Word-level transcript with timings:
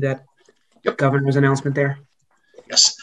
do 0.00 0.06
that 0.06 0.24
Yep. 0.84 0.98
governor's 0.98 1.36
announcement 1.36 1.74
there? 1.74 1.98
Yes. 2.68 2.96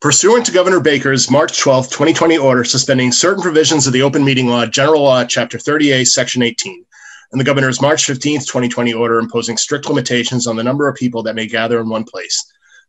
Pursuant 0.00 0.46
to 0.46 0.52
Governor 0.52 0.80
Baker's 0.80 1.30
March 1.30 1.58
12, 1.58 1.88
2020 1.90 2.38
order 2.38 2.64
suspending 2.64 3.12
certain 3.12 3.42
provisions 3.42 3.86
of 3.86 3.92
the 3.92 4.02
Open 4.02 4.24
Meeting 4.24 4.48
Law, 4.48 4.64
General 4.66 5.02
Law, 5.02 5.24
Chapter 5.24 5.58
30A, 5.58 6.06
Section 6.06 6.42
18, 6.42 6.84
and 7.32 7.40
the 7.40 7.44
Governor's 7.44 7.82
March 7.82 8.04
15, 8.06 8.40
2020 8.40 8.94
order 8.94 9.18
imposing 9.18 9.56
strict 9.56 9.88
limitations 9.88 10.46
on 10.46 10.56
the 10.56 10.64
number 10.64 10.88
of 10.88 10.94
people 10.94 11.22
that 11.22 11.34
may 11.34 11.46
gather 11.46 11.80
in 11.80 11.88
one 11.88 12.04
place. 12.04 12.42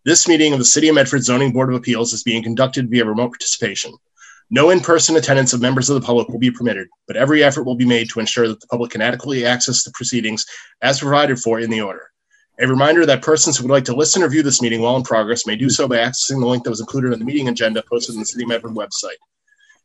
This 0.06 0.28
meeting 0.28 0.54
of 0.54 0.60
the 0.60 0.66
City 0.66 0.90
of 0.90 0.96
Medford 0.96 1.24
Zoning 1.24 1.52
Board 1.52 1.70
of 1.70 1.76
Appeals 1.76 2.14
is 2.14 2.24
being 2.24 2.44
conducted 2.44 2.90
via 2.90 3.06
remote 3.06 3.32
participation. 3.32 3.94
No 4.50 4.70
in-person 4.70 5.16
attendance 5.16 5.54
of 5.54 5.62
members 5.62 5.90
of 5.90 5.96
the 5.96 6.06
public 6.06 6.28
will 6.28 6.40
be 6.40 6.52
permitted, 6.52 6.88
but 7.08 7.16
every 7.16 7.44
effort 7.44 7.64
will 7.64 7.76
be 7.76 7.86
made 7.86 8.10
to 8.10 8.20
ensure 8.20 8.48
that 8.48 8.60
the 8.60 8.68
public 8.68 8.92
can 8.92 9.02
adequately 9.02 9.46
access 9.46 9.84
the 9.84 9.92
proceedings 9.92 10.46
as 10.82 11.00
provided 11.00 11.40
for 11.40 11.60
in 11.60 11.70
the 11.70 11.82
order. 11.82 12.11
A 12.60 12.68
reminder 12.68 13.06
that 13.06 13.24
persons 13.24 13.58
who 13.58 13.64
would 13.64 13.74
like 13.74 13.86
to 13.86 13.96
listen 13.96 14.22
or 14.22 14.30
view 14.30 14.44
this 14.44 14.62
meeting 14.62 14.82
while 14.82 14.96
in 14.96 15.04
progress 15.04 15.48
may 15.48 15.56
do 15.56 15.70
so 15.70 15.88
by 15.88 15.98
accessing 15.98 16.40
the 16.40 16.46
link 16.48 16.64
that 16.64 16.70
was 16.70 16.82
included 16.82 17.14
in 17.14 17.20
the 17.20 17.26
meeting 17.26 17.48
agenda 17.48 17.82
posted 17.90 18.14
on 18.16 18.20
the 18.20 18.26
City 18.26 18.44
of 18.44 18.50
Medford 18.50 18.72
website. 18.72 19.18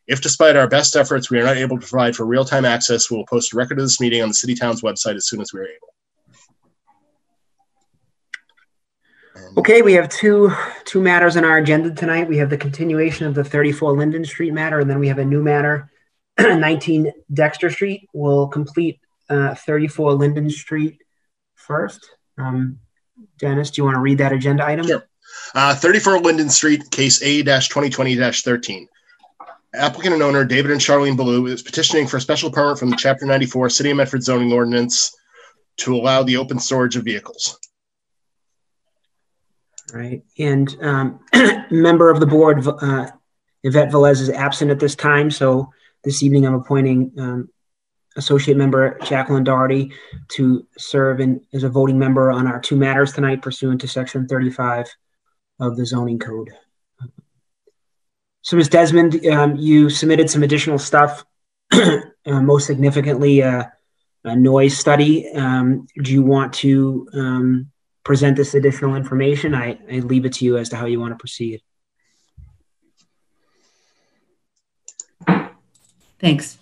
If 0.06 0.20
despite 0.20 0.56
our 0.56 0.68
best 0.68 0.94
efforts, 0.94 1.30
we 1.30 1.38
are 1.40 1.44
not 1.44 1.56
able 1.56 1.78
to 1.80 1.86
provide 1.86 2.14
for 2.14 2.26
real-time 2.26 2.64
access, 2.64 3.10
we 3.10 3.16
will 3.16 3.26
post 3.26 3.52
a 3.52 3.56
record 3.56 3.78
of 3.78 3.84
this 3.84 4.00
meeting 4.00 4.22
on 4.22 4.28
the 4.28 4.34
City 4.34 4.54
Town's 4.54 4.82
website 4.82 5.16
as 5.16 5.26
soon 5.26 5.40
as 5.40 5.52
we 5.52 5.60
are 5.60 5.64
able. 5.66 5.94
And- 9.34 9.58
Okay, 9.58 9.82
we 9.82 9.94
have 9.94 10.08
two, 10.08 10.52
two 10.84 11.00
matters 11.00 11.36
on 11.36 11.44
our 11.44 11.58
agenda 11.58 11.92
tonight. 11.92 12.28
We 12.28 12.36
have 12.38 12.50
the 12.50 12.56
continuation 12.58 13.26
of 13.26 13.34
the 13.34 13.44
34 13.44 13.96
Linden 13.96 14.24
Street 14.24 14.52
matter, 14.52 14.80
and 14.80 14.88
then 14.88 15.00
we 15.00 15.08
have 15.08 15.18
a 15.18 15.24
new 15.24 15.42
matter, 15.42 15.90
19 16.38 17.12
Dexter 17.32 17.70
Street. 17.70 18.08
We'll 18.12 18.48
complete 18.48 19.00
uh, 19.28 19.54
34 19.54 20.14
Linden 20.14 20.50
Street 20.50 21.02
first. 21.54 22.15
Um, 22.38 22.78
Dennis, 23.38 23.70
do 23.70 23.80
you 23.80 23.84
want 23.84 23.96
to 23.96 24.00
read 24.00 24.18
that 24.18 24.32
agenda 24.32 24.64
item? 24.64 24.86
Sure. 24.86 25.06
Uh, 25.54 25.74
34 25.74 26.20
Linden 26.20 26.48
Street, 26.48 26.90
case 26.90 27.22
A-2020-13. 27.22 28.86
Applicant 29.74 30.14
and 30.14 30.22
owner 30.22 30.44
David 30.44 30.70
and 30.70 30.80
Charlene 30.80 31.16
Baloo 31.16 31.46
is 31.46 31.62
petitioning 31.62 32.06
for 32.06 32.16
a 32.16 32.20
special 32.20 32.50
permit 32.50 32.78
from 32.78 32.90
the 32.90 32.96
Chapter 32.96 33.26
94 33.26 33.68
City 33.70 33.90
of 33.90 33.96
Medford 33.98 34.22
zoning 34.22 34.52
ordinance 34.52 35.14
to 35.78 35.94
allow 35.94 36.22
the 36.22 36.36
open 36.36 36.58
storage 36.58 36.96
of 36.96 37.04
vehicles. 37.04 37.58
Right, 39.92 40.22
and 40.38 40.76
um, 40.80 41.20
member 41.70 42.10
of 42.10 42.20
the 42.20 42.26
board, 42.26 42.66
uh, 42.66 43.06
Yvette 43.62 43.90
Velez 43.90 44.20
is 44.20 44.30
absent 44.30 44.70
at 44.70 44.80
this 44.80 44.94
time, 44.94 45.30
so 45.30 45.70
this 46.04 46.22
evening 46.22 46.46
I'm 46.46 46.54
appointing 46.54 47.12
um, 47.18 47.48
Associate 48.16 48.56
Member 48.56 48.98
Jacqueline 49.04 49.44
Doherty 49.44 49.92
to 50.28 50.66
serve 50.78 51.20
in, 51.20 51.40
as 51.52 51.62
a 51.62 51.68
voting 51.68 51.98
member 51.98 52.30
on 52.30 52.46
our 52.46 52.60
two 52.60 52.76
matters 52.76 53.12
tonight 53.12 53.42
pursuant 53.42 53.80
to 53.82 53.88
Section 53.88 54.26
35 54.26 54.86
of 55.60 55.76
the 55.76 55.86
zoning 55.86 56.18
code. 56.18 56.50
So, 58.42 58.56
Ms. 58.56 58.68
Desmond, 58.68 59.26
um, 59.26 59.56
you 59.56 59.90
submitted 59.90 60.30
some 60.30 60.42
additional 60.42 60.78
stuff, 60.78 61.24
uh, 61.72 62.00
most 62.26 62.66
significantly 62.66 63.42
uh, 63.42 63.64
a 64.24 64.36
noise 64.36 64.76
study. 64.76 65.28
Um, 65.32 65.86
do 66.02 66.12
you 66.12 66.22
want 66.22 66.52
to 66.54 67.08
um, 67.12 67.70
present 68.04 68.36
this 68.36 68.54
additional 68.54 68.94
information? 68.94 69.54
I, 69.54 69.78
I 69.90 69.98
leave 69.98 70.26
it 70.26 70.34
to 70.34 70.44
you 70.44 70.58
as 70.58 70.68
to 70.70 70.76
how 70.76 70.86
you 70.86 71.00
want 71.00 71.12
to 71.12 71.16
proceed. 71.16 71.60
Thanks. 76.18 76.58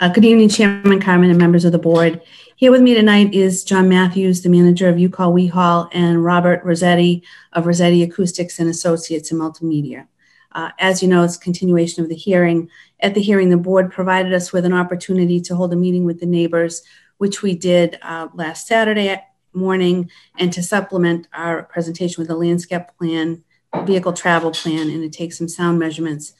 Uh, 0.00 0.08
Good 0.08 0.24
evening, 0.24 0.48
Chairman 0.48 1.00
Carmen 1.00 1.28
and 1.28 1.40
members 1.40 1.64
of 1.64 1.72
the 1.72 1.78
board. 1.78 2.22
Here 2.54 2.70
with 2.70 2.82
me 2.82 2.94
tonight 2.94 3.34
is 3.34 3.64
John 3.64 3.88
Matthews, 3.88 4.42
the 4.42 4.48
manager 4.48 4.88
of 4.88 4.94
UCall 4.94 5.32
We 5.32 5.48
Haul, 5.48 5.88
and 5.90 6.24
Robert 6.24 6.62
Rossetti 6.62 7.24
of 7.52 7.66
Rossetti 7.66 8.04
Acoustics 8.04 8.60
and 8.60 8.70
Associates 8.70 9.32
in 9.32 9.38
Multimedia. 9.38 10.06
Uh, 10.52 10.70
As 10.78 11.02
you 11.02 11.08
know, 11.08 11.24
it's 11.24 11.36
continuation 11.36 12.04
of 12.04 12.08
the 12.08 12.14
hearing. 12.14 12.70
At 13.00 13.14
the 13.14 13.20
hearing, 13.20 13.50
the 13.50 13.56
board 13.56 13.90
provided 13.90 14.32
us 14.32 14.52
with 14.52 14.64
an 14.64 14.72
opportunity 14.72 15.40
to 15.40 15.56
hold 15.56 15.72
a 15.72 15.76
meeting 15.76 16.04
with 16.04 16.20
the 16.20 16.26
neighbors, 16.26 16.84
which 17.16 17.42
we 17.42 17.56
did 17.56 17.98
uh, 18.00 18.28
last 18.34 18.68
Saturday 18.68 19.20
morning, 19.52 20.12
and 20.38 20.52
to 20.52 20.62
supplement 20.62 21.26
our 21.32 21.64
presentation 21.64 22.22
with 22.22 22.30
a 22.30 22.36
landscape 22.36 22.82
plan, 23.00 23.42
vehicle 23.82 24.12
travel 24.12 24.52
plan, 24.52 24.90
and 24.90 25.02
to 25.02 25.10
take 25.10 25.32
some 25.32 25.48
sound 25.48 25.80
measurements 25.80 26.34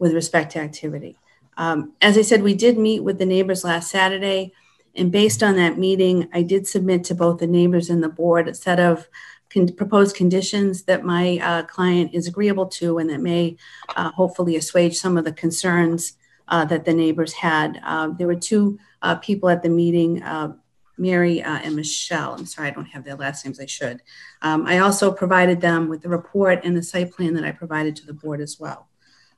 with 0.00 0.12
respect 0.12 0.50
to 0.50 0.58
activity. 0.58 1.16
Um, 1.56 1.92
as 2.00 2.18
I 2.18 2.22
said, 2.22 2.42
we 2.42 2.54
did 2.54 2.78
meet 2.78 3.00
with 3.00 3.18
the 3.18 3.26
neighbors 3.26 3.64
last 3.64 3.90
Saturday, 3.90 4.52
and 4.96 5.10
based 5.10 5.42
on 5.42 5.56
that 5.56 5.78
meeting, 5.78 6.28
I 6.32 6.42
did 6.42 6.66
submit 6.66 7.04
to 7.04 7.14
both 7.14 7.38
the 7.38 7.46
neighbors 7.46 7.90
and 7.90 8.02
the 8.02 8.08
board 8.08 8.48
a 8.48 8.54
set 8.54 8.78
of 8.78 9.08
con- 9.52 9.68
proposed 9.68 10.16
conditions 10.16 10.82
that 10.82 11.04
my 11.04 11.38
uh, 11.38 11.62
client 11.64 12.14
is 12.14 12.26
agreeable 12.26 12.66
to 12.66 12.98
and 12.98 13.10
that 13.10 13.20
may 13.20 13.56
uh, 13.96 14.10
hopefully 14.12 14.56
assuage 14.56 14.96
some 14.96 15.16
of 15.16 15.24
the 15.24 15.32
concerns 15.32 16.14
uh, 16.48 16.64
that 16.66 16.84
the 16.84 16.94
neighbors 16.94 17.32
had. 17.32 17.80
Uh, 17.84 18.08
there 18.08 18.26
were 18.26 18.34
two 18.34 18.78
uh, 19.02 19.14
people 19.16 19.48
at 19.48 19.62
the 19.62 19.68
meeting, 19.68 20.22
uh, 20.22 20.52
Mary 20.96 21.42
and 21.42 21.74
Michelle. 21.74 22.34
I'm 22.34 22.46
sorry, 22.46 22.68
I 22.68 22.70
don't 22.70 22.84
have 22.84 23.04
their 23.04 23.16
last 23.16 23.44
names. 23.44 23.58
I 23.58 23.66
should. 23.66 24.00
Um, 24.42 24.64
I 24.66 24.78
also 24.78 25.10
provided 25.10 25.60
them 25.60 25.88
with 25.88 26.02
the 26.02 26.08
report 26.08 26.60
and 26.64 26.76
the 26.76 26.82
site 26.84 27.10
plan 27.10 27.34
that 27.34 27.44
I 27.44 27.50
provided 27.50 27.96
to 27.96 28.06
the 28.06 28.12
board 28.12 28.40
as 28.40 28.60
well. 28.60 28.86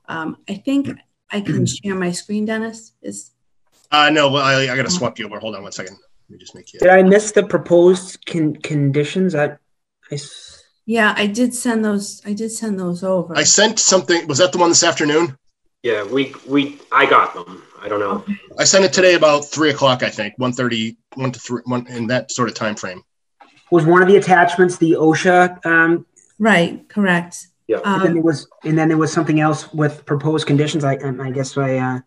Um, 0.07 0.37
I 0.49 0.55
think 0.55 0.91
I 1.31 1.41
can 1.41 1.67
share 1.85 1.95
my 1.95 2.11
screen, 2.13 2.45
Dennis. 2.45 2.93
Is 3.03 3.33
Uh, 3.91 4.11
no, 4.11 4.31
well, 4.31 4.45
I, 4.45 4.63
I 4.73 4.77
got 4.77 4.87
to 4.87 4.91
swap 4.91 5.19
you 5.19 5.27
over. 5.27 5.39
Hold 5.39 5.57
on 5.57 5.63
one 5.63 5.73
second. 5.73 5.97
Let 6.29 6.31
me 6.31 6.39
just 6.39 6.55
make 6.55 6.73
you. 6.73 6.81
Did 6.81 6.91
I 6.91 7.03
miss 7.03 7.33
the 7.33 7.45
proposed 7.45 8.25
con- 8.27 8.57
conditions? 8.57 9.35
I. 9.35 9.57
yeah, 10.87 11.15
I 11.17 11.27
did 11.27 11.55
send 11.55 11.85
those. 11.85 12.21
I 12.25 12.33
did 12.33 12.51
send 12.51 12.79
those 12.79 13.05
over. 13.05 13.37
I 13.37 13.45
sent 13.45 13.79
something. 13.79 14.27
Was 14.27 14.39
that 14.39 14.53
the 14.53 14.59
one 14.59 14.71
this 14.71 14.83
afternoon? 14.83 15.37
Yeah, 15.83 16.03
we, 16.03 16.35
we, 16.49 16.81
I 16.91 17.07
got 17.07 17.33
them. 17.33 17.63
I 17.81 17.89
don't 17.89 18.01
know. 18.01 18.17
Okay. 18.17 18.37
I 18.59 18.65
sent 18.65 18.85
it 18.85 18.93
today 18.93 19.15
about 19.15 19.45
three 19.45 19.71
o'clock, 19.71 20.03
I 20.03 20.11
think, 20.11 20.35
1.30, 20.41 20.97
1 21.15 21.33
to 21.33 21.39
3, 21.39 21.63
1 21.65 21.87
in 21.87 22.07
that 22.09 22.33
sort 22.33 22.49
of 22.49 22.57
time 22.57 22.75
frame. 22.75 23.05
was 23.71 23.87
one 23.87 24.03
of 24.03 24.09
the 24.09 24.17
attachments 24.17 24.79
the 24.79 24.93
OSHA, 24.93 25.65
um, 25.65 26.05
Right. 26.39 26.89
Correct. 26.89 27.47
Yeah. 27.69 27.79
and 27.85 28.01
then 28.03 28.09
Um, 28.09 28.15
there 28.15 28.23
was, 28.23 28.49
and 28.65 28.79
then 28.79 28.89
there 28.89 28.97
was 28.99 29.13
something 29.13 29.41
else 29.41 29.73
with 29.73 30.05
proposed 30.07 30.47
conditions. 30.47 30.85
I, 30.85 30.97
um, 30.97 31.21
I 31.21 31.31
guess 31.31 31.57
I, 31.57 31.77
uh, 31.79 31.99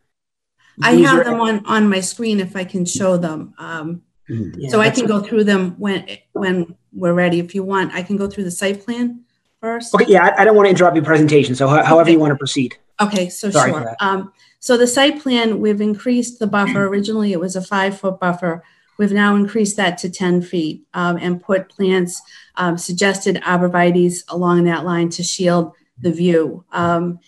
I 0.82 0.92
have 0.94 1.20
are- 1.20 1.24
them 1.26 1.42
on 1.42 1.66
on 1.66 1.90
my 1.90 2.00
screen 2.00 2.40
if 2.40 2.56
I 2.56 2.64
can 2.64 2.86
show 2.86 3.18
them. 3.18 3.54
Um, 3.58 4.02
yeah, 4.30 4.70
so 4.70 4.80
I 4.80 4.90
can 4.90 5.06
go 5.06 5.20
through 5.22 5.44
them 5.44 5.76
when 5.78 6.06
when 6.34 6.76
we're 6.94 7.14
ready. 7.14 7.40
If 7.40 7.54
you 7.54 7.64
want, 7.64 7.94
I 7.94 8.04
can 8.04 8.16
go 8.16 8.28
through 8.28 8.46
the 8.46 8.52
site 8.52 8.86
plan 8.86 9.22
first. 9.60 9.94
Okay, 9.94 10.06
yeah, 10.08 10.28
I, 10.28 10.42
I 10.42 10.46
don't 10.46 10.56
want 10.56 10.68
to 10.68 10.70
interrupt 10.70 10.96
your 10.96 11.04
presentation, 11.04 11.56
so 11.56 11.68
ho- 11.68 11.84
however 11.84 12.10
you 12.12 12.20
want 12.20 12.32
to 12.32 12.38
proceed. 12.38 12.78
Okay, 13.02 13.28
so 13.30 13.50
Sorry 13.50 13.72
for 13.72 13.80
sure. 13.80 13.86
that. 13.86 13.98
Um, 14.06 14.32
so 14.60 14.78
the 14.78 14.88
site 14.88 15.22
plan, 15.22 15.60
we've 15.60 15.82
increased 15.82 16.40
the 16.40 16.48
buffer. 16.48 16.86
Originally, 16.86 17.32
it 17.34 17.40
was 17.40 17.56
a 17.58 17.62
five-foot 17.62 18.20
buffer. 18.20 18.64
We've 19.00 19.14
now 19.14 19.38
increased 19.38 19.78
that 19.78 19.98
to 20.00 20.10
10 20.10 20.42
feet 20.42 20.84
um, 20.94 21.16
and 21.16 21.42
put 21.42 21.70
plants, 21.70 22.22
um, 22.56 22.78
suggested 22.78 23.38
arborvitae's 23.38 24.26
along 24.28 24.66
that 24.66 24.84
line 24.84 25.08
to 25.12 25.24
shield 25.24 25.72
the 25.98 26.12
view. 26.12 26.66
Um, 26.74 27.20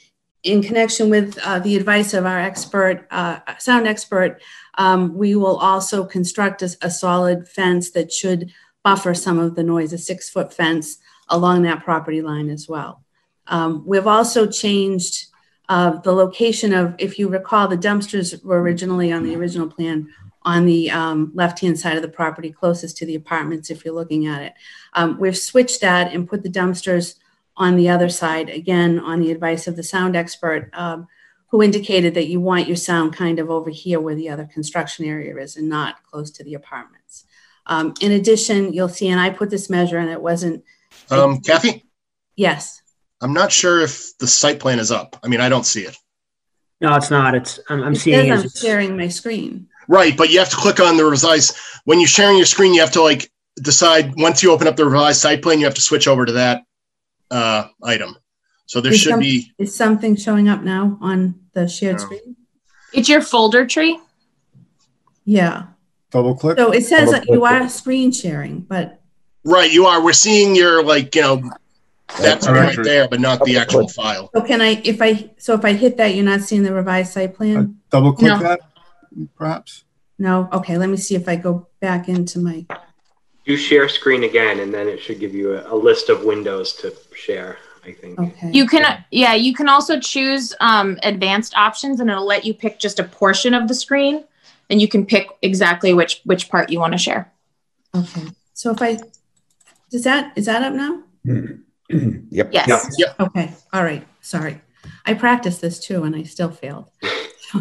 in 0.43 0.61
connection 0.61 1.09
with 1.09 1.39
uh, 1.45 1.59
the 1.59 1.77
advice 1.77 2.13
of 2.13 2.25
our 2.25 2.39
expert, 2.39 3.07
uh, 3.09 3.39
sound 3.57 3.87
expert, 3.87 4.41
um, 4.77 5.15
we 5.15 5.33
will 5.35 5.55
also 5.57 6.05
construct 6.05 6.61
a, 6.61 6.75
a 6.81 6.91
solid 6.91 7.47
fence 7.47 7.91
that 7.91 8.11
should 8.11 8.51
buffer 8.83 9.13
some 9.13 9.39
of 9.39 9.55
the 9.55 9.63
noise, 9.63 9.93
a 9.93 9.97
six-foot 9.97 10.53
fence 10.53 10.97
along 11.29 11.61
that 11.61 11.85
property 11.85 12.21
line 12.21 12.49
as 12.49 12.67
well. 12.67 13.01
Um, 13.47 13.83
we've 13.85 14.07
also 14.07 14.45
changed 14.45 15.27
uh, 15.69 15.91
the 16.01 16.11
location 16.11 16.73
of, 16.73 16.95
if 16.97 17.17
you 17.17 17.29
recall, 17.29 17.69
the 17.69 17.77
dumpsters 17.77 18.43
were 18.43 18.61
originally 18.61 19.13
on 19.13 19.23
the 19.23 19.37
original 19.37 19.69
plan 19.69 20.09
on 20.43 20.65
the 20.65 20.89
um, 20.89 21.31
left-hand 21.33 21.79
side 21.79 21.95
of 21.95 22.01
the 22.01 22.07
property 22.07 22.51
closest 22.51 22.97
to 22.97 23.05
the 23.05 23.15
apartments, 23.15 23.69
if 23.69 23.85
you're 23.85 23.93
looking 23.93 24.27
at 24.27 24.41
it. 24.41 24.53
Um, 24.93 25.19
we've 25.19 25.37
switched 25.37 25.81
that 25.81 26.13
and 26.13 26.27
put 26.27 26.43
the 26.43 26.49
dumpsters 26.49 27.15
on 27.55 27.75
the 27.75 27.89
other 27.89 28.09
side, 28.09 28.49
again, 28.49 28.99
on 28.99 29.19
the 29.19 29.31
advice 29.31 29.67
of 29.67 29.75
the 29.75 29.83
sound 29.83 30.15
expert, 30.15 30.69
um, 30.73 31.07
who 31.49 31.61
indicated 31.61 32.13
that 32.13 32.27
you 32.27 32.39
want 32.39 32.67
your 32.67 32.77
sound 32.77 33.13
kind 33.13 33.37
of 33.37 33.49
over 33.49 33.69
here 33.69 33.99
where 33.99 34.15
the 34.15 34.29
other 34.29 34.45
construction 34.45 35.05
area 35.05 35.35
is 35.37 35.57
and 35.57 35.69
not 35.69 36.01
close 36.03 36.31
to 36.31 36.43
the 36.43 36.53
apartments. 36.53 37.25
Um, 37.67 37.93
in 38.01 38.13
addition, 38.13 38.73
you'll 38.73 38.89
see, 38.89 39.09
and 39.09 39.19
I 39.19 39.29
put 39.29 39.49
this 39.49 39.69
measure 39.69 39.97
and 39.97 40.09
it 40.09 40.21
wasn't, 40.21 40.63
Um, 41.11 41.41
Kathy, 41.41 41.85
yes, 42.35 42.81
I'm 43.21 43.33
not 43.33 43.51
sure 43.51 43.81
if 43.81 44.17
the 44.17 44.27
site 44.27 44.59
plan 44.59 44.79
is 44.79 44.91
up. 44.91 45.19
I 45.23 45.27
mean, 45.27 45.41
I 45.41 45.49
don't 45.49 45.65
see 45.65 45.81
it. 45.81 45.95
No, 46.79 46.95
it's 46.95 47.11
not. 47.11 47.35
It's, 47.35 47.59
I'm, 47.69 47.83
I'm 47.83 47.93
it 47.93 47.97
seeing 47.97 48.27
says 48.27 48.39
it. 48.39 48.43
I'm 48.45 48.69
sharing 48.69 48.97
my 48.97 49.09
screen. 49.09 49.67
Right, 49.87 50.15
but 50.15 50.29
you 50.29 50.39
have 50.39 50.49
to 50.49 50.55
click 50.55 50.79
on 50.79 50.97
the 50.97 51.05
revised. 51.05 51.55
When 51.85 51.99
you're 51.99 52.07
sharing 52.07 52.37
your 52.37 52.45
screen, 52.45 52.73
you 52.73 52.81
have 52.81 52.91
to 52.91 53.01
like 53.01 53.29
decide 53.57 54.13
once 54.17 54.41
you 54.41 54.51
open 54.51 54.67
up 54.67 54.75
the 54.75 54.85
revised 54.85 55.19
site 55.21 55.41
plan, 55.41 55.59
you 55.59 55.65
have 55.65 55.73
to 55.75 55.81
switch 55.81 56.07
over 56.07 56.25
to 56.25 56.31
that 56.33 56.63
uh, 57.29 57.67
item. 57.83 58.15
So 58.67 58.79
there 58.79 58.93
Is 58.93 58.99
should 59.01 59.11
some- 59.11 59.19
be. 59.19 59.51
Is 59.57 59.75
something 59.75 60.15
showing 60.15 60.47
up 60.47 60.61
now 60.63 60.97
on 61.01 61.35
the 61.53 61.67
shared 61.67 61.97
No. 61.97 62.03
screen? 62.03 62.35
It's 62.93 63.09
your 63.09 63.21
folder 63.21 63.65
tree. 63.65 63.99
Yeah. 65.25 65.63
Double 66.11 66.35
click. 66.35 66.57
So 66.57 66.71
it 66.71 66.85
says 66.85 67.11
that 67.11 67.27
you 67.27 67.45
are 67.45 67.67
screen 67.69 68.11
sharing, 68.11 68.61
but 68.61 68.99
Right, 69.43 69.71
you 69.71 69.85
are. 69.87 70.03
We're 70.03 70.13
seeing 70.13 70.55
your 70.55 70.83
like, 70.83 71.15
you 71.15 71.21
know, 71.21 71.41
that's 72.19 72.45
All 72.47 72.53
right 72.53 72.75
right. 72.77 72.83
there, 72.85 73.07
but 73.07 73.19
not 73.19 73.43
the 73.43 73.57
actual 73.57 73.87
file. 73.87 74.29
So 74.35 74.41
can 74.41 74.61
I, 74.61 74.81
if 74.83 75.01
I, 75.01 75.31
so 75.37 75.53
if 75.55 75.65
I 75.65 75.73
hit 75.73 75.97
that, 75.97 76.13
you're 76.13 76.25
not 76.25 76.41
seeing 76.41 76.61
the 76.63 76.73
revised 76.73 77.13
site 77.13 77.33
plan? 77.33 77.77
Double 77.89 78.13
click 78.13 78.29
No. 78.33 78.39
that, 78.39 78.59
perhaps? 79.35 79.83
No? 80.17 80.49
Okay, 80.53 80.77
let 80.77 80.89
me 80.89 80.97
see 80.97 81.15
if 81.15 81.27
I 81.27 81.35
go 81.35 81.67
back 81.79 82.07
into 82.09 82.39
my, 82.39 82.65
Do 83.45 83.57
share 83.57 83.89
screen 83.89 84.23
again, 84.23 84.59
and 84.59 84.73
then 84.73 84.87
it 84.87 85.01
should 85.01 85.19
give 85.19 85.33
you 85.33 85.55
a, 85.55 85.73
a 85.73 85.75
list 85.75 86.09
of 86.09 86.23
windows 86.23 86.73
to 86.73 86.93
share. 87.15 87.57
I 87.83 87.93
think. 87.93 88.19
okay. 88.19 88.51
You 88.51 88.67
can, 88.67 89.03
yeah, 89.09 89.33
you 89.33 89.55
can 89.55 89.67
also 89.67 89.99
choose 89.99 90.53
um, 90.59 90.99
advanced 91.01 91.55
options 91.55 91.99
and 91.99 92.11
it'll 92.11 92.27
let 92.27 92.45
you 92.45 92.53
pick 92.53 92.77
just 92.77 92.99
a 92.99 93.03
portion 93.03 93.55
of 93.55 93.67
the 93.67 93.73
screen 93.73 94.23
and 94.69 94.79
you 94.79 94.87
can 94.87 95.03
pick 95.03 95.29
exactly 95.41 95.91
which, 95.91 96.21
which 96.23 96.47
part 96.47 96.69
you 96.69 96.79
want 96.79 96.93
to 96.93 96.99
share. 96.99 97.31
Okay, 97.95 98.27
so 98.53 98.69
if 98.69 98.81
I, 98.83 98.99
does 99.89 100.03
that, 100.03 100.31
is 100.35 100.45
that 100.45 100.61
up 100.61 100.73
now? 100.73 101.03
Yep. 102.29 102.53
Yes. 102.53 102.87
Okay, 103.19 103.51
all 103.73 103.83
right, 103.83 104.07
sorry. 104.21 104.61
I 105.05 105.13
practiced 105.13 105.59
this 105.59 105.77
too 105.77 106.03
and 106.03 106.15
I 106.15 106.23
still 106.23 106.49
failed. 106.49 106.89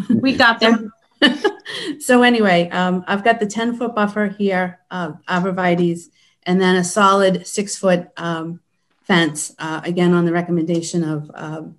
We 0.09 0.37
got 0.37 0.61
there. 0.61 0.79
So 1.99 2.23
anyway, 2.23 2.69
um, 2.69 3.03
I've 3.07 3.23
got 3.23 3.39
the 3.39 3.45
ten 3.45 3.77
foot 3.77 3.95
buffer 3.95 4.27
here, 4.27 4.79
uh, 4.89 5.13
arborvitae's, 5.27 6.09
and 6.43 6.59
then 6.59 6.75
a 6.75 6.83
solid 6.83 7.45
six 7.47 7.77
foot, 7.77 8.09
um, 8.17 8.59
fence, 9.03 9.55
uh, 9.59 9.81
again, 9.83 10.13
on 10.13 10.25
the 10.25 10.31
recommendation 10.31 11.03
of, 11.03 11.29
um, 11.33 11.75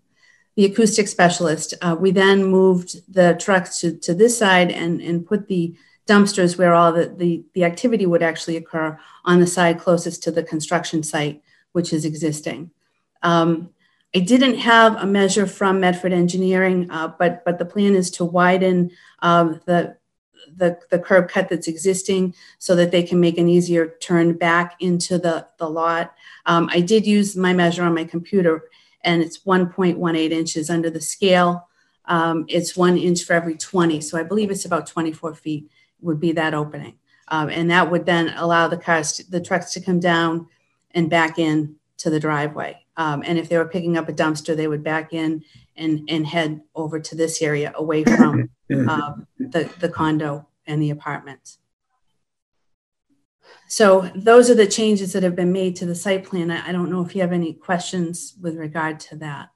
the 0.54 0.64
acoustic 0.64 1.08
specialist. 1.08 1.74
Uh, 1.80 1.96
we 1.98 2.10
then 2.10 2.44
moved 2.44 2.96
the 3.12 3.34
trucks 3.40 3.80
to, 3.80 3.96
to 3.98 4.14
this 4.14 4.36
side 4.36 4.70
and, 4.70 5.00
and 5.00 5.26
put 5.26 5.48
the 5.48 5.74
dumpsters 6.06 6.58
where 6.58 6.74
all 6.74 6.92
the, 6.92 7.06
the, 7.16 7.42
the 7.54 7.64
activity 7.64 8.06
would 8.06 8.22
actually 8.22 8.56
occur 8.56 8.98
on 9.24 9.40
the 9.40 9.46
side 9.46 9.78
closest 9.78 10.22
to 10.22 10.30
the 10.30 10.42
construction 10.42 11.02
site, 11.02 11.42
which 11.72 11.92
is 11.92 12.04
existing. 12.04 12.70
Um, 13.22 13.70
I 14.14 14.18
didn't 14.20 14.56
have 14.56 14.96
a 14.96 15.06
measure 15.06 15.46
from 15.46 15.80
Medford 15.80 16.12
Engineering, 16.12 16.90
uh, 16.90 17.08
but, 17.18 17.44
but 17.44 17.58
the 17.58 17.64
plan 17.64 17.94
is 17.94 18.10
to 18.12 18.24
widen, 18.24 18.90
um, 19.20 19.60
the, 19.64 19.96
the, 20.54 20.78
the 20.90 20.98
curb 20.98 21.30
cut 21.30 21.48
that's 21.48 21.66
existing 21.66 22.34
so 22.58 22.74
that 22.76 22.90
they 22.90 23.02
can 23.02 23.20
make 23.20 23.38
an 23.38 23.48
easier 23.48 23.94
turn 24.00 24.34
back 24.34 24.76
into 24.80 25.16
the, 25.16 25.46
the 25.58 25.68
lot. 25.68 26.14
Um, 26.44 26.68
I 26.70 26.80
did 26.80 27.06
use 27.06 27.36
my 27.36 27.54
measure 27.54 27.84
on 27.84 27.94
my 27.94 28.04
computer 28.04 28.64
and 29.02 29.22
it's 29.22 29.44
1.18 29.44 30.30
inches 30.30 30.68
under 30.68 30.90
the 30.90 31.00
scale. 31.00 31.68
Um, 32.04 32.44
it's 32.48 32.76
one 32.76 32.98
inch 32.98 33.24
for 33.24 33.32
every 33.32 33.56
20. 33.56 34.00
So 34.02 34.18
I 34.18 34.24
believe 34.24 34.50
it's 34.50 34.66
about 34.66 34.86
24 34.86 35.34
feet 35.34 35.70
would 36.00 36.20
be 36.20 36.32
that 36.32 36.52
opening. 36.52 36.98
Um, 37.28 37.48
and 37.48 37.70
that 37.70 37.90
would 37.90 38.04
then 38.04 38.34
allow 38.36 38.68
the 38.68 38.76
cars, 38.76 39.14
to, 39.14 39.30
the 39.30 39.40
trucks 39.40 39.72
to 39.72 39.80
come 39.80 40.00
down 40.00 40.48
and 40.90 41.08
back 41.08 41.38
in 41.38 41.76
to 42.02 42.10
the 42.10 42.18
driveway. 42.18 42.84
Um, 42.96 43.22
and 43.24 43.38
if 43.38 43.48
they 43.48 43.56
were 43.56 43.68
picking 43.68 43.96
up 43.96 44.08
a 44.08 44.12
dumpster, 44.12 44.56
they 44.56 44.66
would 44.66 44.82
back 44.82 45.12
in 45.12 45.44
and, 45.76 46.08
and 46.08 46.26
head 46.26 46.60
over 46.74 46.98
to 46.98 47.14
this 47.14 47.40
area 47.40 47.72
away 47.76 48.02
from 48.16 48.50
um, 48.88 49.26
the, 49.38 49.70
the 49.78 49.88
condo 49.88 50.48
and 50.66 50.82
the 50.82 50.90
apartments. 50.90 51.58
So 53.68 54.10
those 54.16 54.50
are 54.50 54.54
the 54.54 54.66
changes 54.66 55.12
that 55.12 55.22
have 55.22 55.36
been 55.36 55.52
made 55.52 55.76
to 55.76 55.86
the 55.86 55.94
site 55.94 56.24
plan. 56.24 56.50
I, 56.50 56.68
I 56.68 56.72
don't 56.72 56.90
know 56.90 57.04
if 57.04 57.14
you 57.14 57.20
have 57.20 57.32
any 57.32 57.54
questions 57.54 58.34
with 58.40 58.56
regard 58.56 58.98
to 59.00 59.16
that. 59.16 59.50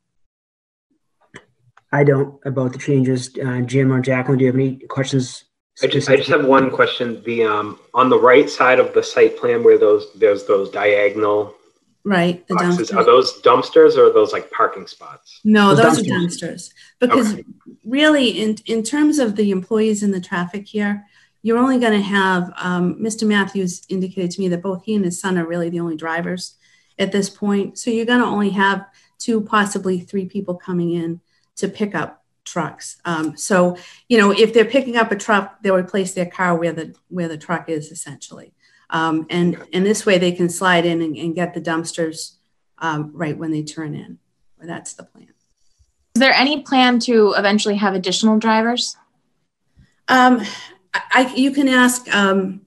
I 1.93 2.05
don't 2.05 2.41
about 2.45 2.73
the 2.73 2.79
changes. 2.79 3.37
Uh, 3.45 3.61
Jim 3.61 3.93
or 3.93 4.01
Jacqueline, 4.01 4.39
do 4.39 4.45
you 4.45 4.51
have 4.51 4.59
any 4.59 4.77
questions? 4.77 5.45
I 5.83 5.87
just, 5.89 6.09
I 6.09 6.17
just 6.17 6.31
have 6.31 6.47
one 6.47 6.71
question. 6.71 7.23
The 7.25 7.45
um, 7.45 7.79
on 7.93 8.09
the 8.09 8.19
right 8.19 8.49
side 8.49 8.79
of 8.79 8.95
the 8.95 9.03
site 9.03 9.37
plan 9.39 9.63
where 9.63 9.79
those 9.79 10.13
there's 10.15 10.47
those 10.47 10.71
diagonal 10.71 11.55
Right, 12.07 12.47
the 12.47 12.55
boxes. 12.55 12.93
Are 12.93 13.05
those 13.05 13.43
dumpsters 13.43 13.97
or 13.97 14.07
are 14.07 14.13
those 14.13 14.33
like 14.33 14.49
parking 14.53 14.87
spots? 14.87 15.41
No, 15.43 15.75
Those 15.75 15.97
those 15.97 16.07
are 16.07 16.11
dumpsters. 16.13 16.71
Because 17.01 17.33
Okay. 17.35 17.45
really, 17.85 18.29
in, 18.29 18.59
in 18.67 18.85
terms 18.85 19.19
of 19.19 19.35
the 19.35 19.51
employees 19.51 20.05
in 20.05 20.13
the 20.13 20.21
traffic 20.21 20.69
here, 20.69 21.05
you're 21.43 21.59
only 21.59 21.81
going 21.81 21.95
to 22.01 22.07
have, 22.07 22.53
um, 22.59 22.95
Mr. 23.01 23.27
Matthews 23.27 23.83
indicated 23.89 24.31
to 24.31 24.41
me 24.41 24.47
that 24.49 24.63
both 24.63 24.85
he 24.85 24.95
and 24.95 25.05
his 25.05 25.21
son 25.21 25.37
are 25.37 25.49
really 25.49 25.69
the 25.69 25.81
only 25.81 25.97
drivers 25.97 26.55
at 26.97 27.11
this 27.11 27.29
point. 27.29 27.77
So 27.77 27.91
you're 27.91 28.07
going 28.07 28.21
to 28.21 28.25
only 28.25 28.51
have 28.51 28.87
two, 29.19 29.41
possibly 29.41 29.99
three 29.99 30.27
people 30.27 30.55
coming 30.55 30.93
in 30.93 31.21
to 31.57 31.67
pick 31.69 31.97
up 31.97 32.23
trucks. 32.45 32.99
Um, 33.05 33.37
so, 33.37 33.77
you 34.09 34.17
know, 34.17 34.31
if 34.31 34.55
they're 34.55 34.65
picking 34.65 34.97
up 34.97 35.11
a 35.11 35.17
truck, 35.17 35.61
they'll 35.61 35.75
replace 35.75 36.15
their 36.15 36.27
car 36.27 36.57
where 36.57 36.73
the, 36.73 36.95
where 37.09 37.27
the 37.27 37.37
truck 37.37 37.69
is 37.69 37.91
essentially. 37.91 38.53
Um, 38.91 39.27
and, 39.31 39.61
and 39.73 39.85
this 39.85 40.07
way 40.07 40.19
they 40.19 40.33
can 40.33 40.49
slide 40.49 40.87
in 40.87 41.03
and, 41.03 41.17
and 41.17 41.35
get 41.35 41.55
the 41.55 41.61
dumpsters, 41.61 42.33
um, 42.79 43.11
right 43.15 43.37
when 43.37 43.51
they 43.51 43.63
turn 43.63 43.95
in. 43.95 44.19
Well, 44.59 44.69
That's 44.69 44.95
the 44.95 45.05
plan. 45.05 45.29
Is 46.15 46.21
there 46.21 46.33
any 46.33 46.63
plan 46.63 46.99
to 47.01 47.35
eventually 47.37 47.75
have 47.77 47.95
additional 47.95 48.39
drivers? 48.39 48.97
Um, 50.09 50.41
I, 50.95 51.01
I- 51.13 51.35
you 51.35 51.51
can 51.51 51.69
ask, 51.69 52.13
um, 52.15 52.63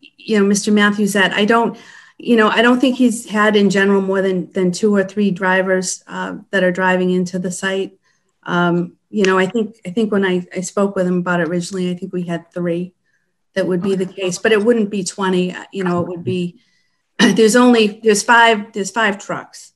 you 0.00 0.38
know, 0.38 0.44
Mr. 0.46 0.72
Matthews 0.72 1.14
that 1.14 1.32
I 1.32 1.44
don't, 1.44 1.76
you 2.18 2.36
know, 2.36 2.48
I 2.48 2.62
don't 2.62 2.78
think 2.78 2.96
he's 2.96 3.28
had 3.28 3.56
in 3.56 3.70
general 3.70 4.00
more 4.02 4.22
than, 4.22 4.50
than 4.52 4.70
two 4.70 4.94
or 4.94 5.02
three 5.02 5.30
drivers, 5.30 6.04
uh, 6.06 6.36
that 6.50 6.62
are 6.62 6.70
driving 6.70 7.10
into 7.10 7.38
the 7.38 7.50
site. 7.50 7.98
Um, 8.44 8.96
you 9.10 9.24
know, 9.24 9.38
I 9.38 9.46
think, 9.46 9.76
I 9.86 9.90
think 9.90 10.12
when 10.12 10.24
I, 10.24 10.46
I 10.54 10.60
spoke 10.60 10.94
with 10.94 11.06
him 11.06 11.18
about 11.18 11.40
it 11.40 11.48
originally, 11.48 11.90
I 11.90 11.94
think 11.94 12.12
we 12.12 12.22
had 12.24 12.52
three 12.52 12.92
that 13.54 13.66
would 13.66 13.82
be 13.82 13.94
the 13.94 14.06
case, 14.06 14.38
but 14.38 14.52
it 14.52 14.64
wouldn't 14.64 14.90
be 14.90 15.04
20, 15.04 15.52
uh, 15.52 15.64
you 15.72 15.84
know, 15.84 16.00
it 16.00 16.08
would 16.08 16.24
be, 16.24 16.60
there's 17.18 17.56
only, 17.56 18.00
there's 18.02 18.22
five, 18.22 18.72
there's 18.72 18.90
five 18.90 19.18
trucks. 19.18 19.72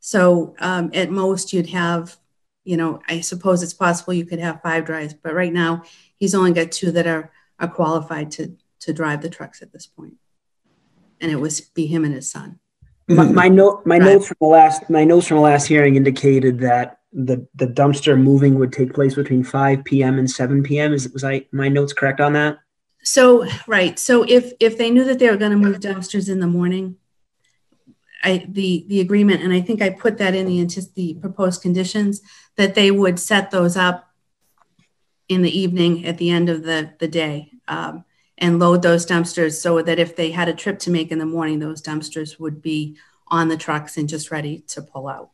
So, 0.00 0.54
um, 0.60 0.90
at 0.94 1.10
most 1.10 1.52
you'd 1.52 1.68
have, 1.70 2.16
you 2.64 2.76
know, 2.76 3.00
I 3.08 3.20
suppose 3.20 3.62
it's 3.62 3.74
possible 3.74 4.14
you 4.14 4.24
could 4.24 4.38
have 4.38 4.62
five 4.62 4.84
drives, 4.86 5.14
but 5.14 5.34
right 5.34 5.52
now 5.52 5.82
he's 6.16 6.34
only 6.34 6.52
got 6.52 6.72
two 6.72 6.90
that 6.92 7.06
are, 7.06 7.30
are 7.58 7.68
qualified 7.68 8.30
to, 8.32 8.56
to 8.80 8.92
drive 8.92 9.20
the 9.22 9.30
trucks 9.30 9.60
at 9.60 9.72
this 9.72 9.86
point. 9.86 10.14
And 11.20 11.30
it 11.30 11.36
was 11.36 11.60
be 11.60 11.86
him 11.86 12.04
and 12.04 12.14
his 12.14 12.30
son. 12.30 12.60
My, 13.08 13.24
my 13.24 13.48
note, 13.48 13.84
my 13.86 13.98
Right. 13.98 14.12
notes 14.12 14.28
from 14.28 14.36
the 14.40 14.46
last, 14.46 14.88
my 14.90 15.04
notes 15.04 15.26
from 15.26 15.38
the 15.38 15.42
last 15.42 15.66
hearing 15.66 15.96
indicated 15.96 16.60
that 16.60 16.98
the 17.12 17.46
the 17.54 17.66
dumpster 17.66 18.20
moving 18.20 18.58
would 18.58 18.70
take 18.72 18.92
place 18.92 19.14
between 19.14 19.42
5 19.42 19.82
p.m. 19.84 20.18
and 20.18 20.30
7 20.30 20.62
p.m. 20.62 20.92
Is 20.92 21.06
it 21.06 21.14
was 21.14 21.24
I 21.24 21.46
my 21.50 21.68
notes 21.68 21.94
correct 21.94 22.20
on 22.20 22.34
that? 22.34 22.58
So, 23.08 23.46
right. 23.66 23.98
So 23.98 24.22
if, 24.28 24.52
if 24.60 24.76
they 24.76 24.90
knew 24.90 25.04
that 25.04 25.18
they 25.18 25.30
were 25.30 25.38
going 25.38 25.52
to 25.52 25.56
move 25.56 25.80
dumpsters 25.80 26.28
in 26.28 26.40
the 26.40 26.46
morning, 26.46 26.96
I, 28.22 28.44
the, 28.46 28.84
the 28.86 29.00
agreement, 29.00 29.42
and 29.42 29.50
I 29.50 29.62
think 29.62 29.80
I 29.80 29.88
put 29.88 30.18
that 30.18 30.34
in 30.34 30.46
the, 30.46 30.88
the 30.94 31.14
proposed 31.14 31.62
conditions, 31.62 32.20
that 32.56 32.74
they 32.74 32.90
would 32.90 33.18
set 33.18 33.50
those 33.50 33.78
up 33.78 34.12
in 35.26 35.40
the 35.40 35.58
evening 35.58 36.04
at 36.04 36.18
the 36.18 36.28
end 36.28 36.50
of 36.50 36.64
the, 36.64 36.92
the 36.98 37.08
day 37.08 37.50
um, 37.66 38.04
and 38.36 38.58
load 38.58 38.82
those 38.82 39.06
dumpsters 39.06 39.58
so 39.58 39.80
that 39.80 39.98
if 39.98 40.14
they 40.14 40.30
had 40.30 40.50
a 40.50 40.54
trip 40.54 40.78
to 40.80 40.90
make 40.90 41.10
in 41.10 41.18
the 41.18 41.24
morning, 41.24 41.60
those 41.60 41.80
dumpsters 41.80 42.38
would 42.38 42.60
be 42.60 42.98
on 43.28 43.48
the 43.48 43.56
trucks 43.56 43.96
and 43.96 44.06
just 44.06 44.30
ready 44.30 44.58
to 44.68 44.82
pull 44.82 45.08
out. 45.08 45.30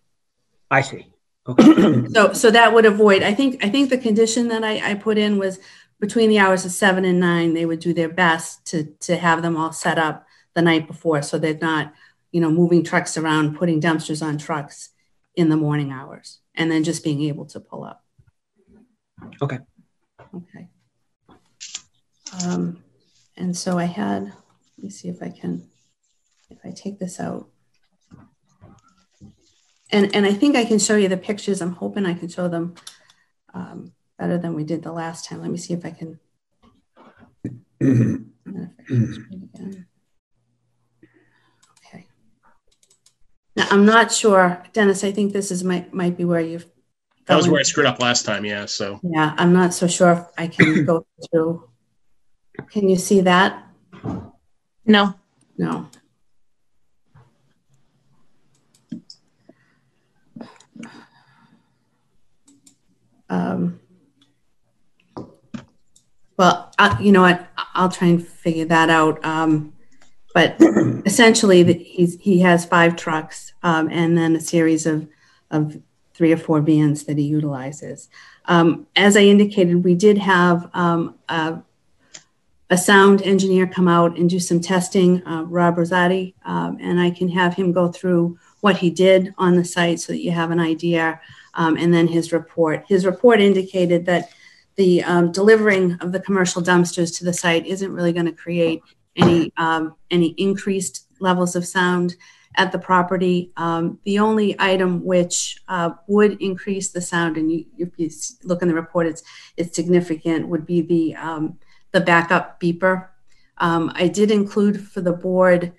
I 0.70 0.80
see. 0.80 1.08
Okay. 1.48 2.08
So, 2.08 2.32
so 2.32 2.50
that 2.52 2.72
would 2.72 2.86
avoid, 2.86 3.22
I 3.22 3.34
think, 3.34 3.64
I 3.64 3.68
think 3.68 3.90
the 3.90 3.98
condition 3.98 4.48
that 4.48 4.62
I, 4.62 4.92
I 4.92 4.94
put 4.94 5.18
in 5.18 5.38
was 5.38 5.58
between 6.00 6.28
the 6.28 6.38
hours 6.38 6.64
of 6.64 6.72
seven 6.72 7.04
and 7.04 7.20
nine, 7.20 7.54
they 7.54 7.66
would 7.66 7.80
do 7.80 7.94
their 7.94 8.08
best 8.08 8.64
to, 8.66 8.84
to 9.00 9.16
have 9.16 9.42
them 9.42 9.56
all 9.56 9.72
set 9.72 9.98
up 9.98 10.26
the 10.54 10.62
night 10.62 10.86
before. 10.86 11.22
So 11.22 11.38
they're 11.38 11.58
not, 11.58 11.92
you 12.32 12.40
know, 12.40 12.50
moving 12.50 12.82
trucks 12.82 13.16
around, 13.16 13.56
putting 13.56 13.80
dumpsters 13.80 14.24
on 14.24 14.38
trucks 14.38 14.90
in 15.34 15.48
the 15.48 15.56
morning 15.56 15.92
hours 15.92 16.40
and 16.54 16.70
then 16.70 16.84
just 16.84 17.04
being 17.04 17.22
able 17.22 17.46
to 17.46 17.60
pull 17.60 17.84
up. 17.84 18.04
Okay. 19.40 19.58
Okay. 20.34 20.68
Um, 22.44 22.82
and 23.36 23.56
so 23.56 23.78
I 23.78 23.84
had, 23.84 24.24
let 24.24 24.82
me 24.82 24.90
see 24.90 25.08
if 25.08 25.22
I 25.22 25.30
can, 25.30 25.68
if 26.50 26.58
I 26.64 26.70
take 26.70 26.98
this 26.98 27.20
out. 27.20 27.48
And, 29.90 30.14
and 30.14 30.26
I 30.26 30.32
think 30.32 30.56
I 30.56 30.64
can 30.64 30.78
show 30.78 30.96
you 30.96 31.08
the 31.08 31.16
pictures. 31.16 31.62
I'm 31.62 31.74
hoping 31.74 32.04
I 32.04 32.14
can 32.14 32.28
show 32.28 32.48
them 32.48 32.74
um, 33.52 33.92
better 34.18 34.38
than 34.38 34.54
we 34.54 34.64
did 34.64 34.82
the 34.82 34.92
last 34.92 35.28
time. 35.28 35.40
Let 35.40 35.50
me 35.50 35.56
see 35.56 35.74
if 35.74 35.84
I 35.84 35.90
can. 35.90 36.18
I 37.80 37.84
can 37.84 38.32
screen 39.12 39.50
again. 39.54 39.86
Okay. 41.86 42.06
Now, 43.56 43.66
I'm 43.70 43.84
not 43.84 44.12
sure, 44.12 44.62
Dennis, 44.72 45.04
I 45.04 45.12
think 45.12 45.32
this 45.32 45.50
is 45.50 45.64
might, 45.64 45.92
might 45.92 46.16
be 46.16 46.24
where 46.24 46.40
you've. 46.40 46.66
That 47.26 47.36
was 47.36 47.48
where 47.48 47.60
I 47.60 47.62
screwed 47.62 47.86
up 47.86 48.00
last 48.00 48.24
time. 48.26 48.44
Yeah. 48.44 48.66
So 48.66 49.00
Yeah, 49.02 49.34
I'm 49.38 49.52
not 49.52 49.72
so 49.72 49.86
sure 49.86 50.12
if 50.12 50.20
I 50.36 50.46
can 50.46 50.84
go 50.86 51.06
through. 51.30 51.68
Can 52.70 52.88
you 52.88 52.96
see 52.96 53.22
that? 53.22 53.66
No. 54.84 55.14
No. 55.56 55.88
Um, 63.30 63.80
well, 66.36 66.72
I, 66.78 67.00
you 67.00 67.12
know 67.12 67.22
what? 67.22 67.46
I- 67.56 67.66
I'll 67.74 67.88
try 67.88 68.08
and 68.08 68.26
figure 68.26 68.66
that 68.66 68.90
out. 68.90 69.24
Um, 69.24 69.72
but 70.34 70.56
essentially, 71.06 71.62
the, 71.62 71.74
he's, 71.74 72.18
he 72.20 72.40
has 72.40 72.64
five 72.64 72.96
trucks 72.96 73.52
um, 73.62 73.88
and 73.90 74.16
then 74.16 74.36
a 74.36 74.40
series 74.40 74.86
of, 74.86 75.08
of 75.50 75.80
three 76.14 76.32
or 76.32 76.36
four 76.36 76.60
vans 76.60 77.04
that 77.04 77.18
he 77.18 77.24
utilizes. 77.24 78.08
Um, 78.46 78.86
as 78.96 79.16
I 79.16 79.20
indicated, 79.20 79.84
we 79.84 79.94
did 79.94 80.18
have 80.18 80.68
um, 80.74 81.16
a, 81.28 81.60
a, 82.70 82.76
sound 82.76 83.22
engineer 83.22 83.66
come 83.66 83.88
out 83.88 84.16
and 84.16 84.28
do 84.28 84.38
some 84.38 84.60
testing, 84.60 85.26
uh, 85.26 85.42
Rob 85.42 85.76
Rosati, 85.76 86.34
um, 86.44 86.78
and 86.80 87.00
I 87.00 87.10
can 87.10 87.28
have 87.30 87.54
him 87.54 87.72
go 87.72 87.88
through 87.88 88.38
what 88.60 88.76
he 88.76 88.90
did 88.90 89.34
on 89.38 89.56
the 89.56 89.64
site 89.64 90.00
so 90.00 90.12
that 90.12 90.22
you 90.22 90.30
have 90.30 90.50
an 90.50 90.60
idea, 90.60 91.20
um, 91.54 91.76
and 91.76 91.92
then 91.92 92.06
his 92.06 92.32
report. 92.32 92.84
His 92.86 93.06
report 93.06 93.40
indicated 93.40 94.06
that 94.06 94.30
the 94.76 95.02
um, 95.04 95.32
delivering 95.32 95.92
of 96.00 96.12
the 96.12 96.20
commercial 96.20 96.62
dumpsters 96.62 97.16
to 97.18 97.24
the 97.24 97.32
site 97.32 97.66
isn't 97.66 97.92
really 97.92 98.12
going 98.12 98.26
to 98.26 98.32
create 98.32 98.82
any 99.16 99.52
um, 99.56 99.94
any 100.10 100.28
increased 100.38 101.06
levels 101.20 101.54
of 101.54 101.66
sound 101.66 102.16
at 102.56 102.72
the 102.72 102.78
property. 102.78 103.52
Um, 103.56 103.98
the 104.04 104.18
only 104.18 104.56
item 104.58 105.04
which 105.04 105.58
uh, 105.68 105.90
would 106.06 106.40
increase 106.40 106.90
the 106.90 107.00
sound, 107.00 107.36
and 107.36 107.50
you, 107.50 107.66
if 107.78 107.90
you 107.96 108.10
look 108.42 108.62
in 108.62 108.68
the 108.68 108.74
report, 108.74 109.06
it's 109.06 109.22
it's 109.56 109.76
significant, 109.76 110.48
would 110.48 110.66
be 110.66 110.80
the 110.80 111.16
um, 111.16 111.58
the 111.92 112.00
backup 112.00 112.60
beeper. 112.60 113.08
Um, 113.58 113.92
I 113.94 114.08
did 114.08 114.30
include 114.30 114.80
for 114.80 115.00
the 115.00 115.12
board 115.12 115.72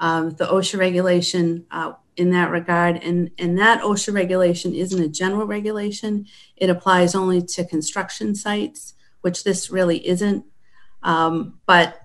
um, 0.00 0.30
the 0.30 0.46
OSHA 0.46 0.78
regulation 0.78 1.66
uh, 1.70 1.92
in 2.20 2.30
that 2.30 2.50
regard, 2.50 3.02
and 3.02 3.30
and 3.38 3.58
that 3.58 3.80
OSHA 3.82 4.14
regulation 4.14 4.74
isn't 4.74 5.02
a 5.02 5.08
general 5.08 5.46
regulation. 5.46 6.26
It 6.56 6.68
applies 6.68 7.14
only 7.14 7.42
to 7.42 7.64
construction 7.64 8.34
sites, 8.34 8.94
which 9.22 9.42
this 9.42 9.70
really 9.70 10.06
isn't. 10.06 10.44
Um, 11.02 11.58
but 11.64 11.98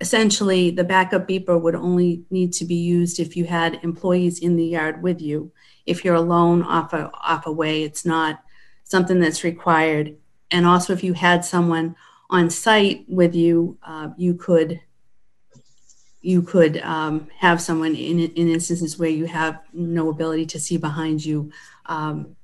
essentially 0.00 0.70
the 0.70 0.84
backup 0.84 1.28
beeper 1.28 1.60
would 1.60 1.74
only 1.74 2.24
need 2.30 2.52
to 2.54 2.64
be 2.64 2.76
used 2.76 3.20
if 3.20 3.36
you 3.36 3.44
had 3.44 3.80
employees 3.82 4.38
in 4.38 4.56
the 4.56 4.64
yard 4.64 5.02
with 5.02 5.20
you. 5.20 5.52
If 5.84 6.04
you're 6.04 6.14
alone 6.14 6.62
off 6.62 6.94
a 6.94 7.10
off 7.12 7.46
a 7.46 7.52
way, 7.52 7.82
it's 7.82 8.06
not 8.06 8.42
something 8.84 9.20
that's 9.20 9.44
required. 9.44 10.16
And 10.50 10.66
also, 10.66 10.94
if 10.94 11.04
you 11.04 11.12
had 11.12 11.44
someone 11.44 11.94
on 12.30 12.48
site 12.48 13.04
with 13.06 13.34
you, 13.34 13.76
uh, 13.82 14.08
you 14.16 14.34
could 14.34 14.80
you 16.28 16.42
could 16.42 16.76
um, 16.82 17.26
have 17.38 17.58
someone 17.58 17.94
in, 17.94 18.20
in 18.20 18.48
instances 18.48 18.98
where 18.98 19.08
you 19.08 19.24
have 19.24 19.62
no 19.72 20.10
ability 20.10 20.44
to 20.44 20.60
see 20.60 20.76
behind 20.76 21.24
you, 21.24 21.50
um, 21.86 22.36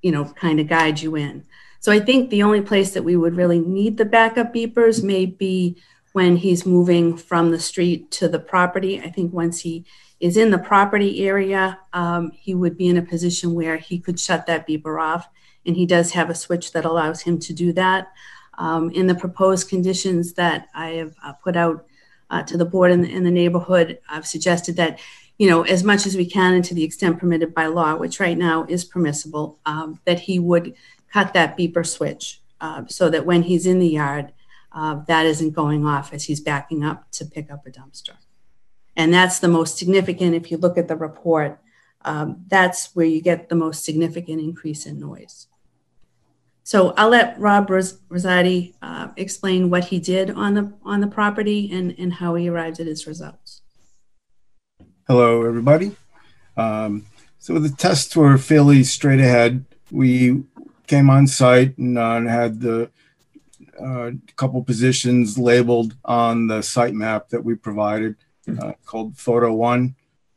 you 0.00 0.10
know, 0.10 0.24
kind 0.24 0.58
of 0.58 0.66
guide 0.66 0.98
you 0.98 1.14
in. 1.14 1.44
So 1.78 1.92
I 1.92 2.00
think 2.00 2.30
the 2.30 2.42
only 2.42 2.62
place 2.62 2.92
that 2.92 3.04
we 3.04 3.16
would 3.16 3.36
really 3.36 3.58
need 3.58 3.98
the 3.98 4.06
backup 4.06 4.54
beepers 4.54 5.04
may 5.04 5.26
be 5.26 5.76
when 6.14 6.38
he's 6.38 6.64
moving 6.64 7.18
from 7.18 7.50
the 7.50 7.60
street 7.60 8.10
to 8.12 8.28
the 8.28 8.38
property. 8.38 8.98
I 8.98 9.10
think 9.10 9.34
once 9.34 9.60
he 9.60 9.84
is 10.20 10.38
in 10.38 10.50
the 10.50 10.56
property 10.56 11.28
area, 11.28 11.78
um, 11.92 12.30
he 12.32 12.54
would 12.54 12.78
be 12.78 12.88
in 12.88 12.96
a 12.96 13.02
position 13.02 13.52
where 13.52 13.76
he 13.76 13.98
could 13.98 14.18
shut 14.18 14.46
that 14.46 14.66
beeper 14.66 14.98
off. 14.98 15.28
And 15.66 15.76
he 15.76 15.84
does 15.84 16.12
have 16.12 16.30
a 16.30 16.34
switch 16.34 16.72
that 16.72 16.86
allows 16.86 17.20
him 17.20 17.38
to 17.40 17.52
do 17.52 17.74
that. 17.74 18.08
Um, 18.56 18.90
in 18.92 19.06
the 19.06 19.14
proposed 19.14 19.68
conditions 19.68 20.32
that 20.32 20.68
I 20.74 20.92
have 20.92 21.14
uh, 21.22 21.34
put 21.34 21.58
out 21.58 21.84
uh, 22.30 22.42
to 22.44 22.56
the 22.56 22.64
board 22.64 22.90
in 22.90 23.02
the, 23.02 23.12
in 23.12 23.24
the 23.24 23.30
neighborhood, 23.30 23.98
I've 24.08 24.26
suggested 24.26 24.76
that, 24.76 24.98
you 25.38 25.48
know, 25.48 25.62
as 25.62 25.84
much 25.84 26.06
as 26.06 26.16
we 26.16 26.26
can 26.26 26.54
and 26.54 26.64
to 26.64 26.74
the 26.74 26.84
extent 26.84 27.18
permitted 27.18 27.54
by 27.54 27.66
law, 27.66 27.96
which 27.96 28.20
right 28.20 28.36
now 28.36 28.66
is 28.68 28.84
permissible, 28.84 29.58
um, 29.66 30.00
that 30.04 30.20
he 30.20 30.38
would 30.38 30.74
cut 31.12 31.32
that 31.34 31.56
beeper 31.56 31.86
switch 31.86 32.42
uh, 32.60 32.84
so 32.86 33.08
that 33.08 33.24
when 33.24 33.42
he's 33.42 33.66
in 33.66 33.78
the 33.78 33.88
yard, 33.88 34.32
uh, 34.72 35.00
that 35.06 35.26
isn't 35.26 35.52
going 35.52 35.86
off 35.86 36.12
as 36.12 36.24
he's 36.24 36.40
backing 36.40 36.84
up 36.84 37.10
to 37.12 37.24
pick 37.24 37.50
up 37.50 37.66
a 37.66 37.70
dumpster. 37.70 38.16
And 38.96 39.14
that's 39.14 39.38
the 39.38 39.48
most 39.48 39.78
significant, 39.78 40.34
if 40.34 40.50
you 40.50 40.56
look 40.56 40.76
at 40.76 40.88
the 40.88 40.96
report, 40.96 41.60
um, 42.04 42.44
that's 42.48 42.94
where 42.94 43.06
you 43.06 43.22
get 43.22 43.48
the 43.48 43.54
most 43.54 43.84
significant 43.84 44.40
increase 44.40 44.86
in 44.86 44.98
noise. 45.00 45.46
So 46.68 46.92
I'll 46.98 47.08
let 47.08 47.40
Rob 47.40 47.70
Ros- 47.70 47.96
Rosati 48.10 48.74
uh, 48.82 49.08
explain 49.16 49.70
what 49.70 49.84
he 49.84 49.98
did 49.98 50.28
on 50.28 50.52
the 50.52 50.70
on 50.82 51.00
the 51.00 51.06
property 51.06 51.70
and, 51.72 51.94
and 51.98 52.12
how 52.12 52.34
he 52.34 52.50
arrived 52.50 52.78
at 52.78 52.86
his 52.86 53.06
results. 53.06 53.62
Hello, 55.06 55.46
everybody. 55.46 55.96
Um, 56.58 57.06
so 57.38 57.58
the 57.58 57.70
tests 57.70 58.14
were 58.14 58.36
fairly 58.36 58.84
straight 58.84 59.18
ahead. 59.18 59.64
We 59.90 60.42
came 60.86 61.08
on 61.08 61.26
site 61.26 61.78
and 61.78 61.96
uh, 61.96 62.20
had 62.24 62.60
the 62.60 62.90
a 63.80 64.12
couple 64.36 64.62
positions 64.62 65.38
labeled 65.38 65.96
on 66.04 66.48
the 66.48 66.60
site 66.60 66.92
map 66.92 67.30
that 67.30 67.42
we 67.42 67.54
provided 67.54 68.16
uh, 68.60 68.72
called 68.84 69.16
Photo 69.16 69.54
One. 69.54 69.94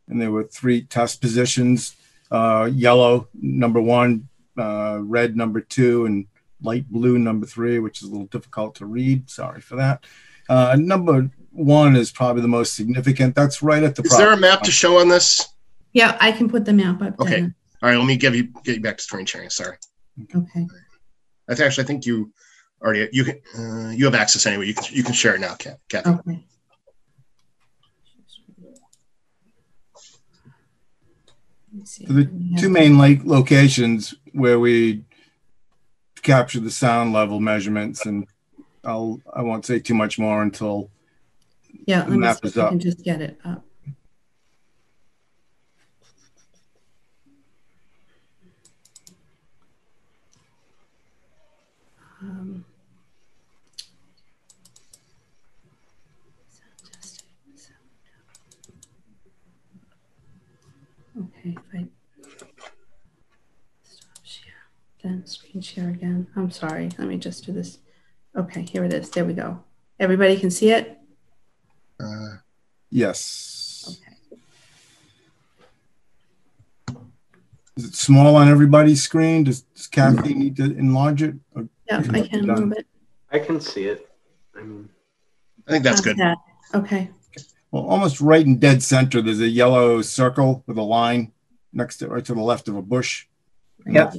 And 0.07 0.21
there 0.21 0.31
were 0.31 0.45
three 0.45 0.83
test 0.83 1.19
positions 1.19 1.93
uh, 2.31 2.69
yellow, 2.71 3.27
number 3.33 3.81
one, 3.81 4.29
uh, 4.57 4.99
red, 5.01 5.35
number 5.35 5.61
two, 5.61 6.05
and 6.05 6.27
light 6.61 6.87
blue, 6.89 7.17
number 7.17 7.45
three, 7.45 7.79
which 7.79 8.01
is 8.01 8.07
a 8.07 8.11
little 8.11 8.27
difficult 8.27 8.75
to 8.75 8.85
read. 8.85 9.29
Sorry 9.29 9.61
for 9.61 9.75
that. 9.77 10.05
Uh, 10.49 10.75
number 10.79 11.29
one 11.51 11.95
is 11.95 12.11
probably 12.11 12.41
the 12.41 12.47
most 12.47 12.75
significant. 12.75 13.35
That's 13.35 13.61
right 13.61 13.83
at 13.83 13.95
the. 13.95 14.03
Is 14.03 14.17
there 14.17 14.33
a 14.33 14.37
map 14.37 14.61
to 14.63 14.71
show 14.71 14.99
on 14.99 15.09
this? 15.09 15.47
Yeah, 15.93 16.17
I 16.19 16.31
can 16.31 16.49
put 16.49 16.65
the 16.65 16.73
map 16.73 17.01
up. 17.01 17.19
Okay. 17.19 17.41
Then. 17.41 17.55
All 17.81 17.89
right. 17.89 17.97
Let 17.97 18.05
me 18.05 18.17
give 18.17 18.35
you 18.35 18.49
get 18.63 18.75
you 18.75 18.81
back 18.81 18.97
to 18.97 19.03
screen 19.03 19.25
sharing. 19.25 19.49
Sorry. 19.49 19.77
Okay. 20.35 20.67
I 21.49 21.55
th- 21.55 21.65
actually 21.67 21.83
I 21.83 21.87
think 21.87 22.05
you 22.05 22.31
already 22.81 23.09
you 23.11 23.23
can 23.23 23.41
uh, 23.57 23.89
you 23.89 24.05
have 24.05 24.15
access 24.15 24.45
anyway. 24.45 24.67
You 24.67 24.73
can 24.73 24.85
you 24.91 25.03
can 25.03 25.13
share 25.13 25.35
it 25.35 25.41
now, 25.41 25.55
Kathy. 25.55 26.09
Okay. 26.09 26.45
So 31.85 32.13
the 32.13 32.29
two 32.59 32.69
main 32.69 32.97
lake 32.97 33.21
locations 33.23 34.13
where 34.33 34.59
we 34.59 35.03
capture 36.21 36.59
the 36.59 36.71
sound 36.71 37.13
level 37.13 37.39
measurements, 37.39 38.05
and 38.05 38.27
I'll 38.83 39.19
I 39.33 39.41
won't 39.41 39.65
say 39.65 39.79
too 39.79 39.93
much 39.93 40.19
more 40.19 40.41
until 40.41 40.89
yeah, 41.85 42.05
let 42.07 42.09
me 42.19 42.27
see 42.33 42.39
if 42.47 42.57
I 42.57 42.69
can 42.69 42.79
just 42.79 43.03
get 43.03 43.21
it 43.21 43.37
up. 43.43 43.65
Um, 52.21 52.65
Okay, 61.19 61.49
if 61.57 61.57
I 61.73 61.85
stop 63.83 64.23
share, 64.23 64.53
then 65.03 65.25
screen 65.25 65.61
share 65.61 65.89
again. 65.89 66.27
I'm 66.35 66.51
sorry. 66.51 66.89
Let 66.97 67.07
me 67.07 67.17
just 67.17 67.45
do 67.45 67.51
this. 67.51 67.79
Okay, 68.35 68.61
here 68.61 68.83
it 68.83 68.93
is. 68.93 69.09
There 69.09 69.25
we 69.25 69.33
go. 69.33 69.63
Everybody 69.99 70.39
can 70.39 70.51
see 70.51 70.71
it? 70.71 70.97
Uh, 71.99 72.37
yes. 72.89 73.99
Okay. 76.89 76.97
Is 77.77 77.85
it 77.85 77.95
small 77.95 78.35
on 78.35 78.47
everybody's 78.47 79.01
screen? 79.01 79.43
Does, 79.43 79.61
does 79.61 79.87
Kathy 79.87 80.33
need 80.33 80.55
to 80.57 80.63
enlarge 80.63 81.21
it? 81.21 81.35
Or 81.55 81.67
yeah, 81.89 81.99
I 81.99 82.27
can 82.27 82.49
a 82.49 82.53
little 82.53 82.67
bit. 82.67 82.87
I 83.31 83.39
can 83.39 83.59
see 83.59 83.85
it. 83.85 84.09
I 84.55 84.61
mean, 84.61 84.89
I 85.67 85.71
think 85.71 85.83
that's 85.83 86.01
good. 86.01 86.17
That. 86.17 86.37
Okay. 86.73 87.09
Well, 87.71 87.85
almost 87.85 88.19
right 88.19 88.45
in 88.45 88.59
dead 88.59 88.83
center, 88.83 89.21
there's 89.21 89.39
a 89.39 89.47
yellow 89.47 90.01
circle 90.01 90.63
with 90.67 90.77
a 90.77 90.81
line 90.81 91.31
next 91.71 91.97
to 91.97 92.07
right 92.07 92.25
to 92.25 92.33
the 92.33 92.41
left 92.41 92.67
of 92.67 92.75
a 92.75 92.81
bush. 92.81 93.27
Yeah. 93.85 94.11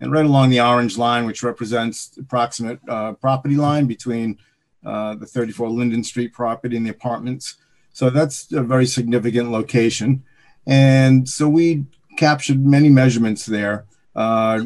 And 0.00 0.10
right 0.12 0.24
along 0.24 0.50
the 0.50 0.60
orange 0.60 0.96
line, 0.96 1.26
which 1.26 1.42
represents 1.42 2.08
the 2.08 2.22
approximate 2.22 2.80
uh, 2.88 3.12
property 3.14 3.56
line 3.56 3.86
between 3.86 4.38
uh, 4.84 5.14
the 5.14 5.26
34 5.26 5.68
Linden 5.68 6.02
Street 6.02 6.32
property 6.32 6.76
and 6.76 6.86
the 6.86 6.90
apartments. 6.90 7.56
So 7.92 8.08
that's 8.08 8.50
a 8.52 8.62
very 8.62 8.86
significant 8.86 9.50
location. 9.50 10.22
And 10.66 11.28
so 11.28 11.48
we 11.48 11.84
captured 12.16 12.64
many 12.64 12.88
measurements 12.88 13.44
there. 13.44 13.84
Uh, 14.14 14.64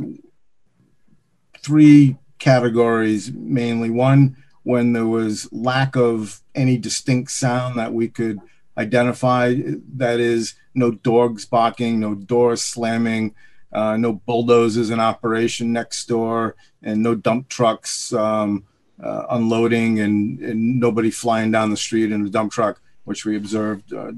three 1.59 2.17
categories 2.39 3.33
mainly. 3.33 3.91
One, 3.91 4.37
when 4.63 4.93
there 4.93 5.07
was 5.07 5.53
lack 5.53 5.97
of 5.97 6.41
any 6.55 6.79
distinct 6.79 7.31
sound 7.31 7.79
that 7.79 7.93
we 7.93 8.09
could 8.09 8.41
identify. 8.77 9.55
That 9.97 10.21
is, 10.21 10.55
no 10.75 10.91
dogs 10.91 11.45
barking, 11.45 12.01
no 12.01 12.15
doors 12.15 12.63
slamming, 12.63 13.35
uh, 13.75 13.97
no 13.97 14.13
bulldozers 14.13 14.91
in 14.91 15.01
operation 15.01 15.73
next 15.73 16.07
door, 16.07 16.55
and 16.83 17.03
no 17.03 17.15
dump 17.15 17.49
trucks 17.49 18.13
um, 18.13 18.65
uh, 19.03 19.27
unloading, 19.31 20.01
and, 20.01 20.39
and, 20.41 20.79
nobody 20.79 21.11
flying 21.11 21.51
down 21.51 21.71
the 21.71 21.77
street 21.77 22.13
in 22.13 22.25
a 22.25 22.31
dump 22.31 22.53
truck, 22.53 22.81
which 23.05 23.25
we 23.25 23.37
observed 23.37 23.93
uh, 23.93 24.13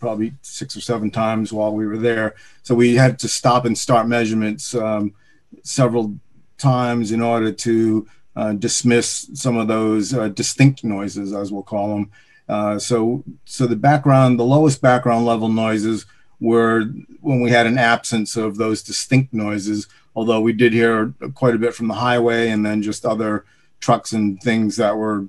probably 0.00 0.34
six 0.42 0.76
or 0.76 0.80
seven 0.80 1.10
times 1.10 1.52
while 1.52 1.72
we 1.72 1.86
were 1.86 1.98
there. 1.98 2.34
So 2.64 2.74
we 2.74 2.96
had 2.96 3.18
to 3.20 3.28
stop 3.28 3.64
and 3.64 3.78
start 3.78 4.08
measurements 4.08 4.74
um, 4.74 5.14
several 5.62 6.18
times 6.58 7.12
in 7.12 7.20
order 7.20 7.52
to 7.52 8.08
uh, 8.34 8.52
dismiss 8.54 9.30
some 9.34 9.56
of 9.56 9.68
those 9.68 10.12
uh, 10.12 10.28
distinct 10.28 10.82
noises, 10.82 11.32
as 11.32 11.52
we'll 11.52 11.62
call 11.62 11.94
them. 11.94 12.10
Uh, 12.48 12.78
so, 12.78 13.24
so 13.44 13.66
the 13.66 13.76
background, 13.76 14.38
the 14.38 14.44
lowest 14.44 14.80
background 14.80 15.26
level 15.26 15.48
noises 15.48 16.06
were 16.40 16.84
when 17.20 17.40
we 17.40 17.50
had 17.50 17.66
an 17.66 17.78
absence 17.78 18.36
of 18.36 18.56
those 18.56 18.82
distinct 18.82 19.32
noises. 19.32 19.86
Although 20.14 20.40
we 20.40 20.52
did 20.52 20.72
hear 20.72 21.12
quite 21.34 21.54
a 21.54 21.58
bit 21.58 21.74
from 21.74 21.88
the 21.88 21.94
highway, 21.94 22.48
and 22.48 22.64
then 22.64 22.82
just 22.82 23.04
other 23.04 23.44
trucks 23.80 24.12
and 24.12 24.40
things 24.40 24.76
that 24.76 24.96
were 24.96 25.26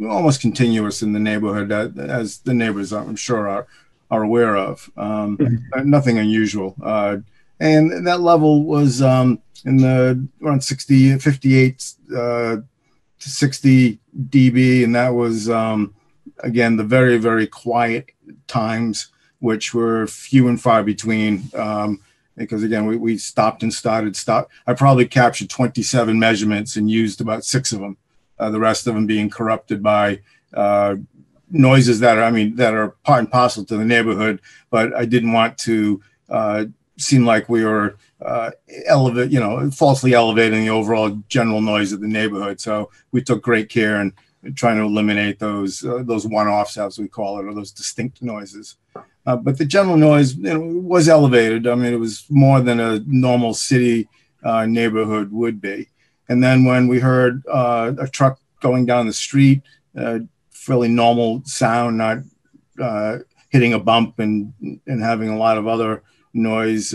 almost 0.00 0.40
continuous 0.40 1.02
in 1.02 1.12
the 1.12 1.18
neighborhood, 1.18 1.72
as 1.98 2.38
the 2.38 2.54
neighbors, 2.54 2.92
I'm 2.92 3.16
sure, 3.16 3.48
are 3.48 3.66
are 4.10 4.22
aware 4.22 4.56
of. 4.56 4.90
Um, 4.96 5.38
mm-hmm. 5.38 5.88
Nothing 5.88 6.18
unusual. 6.18 6.74
Uh, 6.82 7.18
and 7.60 8.06
that 8.06 8.20
level 8.20 8.64
was 8.64 9.02
um, 9.02 9.40
in 9.64 9.76
the 9.76 10.26
around 10.42 10.64
60, 10.64 11.18
58 11.18 11.94
uh, 12.10 12.16
to 12.16 13.28
60 13.28 13.98
dB, 14.28 14.84
and 14.84 14.94
that 14.94 15.10
was 15.10 15.48
um, 15.48 15.94
again 16.38 16.76
the 16.76 16.84
very 16.84 17.18
very 17.18 17.46
quiet 17.46 18.10
times, 18.46 19.08
which 19.40 19.74
were 19.74 20.06
few 20.06 20.48
and 20.48 20.60
far 20.60 20.82
between. 20.82 21.50
Um, 21.54 22.00
because 22.36 22.62
again, 22.62 22.86
we, 22.86 22.96
we 22.96 23.18
stopped 23.18 23.62
and 23.62 23.72
started. 23.72 24.16
Stop. 24.16 24.50
I 24.66 24.72
probably 24.72 25.06
captured 25.06 25.50
27 25.50 26.18
measurements 26.18 26.76
and 26.76 26.90
used 26.90 27.20
about 27.20 27.44
six 27.44 27.72
of 27.72 27.80
them. 27.80 27.96
Uh, 28.38 28.50
the 28.50 28.60
rest 28.60 28.86
of 28.86 28.94
them 28.94 29.06
being 29.06 29.28
corrupted 29.28 29.82
by 29.82 30.20
uh, 30.54 30.96
noises 31.50 32.00
that 32.00 32.16
are, 32.16 32.22
I 32.22 32.30
mean, 32.30 32.56
that 32.56 32.72
are 32.72 32.90
part 33.04 33.20
and 33.20 33.30
parcel 33.30 33.64
to 33.66 33.76
the 33.76 33.84
neighborhood. 33.84 34.40
But 34.70 34.94
I 34.94 35.04
didn't 35.04 35.32
want 35.32 35.58
to 35.58 36.02
uh, 36.30 36.64
seem 36.96 37.26
like 37.26 37.48
we 37.48 37.64
were 37.64 37.96
uh, 38.22 38.50
elevate, 38.86 39.30
you 39.30 39.40
know, 39.40 39.70
falsely 39.70 40.14
elevating 40.14 40.60
the 40.62 40.70
overall 40.70 41.10
general 41.28 41.60
noise 41.60 41.92
of 41.92 42.00
the 42.00 42.08
neighborhood. 42.08 42.60
So 42.60 42.90
we 43.12 43.22
took 43.22 43.42
great 43.42 43.68
care 43.68 44.00
in 44.00 44.14
trying 44.54 44.76
to 44.76 44.84
eliminate 44.84 45.38
those 45.38 45.84
uh, 45.84 46.02
those 46.02 46.26
one-offs, 46.26 46.78
as 46.78 46.98
we 46.98 47.08
call 47.08 47.38
it, 47.38 47.46
or 47.46 47.54
those 47.54 47.72
distinct 47.72 48.22
noises. 48.22 48.76
Uh, 49.30 49.36
but 49.36 49.58
the 49.58 49.64
general 49.64 49.96
noise 49.96 50.34
you 50.34 50.42
know, 50.42 50.60
was 50.60 51.08
elevated. 51.08 51.68
I 51.68 51.76
mean, 51.76 51.92
it 51.92 52.00
was 52.00 52.24
more 52.28 52.60
than 52.60 52.80
a 52.80 52.98
normal 53.06 53.54
city 53.54 54.08
uh, 54.42 54.66
neighborhood 54.66 55.30
would 55.30 55.60
be. 55.60 55.88
And 56.28 56.42
then 56.42 56.64
when 56.64 56.88
we 56.88 56.98
heard 56.98 57.46
uh, 57.46 57.92
a 58.00 58.08
truck 58.08 58.40
going 58.60 58.86
down 58.86 59.06
the 59.06 59.12
street, 59.12 59.62
uh, 59.96 60.18
fairly 60.50 60.88
normal 60.88 61.42
sound, 61.44 61.98
not 61.98 62.18
uh, 62.82 63.18
hitting 63.50 63.72
a 63.72 63.78
bump 63.78 64.18
and 64.18 64.52
and 64.86 65.00
having 65.00 65.28
a 65.28 65.38
lot 65.38 65.58
of 65.58 65.68
other 65.68 66.02
noise, 66.32 66.92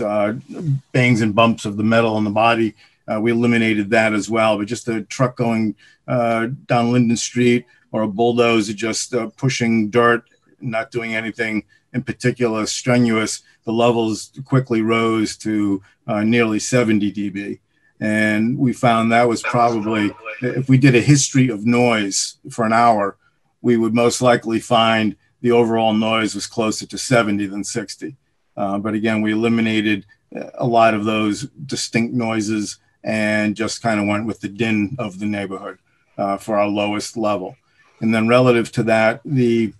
bangs 0.92 1.22
and 1.22 1.34
bumps 1.34 1.64
of 1.64 1.78
the 1.78 1.84
metal 1.84 2.16
on 2.16 2.24
the 2.24 2.30
body. 2.30 2.74
We 3.18 3.30
eliminated 3.30 3.88
that 3.90 4.12
as 4.12 4.28
well. 4.28 4.58
But 4.58 4.66
just 4.66 4.88
a 4.88 5.04
truck 5.04 5.36
going 5.36 5.74
down 6.06 6.92
Linden 6.92 7.16
Street 7.16 7.64
or 7.92 8.02
a 8.02 8.08
bulldozer 8.08 8.74
just 8.74 9.14
pushing 9.38 9.88
dirt, 9.88 10.24
not 10.60 10.90
doing 10.90 11.14
anything 11.14 11.64
in 11.96 12.02
particular 12.02 12.66
strenuous, 12.66 13.42
the 13.64 13.72
levels 13.72 14.30
quickly 14.44 14.82
rose 14.82 15.34
to 15.38 15.82
uh, 16.06 16.22
nearly 16.22 16.58
70 16.58 17.10
dB. 17.10 17.58
And 17.98 18.58
we 18.58 18.74
found 18.74 19.10
that 19.10 19.26
was 19.28 19.42
probably, 19.42 20.12
if 20.42 20.68
we 20.68 20.76
did 20.76 20.94
a 20.94 21.00
history 21.00 21.48
of 21.48 21.64
noise 21.64 22.36
for 22.50 22.66
an 22.66 22.74
hour, 22.74 23.16
we 23.62 23.78
would 23.78 23.94
most 23.94 24.20
likely 24.20 24.60
find 24.60 25.16
the 25.40 25.52
overall 25.52 25.94
noise 25.94 26.34
was 26.34 26.46
closer 26.46 26.86
to 26.86 26.98
70 26.98 27.46
than 27.46 27.64
60. 27.64 28.14
Uh, 28.56 28.78
but 28.78 28.92
again, 28.92 29.22
we 29.22 29.32
eliminated 29.32 30.04
uh, 30.36 30.50
a 30.54 30.66
lot 30.66 30.92
of 30.92 31.06
those 31.06 31.48
distinct 31.64 32.12
noises 32.12 32.78
and 33.02 33.56
just 33.56 33.80
kind 33.80 33.98
of 33.98 34.06
went 34.06 34.26
with 34.26 34.40
the 34.40 34.48
din 34.48 34.94
of 34.98 35.18
the 35.18 35.26
neighborhood 35.26 35.78
uh, 36.18 36.36
for 36.36 36.58
our 36.58 36.68
lowest 36.68 37.16
level. 37.16 37.56
And 38.00 38.14
then 38.14 38.28
relative 38.28 38.70
to 38.72 38.82
that, 38.82 39.22
the 39.24 39.72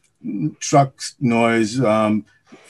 truck 0.61 1.01
noise 1.21 1.81
um, 1.81 2.25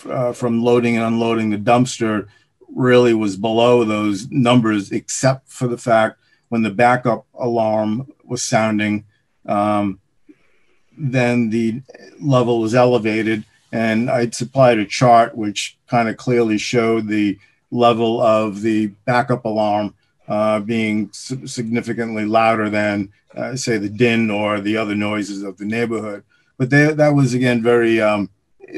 uh, 0.08 0.32
from 0.32 0.62
loading 0.62 0.96
and 0.96 1.04
unloading 1.04 1.50
the 1.50 1.58
dumpster 1.58 2.28
really 2.74 3.14
was 3.14 3.36
below 3.36 3.84
those 3.84 4.30
numbers, 4.30 4.92
except 4.92 5.48
for 5.48 5.66
the 5.66 5.78
fact 5.78 6.18
when 6.48 6.62
the 6.62 6.70
backup 6.70 7.26
alarm 7.34 8.12
was 8.24 8.42
sounding, 8.42 9.04
um, 9.46 9.98
then 10.96 11.50
the 11.50 11.82
level 12.20 12.60
was 12.60 12.74
elevated 12.74 13.44
and 13.72 14.10
I'd 14.10 14.34
supplied 14.34 14.78
a 14.78 14.86
chart 14.86 15.36
which 15.36 15.76
kind 15.88 16.08
of 16.08 16.16
clearly 16.16 16.58
showed 16.58 17.08
the 17.08 17.38
level 17.70 18.20
of 18.20 18.62
the 18.62 18.86
backup 19.04 19.44
alarm 19.44 19.94
uh, 20.28 20.60
being 20.60 21.10
significantly 21.12 22.24
louder 22.24 22.70
than, 22.70 23.12
uh, 23.34 23.56
say, 23.56 23.78
the 23.78 23.88
din 23.88 24.30
or 24.30 24.60
the 24.60 24.76
other 24.76 24.94
noises 24.94 25.42
of 25.42 25.58
the 25.58 25.64
neighborhood. 25.64 26.24
But 26.58 26.70
they, 26.70 26.92
that 26.92 27.14
was 27.14 27.34
again 27.34 27.62
very, 27.62 28.00
um, 28.00 28.30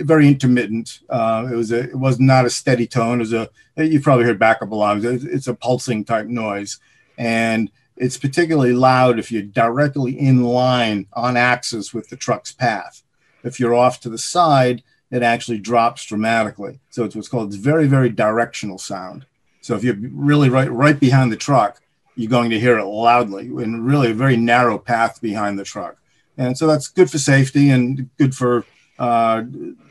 very 0.03 0.29
intermittent. 0.29 1.01
Uh, 1.09 1.49
it 1.51 1.57
was 1.57 1.73
a, 1.73 1.85
it 1.85 1.99
was 1.99 2.19
not 2.19 2.45
a 2.45 2.51
steady 2.51 2.87
tone. 2.87 3.19
It 3.19 3.29
was 3.29 3.33
a, 3.33 3.49
you 3.77 4.01
probably 4.01 4.25
heard 4.25 4.39
backup 4.39 4.71
alarms. 4.71 5.05
It's 5.05 5.47
a 5.47 5.55
pulsing 5.55 6.05
type 6.05 6.27
noise, 6.27 6.79
and 7.17 7.71
it's 7.97 8.17
particularly 8.17 8.73
loud 8.73 9.19
if 9.19 9.31
you're 9.33 9.43
directly 9.43 10.19
in 10.19 10.45
line 10.45 11.07
on 11.13 11.37
axis 11.37 11.93
with 11.93 12.09
the 12.09 12.17
truck's 12.17 12.53
path. 12.53 13.03
If 13.45 13.59
you're 13.59 13.75
off 13.75 14.01
to 14.01 14.09
the 14.09 14.19
side, 14.19 14.83
it 15.11 15.23
actually 15.23 15.59
drops 15.59 16.05
dramatically. 16.05 16.81
So 16.91 17.05
it's 17.05 17.15
what's 17.15 17.29
called 17.29 17.49
it's 17.49 17.57
very, 17.57 17.87
very 17.87 18.11
directional 18.11 18.79
sound. 18.79 19.27
So 19.61 19.75
if 19.75 19.85
you're 19.85 19.97
really 19.99 20.49
right 20.49 20.71
right 20.71 20.99
behind 20.99 21.33
the 21.33 21.37
truck, 21.37 21.81
you're 22.15 22.31
going 22.31 22.51
to 22.51 22.61
hear 22.61 22.79
it 22.79 22.85
loudly 22.85 23.47
in 23.47 23.85
really 23.85 24.11
a 24.11 24.15
very 24.15 24.37
narrow 24.37 24.79
path 24.79 25.21
behind 25.21 25.59
the 25.59 25.65
truck. 25.65 25.97
And 26.39 26.57
so 26.57 26.67
that's 26.67 26.89
good 26.89 27.11
for 27.11 27.19
safety 27.19 27.71
and 27.71 28.09
good 28.17 28.35
for 28.35 28.65
uh, 28.99 29.43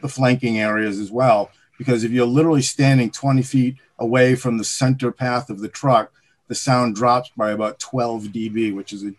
the 0.01 0.09
flanking 0.09 0.59
areas 0.59 0.99
as 0.99 1.11
well. 1.11 1.51
Because 1.77 2.03
if 2.03 2.11
you're 2.11 2.25
literally 2.25 2.63
standing 2.63 3.11
20 3.11 3.43
feet 3.43 3.75
away 3.99 4.33
from 4.33 4.57
the 4.57 4.63
center 4.63 5.11
path 5.11 5.49
of 5.49 5.59
the 5.59 5.67
truck, 5.67 6.11
the 6.47 6.55
sound 6.55 6.95
drops 6.95 7.29
by 7.37 7.51
about 7.51 7.79
12 7.79 8.23
dB, 8.25 8.73
which 8.73 8.93
is 8.93 9.03
a 9.03 9.13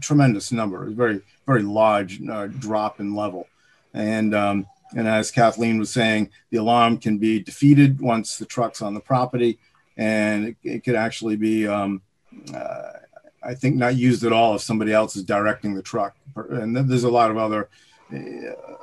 tremendous 0.00 0.50
number, 0.50 0.86
a 0.86 0.90
very, 0.90 1.20
very 1.46 1.62
large 1.62 2.20
uh, 2.28 2.46
drop 2.46 2.98
in 2.98 3.14
level. 3.14 3.46
And 3.92 4.34
um, 4.34 4.66
and 4.96 5.06
as 5.06 5.30
Kathleen 5.30 5.78
was 5.78 5.90
saying, 5.90 6.30
the 6.50 6.58
alarm 6.58 6.98
can 6.98 7.18
be 7.18 7.40
defeated 7.40 8.00
once 8.00 8.38
the 8.38 8.46
truck's 8.46 8.82
on 8.82 8.94
the 8.94 9.00
property, 9.00 9.58
and 9.96 10.48
it, 10.48 10.56
it 10.64 10.84
could 10.84 10.96
actually 10.96 11.36
be, 11.36 11.66
um, 11.66 12.02
uh, 12.54 12.92
I 13.42 13.54
think, 13.54 13.76
not 13.76 13.96
used 13.96 14.24
at 14.24 14.32
all 14.32 14.54
if 14.54 14.62
somebody 14.62 14.92
else 14.92 15.16
is 15.16 15.24
directing 15.24 15.74
the 15.74 15.82
truck. 15.82 16.16
And 16.36 16.76
there's 16.76 17.04
a 17.04 17.10
lot 17.10 17.30
of 17.30 17.36
other 17.36 17.68
uh, 18.12 18.16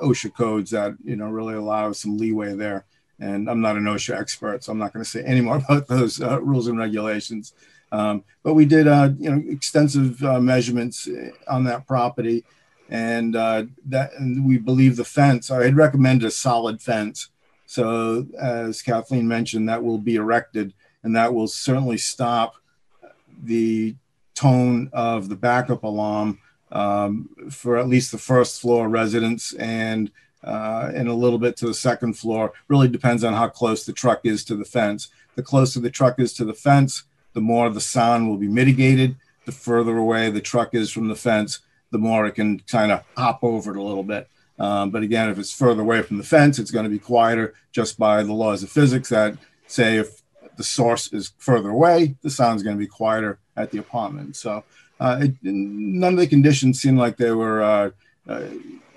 OSHA 0.04 0.36
codes 0.36 0.72
that 0.72 0.96
you 1.04 1.16
know 1.16 1.30
really 1.30 1.56
allow 1.56 1.92
some 1.92 2.18
leeway 2.18 2.56
there. 2.56 2.86
And 3.20 3.50
I'm 3.50 3.62
not 3.62 3.78
an 3.78 3.84
OSHA 3.84 4.20
expert, 4.20 4.64
so 4.64 4.72
I'm 4.72 4.78
not 4.78 4.94
going 4.94 5.04
to 5.04 5.10
say 5.10 5.24
any 5.24 5.42
more 5.42 5.58
about 5.70 5.88
those 5.88 6.22
uh, 6.22 6.42
rules 6.42 6.68
and 6.68 6.78
regulations. 6.78 7.54
Um, 7.92 8.24
but 8.44 8.54
we 8.54 8.66
did, 8.66 8.88
uh, 8.88 9.12
you 9.18 9.30
know, 9.30 9.42
extensive 9.50 10.22
uh, 10.24 10.42
measurements 10.42 11.08
on 11.48 11.64
that 11.64 11.88
property 11.88 12.44
and 12.90 13.36
uh, 13.36 13.66
that 13.86 14.14
and 14.18 14.46
we 14.46 14.58
believe 14.58 14.96
the 14.96 15.06
fence. 15.06 15.52
I 15.52 15.64
had 15.64 15.76
recommended 15.76 16.28
a 16.28 16.32
solid 16.32 16.82
fence. 16.82 17.30
So 17.66 18.26
as 18.40 18.82
Kathleen 18.82 19.28
mentioned, 19.28 19.68
that 19.68 19.84
will 19.84 19.98
be 19.98 20.16
erected, 20.16 20.74
and 21.04 21.16
that 21.16 21.34
will 21.34 21.48
certainly 21.48 21.98
stop 21.98 22.56
the 23.44 23.96
tone 24.38 24.90
of 24.94 25.30
the 25.30 25.36
backup 25.36 25.84
alarm 25.84 26.40
um, 26.72 27.30
for 27.50 27.78
at 27.78 27.88
least 27.88 28.12
the 28.12 28.18
first 28.18 28.62
floor 28.62 28.88
residents 28.88 29.54
and 29.54 30.12
uh, 30.44 30.92
and 30.94 31.10
a 31.10 31.14
little 31.14 31.40
bit 31.40 31.58
to 31.58 31.66
the 31.66 31.74
second 31.74 32.14
floor. 32.14 32.54
Really 32.68 32.88
depends 32.88 33.24
on 33.24 33.34
how 33.34 33.50
close 33.50 33.86
the 33.86 33.94
truck 33.94 34.22
is 34.24 34.46
to 34.46 34.56
the 34.56 34.64
fence. 34.64 35.10
The 35.36 35.44
closer 35.44 35.80
the 35.80 35.90
truck 35.90 36.20
is 36.20 36.34
to 36.34 36.46
the 36.46 36.54
fence, 36.54 37.04
the 37.34 37.42
more 37.42 37.70
the 37.70 37.82
sound 37.82 38.30
will 38.30 38.38
be 38.38 38.48
mitigated. 38.48 39.16
The 39.46 39.52
further 39.52 39.98
away 39.98 40.30
the 40.30 40.42
truck 40.42 40.74
is 40.74 40.92
from 40.92 41.08
the 41.08 41.16
fence, 41.16 41.60
the 41.92 41.98
more 41.98 42.28
it 42.28 42.36
can 42.36 42.60
kind 42.62 42.92
of 42.92 43.04
hop 43.18 43.40
over 43.42 43.72
it 43.72 43.78
a 43.78 43.82
little 43.82 44.04
bit. 44.04 44.30
Um, 44.60 44.92
but 44.92 45.04
again, 45.04 45.30
if 45.30 45.38
it's 45.40 45.54
further 45.54 45.82
away 45.82 46.02
from 46.02 46.18
the 46.18 46.24
fence, 46.24 46.60
it's 46.60 46.72
going 46.72 46.86
to 46.86 46.90
be 46.90 47.00
quieter 47.00 47.54
just 47.72 47.98
by 47.98 48.24
the 48.24 48.34
laws 48.34 48.64
of 48.64 48.70
physics 48.70 49.10
that 49.10 49.38
say 49.68 49.98
if 49.98 50.17
the 50.58 50.64
source 50.64 51.12
is 51.14 51.34
further 51.38 51.70
away, 51.70 52.16
the 52.22 52.30
sound 52.30 52.58
is 52.58 52.64
going 52.64 52.76
to 52.76 52.80
be 52.80 52.88
quieter 52.88 53.40
at 53.56 53.72
the 53.72 53.78
apartment. 53.78 54.36
So 54.36 54.64
uh, 55.00 55.20
it, 55.22 55.36
none 55.44 56.14
of 56.14 56.20
the 56.20 56.28
conditions 56.28 56.82
seem 56.82 56.98
like 56.98 57.18
they 57.18 57.32
were, 57.32 57.62
uh, 57.62 57.92
uh, 58.28 58.44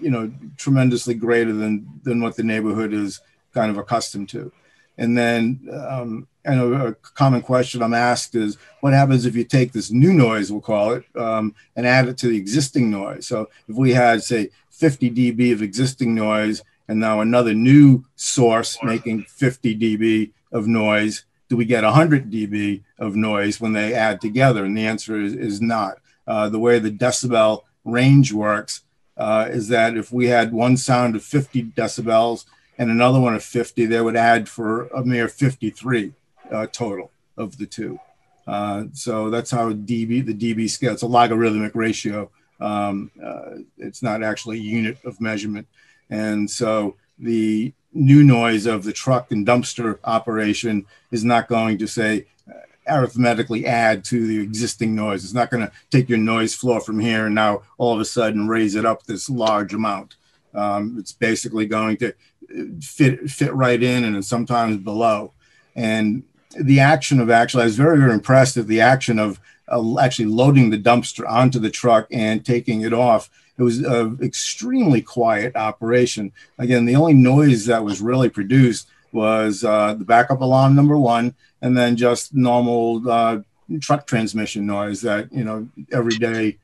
you 0.00 0.10
know, 0.10 0.32
tremendously 0.56 1.14
greater 1.14 1.52
than 1.52 1.86
than 2.02 2.20
what 2.20 2.36
the 2.36 2.42
neighborhood 2.42 2.92
is 2.92 3.20
kind 3.52 3.70
of 3.70 3.78
accustomed 3.78 4.28
to. 4.30 4.52
And 4.96 5.16
then 5.16 5.68
um, 5.72 6.28
I 6.46 6.54
know 6.54 6.72
a 6.72 6.94
common 6.94 7.42
question 7.42 7.82
I'm 7.82 7.94
asked 7.94 8.34
is 8.34 8.56
what 8.80 8.92
happens 8.92 9.26
if 9.26 9.34
you 9.34 9.44
take 9.44 9.72
this 9.72 9.90
new 9.90 10.12
noise, 10.12 10.50
we'll 10.50 10.60
call 10.60 10.92
it, 10.92 11.04
um, 11.16 11.54
and 11.76 11.86
add 11.86 12.08
it 12.08 12.18
to 12.18 12.28
the 12.28 12.36
existing 12.36 12.90
noise? 12.90 13.26
So 13.26 13.48
if 13.68 13.76
we 13.76 13.92
had, 13.92 14.22
say, 14.22 14.50
50 14.70 15.10
dB 15.10 15.52
of 15.52 15.62
existing 15.62 16.14
noise 16.14 16.62
and 16.88 16.98
now 16.98 17.20
another 17.20 17.54
new 17.54 18.04
source 18.16 18.78
making 18.82 19.22
50 19.24 19.76
dB 19.76 20.32
of 20.52 20.66
noise, 20.66 21.24
do 21.50 21.56
we 21.56 21.64
get 21.64 21.82
100 21.82 22.30
dB 22.30 22.82
of 22.98 23.16
noise 23.16 23.60
when 23.60 23.72
they 23.72 23.92
add 23.92 24.20
together? 24.20 24.64
And 24.64 24.78
the 24.78 24.86
answer 24.86 25.20
is, 25.20 25.34
is 25.34 25.60
not. 25.60 25.98
Uh, 26.26 26.48
the 26.48 26.60
way 26.60 26.78
the 26.78 26.92
decibel 26.92 27.64
range 27.84 28.32
works, 28.32 28.82
uh, 29.16 29.48
is 29.50 29.68
that 29.68 29.96
if 29.96 30.12
we 30.12 30.28
had 30.28 30.52
one 30.52 30.76
sound 30.76 31.16
of 31.16 31.24
50 31.24 31.64
decibels 31.64 32.46
and 32.78 32.88
another 32.88 33.20
one 33.20 33.34
of 33.34 33.42
50, 33.42 33.84
they 33.84 34.00
would 34.00 34.16
add 34.16 34.48
for 34.48 34.86
a 34.86 35.04
mere 35.04 35.28
53 35.28 36.12
uh, 36.52 36.66
total 36.68 37.10
of 37.36 37.58
the 37.58 37.66
two. 37.66 37.98
Uh, 38.46 38.84
so 38.92 39.28
that's 39.28 39.50
how 39.50 39.72
dB, 39.72 40.24
the 40.24 40.34
dB 40.34 40.70
scale, 40.70 40.92
it's 40.92 41.02
a 41.02 41.06
logarithmic 41.06 41.74
ratio. 41.74 42.30
Um, 42.60 43.10
uh, 43.22 43.56
it's 43.76 44.02
not 44.02 44.22
actually 44.22 44.58
a 44.58 44.62
unit 44.62 44.98
of 45.04 45.20
measurement. 45.20 45.66
And 46.10 46.48
so 46.48 46.96
the 47.18 47.72
new 47.92 48.22
noise 48.22 48.66
of 48.66 48.84
the 48.84 48.92
truck 48.92 49.32
and 49.32 49.46
dumpster 49.46 49.98
operation 50.04 50.86
is 51.10 51.24
not 51.24 51.48
going 51.48 51.78
to 51.78 51.86
say 51.86 52.26
uh, 52.48 52.54
arithmetically 52.88 53.66
add 53.66 54.04
to 54.04 54.26
the 54.26 54.40
existing 54.40 54.94
noise. 54.94 55.24
It's 55.24 55.34
not 55.34 55.50
going 55.50 55.66
to 55.66 55.72
take 55.90 56.08
your 56.08 56.18
noise 56.18 56.54
floor 56.54 56.80
from 56.80 57.00
here 57.00 57.26
and 57.26 57.34
now 57.34 57.62
all 57.78 57.94
of 57.94 58.00
a 58.00 58.04
sudden 58.04 58.48
raise 58.48 58.74
it 58.74 58.86
up 58.86 59.04
this 59.04 59.28
large 59.28 59.74
amount. 59.74 60.16
Um, 60.54 60.96
it's 60.98 61.12
basically 61.12 61.66
going 61.66 61.96
to 61.98 62.08
uh, 62.08 62.64
fit 62.80 63.30
fit 63.30 63.54
right 63.54 63.82
in 63.82 64.04
and 64.04 64.24
sometimes 64.24 64.76
below. 64.78 65.32
And 65.76 66.24
the 66.58 66.80
action 66.80 67.20
of 67.20 67.30
actually, 67.30 67.62
I 67.62 67.66
was 67.66 67.76
very, 67.76 67.98
very 67.98 68.12
impressed 68.12 68.56
at 68.56 68.66
the 68.66 68.80
action 68.80 69.18
of 69.18 69.40
uh, 69.68 69.98
actually 70.00 70.26
loading 70.26 70.70
the 70.70 70.78
dumpster 70.78 71.28
onto 71.28 71.58
the 71.58 71.70
truck 71.70 72.08
and 72.10 72.44
taking 72.44 72.82
it 72.82 72.92
off. 72.92 73.30
It 73.60 73.62
was 73.62 73.78
an 73.80 74.18
extremely 74.22 75.02
quiet 75.02 75.54
operation. 75.54 76.32
Again, 76.58 76.86
the 76.86 76.96
only 76.96 77.12
noise 77.12 77.66
that 77.66 77.84
was 77.84 78.00
really 78.00 78.30
produced 78.30 78.88
was 79.12 79.64
uh, 79.64 79.92
the 79.92 80.04
backup 80.04 80.40
alarm 80.40 80.74
number 80.74 80.96
one, 80.96 81.34
and 81.60 81.76
then 81.76 81.94
just 81.94 82.34
normal 82.34 83.06
uh, 83.06 83.40
truck 83.78 84.06
transmission 84.06 84.64
noise 84.64 85.02
that 85.02 85.30
you 85.30 85.44
know 85.44 85.68
everyday 85.92 86.56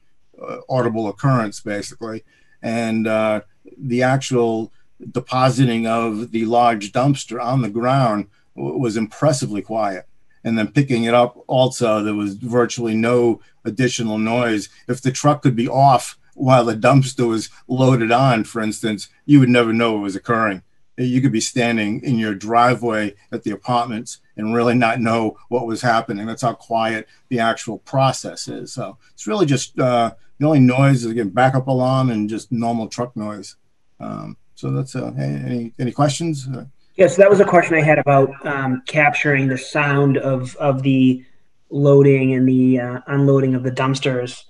uh, 0.42 0.60
audible 0.70 1.08
occurrence 1.08 1.60
basically, 1.60 2.24
and 2.62 3.06
uh, 3.06 3.42
the 3.76 4.02
actual 4.02 4.72
depositing 5.12 5.86
of 5.86 6.32
the 6.32 6.46
large 6.46 6.92
dumpster 6.92 7.38
on 7.44 7.60
the 7.60 7.68
ground 7.68 8.28
was 8.54 8.96
impressively 8.96 9.60
quiet. 9.60 10.06
And 10.44 10.56
then 10.56 10.68
picking 10.68 11.04
it 11.04 11.12
up, 11.12 11.36
also, 11.46 12.02
there 12.02 12.14
was 12.14 12.36
virtually 12.36 12.94
no 12.94 13.42
additional 13.66 14.16
noise. 14.16 14.70
If 14.88 15.02
the 15.02 15.12
truck 15.12 15.42
could 15.42 15.56
be 15.56 15.68
off 15.68 16.16
while 16.36 16.64
the 16.64 16.76
dumpster 16.76 17.26
was 17.26 17.50
loaded 17.66 18.12
on, 18.12 18.44
for 18.44 18.62
instance, 18.62 19.08
you 19.24 19.40
would 19.40 19.48
never 19.48 19.72
know 19.72 19.94
what 19.94 20.02
was 20.02 20.16
occurring. 20.16 20.62
You 20.98 21.20
could 21.20 21.32
be 21.32 21.40
standing 21.40 22.02
in 22.02 22.18
your 22.18 22.34
driveway 22.34 23.14
at 23.32 23.42
the 23.42 23.50
apartments 23.50 24.20
and 24.36 24.54
really 24.54 24.74
not 24.74 25.00
know 25.00 25.38
what 25.48 25.66
was 25.66 25.82
happening. 25.82 26.26
That's 26.26 26.42
how 26.42 26.54
quiet 26.54 27.08
the 27.28 27.40
actual 27.40 27.78
process 27.78 28.48
is. 28.48 28.72
So 28.72 28.96
it's 29.12 29.26
really 29.26 29.46
just 29.46 29.78
uh, 29.78 30.14
the 30.38 30.46
only 30.46 30.60
noise 30.60 31.04
is 31.04 31.10
again 31.10 31.30
backup 31.30 31.66
alarm 31.66 32.10
and 32.10 32.28
just 32.28 32.52
normal 32.52 32.88
truck 32.88 33.16
noise. 33.16 33.56
Um, 34.00 34.36
so 34.54 34.70
that's 34.70 34.96
uh, 34.96 35.12
any 35.18 35.72
any 35.78 35.92
questions? 35.92 36.48
Yes, 36.96 37.16
so 37.16 37.22
that 37.22 37.30
was 37.30 37.40
a 37.40 37.44
question 37.44 37.74
I 37.74 37.82
had 37.82 37.98
about 37.98 38.30
um, 38.46 38.82
capturing 38.86 39.48
the 39.48 39.58
sound 39.58 40.16
of 40.16 40.56
of 40.56 40.82
the 40.82 41.24
loading 41.68 42.34
and 42.34 42.48
the 42.48 42.80
uh, 42.80 43.00
unloading 43.06 43.54
of 43.54 43.62
the 43.62 43.70
dumpsters. 43.70 44.44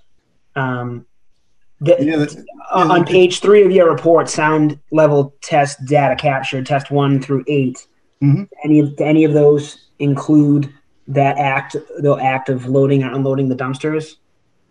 Um, 0.55 1.05
the, 1.79 1.95
yeah, 1.99 2.25
yeah, 2.25 2.43
on 2.71 3.05
page 3.05 3.39
three 3.39 3.63
of 3.63 3.71
your 3.71 3.89
report, 3.89 4.29
sound 4.29 4.79
level 4.91 5.33
test 5.41 5.83
data 5.85 6.15
captured, 6.15 6.65
test 6.65 6.89
one 6.89 7.21
through 7.21 7.43
8 7.47 7.87
mm-hmm. 8.23 8.43
Any 8.63 8.79
of 8.79 8.99
any 8.99 9.23
of 9.23 9.33
those 9.33 9.77
include 9.99 10.73
that 11.07 11.37
act, 11.37 11.75
the 11.99 12.15
act 12.15 12.49
of 12.49 12.65
loading 12.65 13.03
or 13.03 13.13
unloading 13.13 13.49
the 13.49 13.55
dumpsters? 13.55 14.15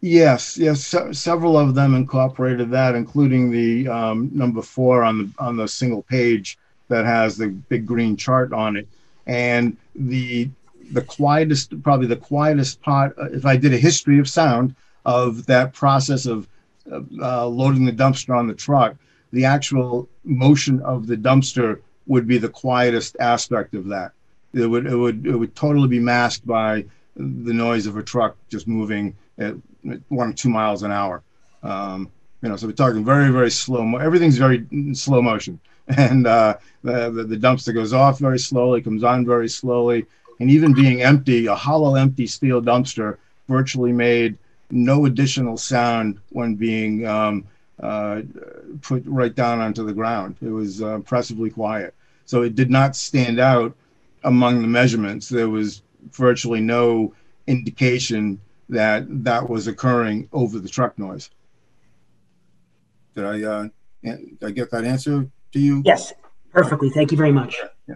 Yes, 0.00 0.58
yes, 0.58 0.84
so, 0.84 1.10
several 1.12 1.58
of 1.58 1.74
them 1.74 1.94
incorporated 1.94 2.70
that, 2.70 2.94
including 2.94 3.50
the 3.50 3.88
um, 3.88 4.30
number 4.32 4.60
four 4.60 5.02
on 5.02 5.18
the 5.18 5.30
on 5.38 5.56
the 5.56 5.66
single 5.66 6.02
page 6.02 6.58
that 6.88 7.04
has 7.04 7.36
the 7.36 7.48
big 7.48 7.86
green 7.86 8.16
chart 8.16 8.52
on 8.52 8.76
it. 8.76 8.86
And 9.26 9.76
the 9.94 10.50
the 10.92 11.02
quietest, 11.02 11.82
probably 11.82 12.06
the 12.06 12.16
quietest 12.16 12.80
part, 12.82 13.16
uh, 13.18 13.26
if 13.30 13.46
I 13.46 13.56
did 13.56 13.72
a 13.72 13.78
history 13.78 14.18
of 14.18 14.28
sound 14.28 14.74
of 15.04 15.46
that 15.46 15.72
process 15.72 16.26
of 16.26 16.46
uh, 16.92 17.46
loading 17.46 17.84
the 17.84 17.92
dumpster 17.92 18.36
on 18.36 18.46
the 18.46 18.54
truck, 18.54 18.96
the 19.32 19.44
actual 19.44 20.08
motion 20.24 20.80
of 20.82 21.06
the 21.06 21.16
dumpster 21.16 21.80
would 22.06 22.26
be 22.26 22.38
the 22.38 22.48
quietest 22.48 23.16
aspect 23.20 23.74
of 23.74 23.88
that. 23.88 24.12
It 24.54 24.66
would 24.66 24.86
it 24.86 24.96
would 24.96 25.26
it 25.26 25.36
would 25.36 25.54
totally 25.54 25.88
be 25.88 25.98
masked 25.98 26.46
by 26.46 26.84
the 27.16 27.52
noise 27.52 27.86
of 27.86 27.96
a 27.96 28.02
truck 28.02 28.36
just 28.48 28.68
moving 28.68 29.16
at 29.38 29.54
one 30.08 30.30
or 30.30 30.32
two 30.32 30.48
miles 30.48 30.82
an 30.82 30.92
hour. 30.92 31.22
Um, 31.62 32.10
you 32.42 32.48
know, 32.48 32.56
so 32.56 32.66
we're 32.66 32.72
talking 32.72 33.04
very 33.04 33.30
very 33.30 33.50
slow. 33.50 33.82
Mo- 33.82 33.98
everything's 33.98 34.38
very 34.38 34.66
slow 34.94 35.20
motion. 35.20 35.60
and 35.96 36.26
uh, 36.26 36.56
the, 36.82 37.10
the, 37.10 37.24
the 37.24 37.36
dumpster 37.36 37.72
goes 37.72 37.92
off 37.92 38.18
very 38.18 38.40
slowly, 38.40 38.82
comes 38.82 39.04
on 39.04 39.24
very 39.24 39.48
slowly, 39.48 40.04
and 40.40 40.50
even 40.50 40.74
being 40.74 41.02
empty, 41.02 41.46
a 41.46 41.54
hollow, 41.54 41.94
empty 41.94 42.26
steel 42.26 42.60
dumpster 42.60 43.18
virtually 43.48 43.92
made 43.92 44.36
no 44.70 45.06
additional 45.06 45.56
sound 45.56 46.18
when 46.30 46.54
being 46.54 47.06
um, 47.06 47.44
uh, 47.80 48.22
put 48.82 49.02
right 49.06 49.34
down 49.34 49.60
onto 49.60 49.84
the 49.84 49.92
ground. 49.92 50.36
It 50.42 50.48
was 50.48 50.82
uh, 50.82 50.94
impressively 50.94 51.50
quiet. 51.50 51.94
So 52.24 52.42
it 52.42 52.54
did 52.54 52.70
not 52.70 52.96
stand 52.96 53.38
out 53.38 53.76
among 54.24 54.62
the 54.62 54.68
measurements. 54.68 55.28
There 55.28 55.48
was 55.48 55.82
virtually 56.10 56.60
no 56.60 57.14
indication 57.46 58.40
that 58.68 59.04
that 59.24 59.48
was 59.48 59.68
occurring 59.68 60.28
over 60.32 60.58
the 60.58 60.68
truck 60.68 60.98
noise. 60.98 61.30
Did 63.14 63.24
I, 63.24 63.42
uh, 63.42 63.68
did 64.02 64.38
I 64.42 64.50
get 64.50 64.70
that 64.72 64.84
answer? 64.84 65.28
Do 65.52 65.60
you? 65.60 65.82
Yes, 65.84 66.12
perfectly. 66.52 66.90
Thank 66.90 67.12
you 67.12 67.16
very 67.16 67.32
much. 67.32 67.60
Yeah. 67.88 67.94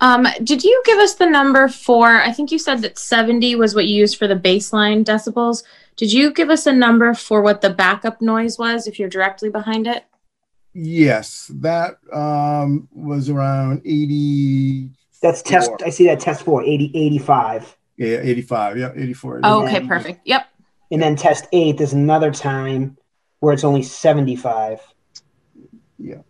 Um, 0.00 0.26
did 0.42 0.64
you 0.64 0.82
give 0.86 0.98
us 0.98 1.14
the 1.14 1.26
number 1.26 1.68
for, 1.68 2.08
I 2.08 2.32
think 2.32 2.50
you 2.50 2.58
said 2.58 2.80
that 2.82 2.98
70 2.98 3.54
was 3.56 3.74
what 3.74 3.86
you 3.86 3.96
used 3.96 4.16
for 4.16 4.26
the 4.26 4.36
baseline 4.36 5.04
decibels. 5.04 5.62
Did 5.96 6.12
you 6.12 6.32
give 6.32 6.48
us 6.48 6.66
a 6.66 6.72
number 6.72 7.12
for 7.12 7.42
what 7.42 7.60
the 7.60 7.70
backup 7.70 8.22
noise 8.22 8.58
was 8.58 8.86
if 8.86 8.98
you're 8.98 9.10
directly 9.10 9.50
behind 9.50 9.86
it? 9.86 10.04
Yes, 10.72 11.50
that 11.56 11.98
um, 12.12 12.88
was 12.92 13.28
around 13.28 13.82
80. 13.84 14.90
That's 15.20 15.42
test, 15.42 15.70
I 15.84 15.90
see 15.90 16.06
that 16.06 16.20
test 16.20 16.44
four, 16.44 16.62
80, 16.62 16.92
85. 16.94 17.76
Yeah, 17.98 18.18
85. 18.22 18.78
Yeah, 18.78 18.92
84. 18.96 19.40
Oh, 19.44 19.66
okay, 19.66 19.86
perfect. 19.86 20.20
Yep. 20.24 20.46
And 20.90 21.02
then 21.02 21.16
test 21.16 21.46
eight, 21.52 21.76
there's 21.76 21.92
another 21.92 22.30
time 22.30 22.96
where 23.40 23.52
it's 23.52 23.64
only 23.64 23.82
75. 23.82 24.80
Yeah. 25.98 26.22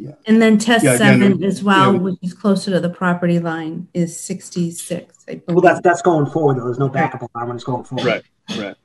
Yeah. 0.00 0.12
And 0.26 0.40
then 0.40 0.58
test 0.58 0.84
Yeah, 0.84 0.94
again, 0.94 1.20
seven 1.20 1.42
as 1.44 1.62
well, 1.62 1.92
yeah. 1.94 1.98
which 1.98 2.16
is 2.22 2.32
closer 2.32 2.70
to 2.70 2.78
the 2.80 2.88
property 2.90 3.38
line, 3.40 3.88
is 3.94 4.18
66. 4.18 5.26
Well, 5.48 5.60
that's, 5.60 5.80
that's 5.80 6.02
going 6.02 6.26
forward 6.30 6.58
though. 6.58 6.64
There's 6.66 6.78
no 6.78 6.88
backup 6.88 7.22
alarm 7.34 7.48
when 7.48 7.56
it's 7.56 7.64
going 7.64 7.84
forward. 7.84 8.06
Right, 8.06 8.22
right. 8.58 8.76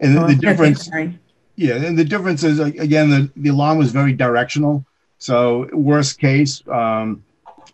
And 0.00 0.18
Oh, 0.18 0.22
the 0.26 0.32
okay, 0.32 0.34
difference, 0.40 0.86
sorry. 0.86 1.18
yeah, 1.56 1.74
and 1.76 1.96
the 1.98 2.04
difference 2.04 2.42
is 2.42 2.58
like, 2.58 2.76
again, 2.76 3.10
the, 3.10 3.30
the 3.36 3.50
alarm 3.50 3.78
was 3.78 3.92
very 3.92 4.12
directional. 4.14 4.84
So 5.18 5.68
worst 5.72 6.18
case, 6.18 6.62
um, 6.68 7.22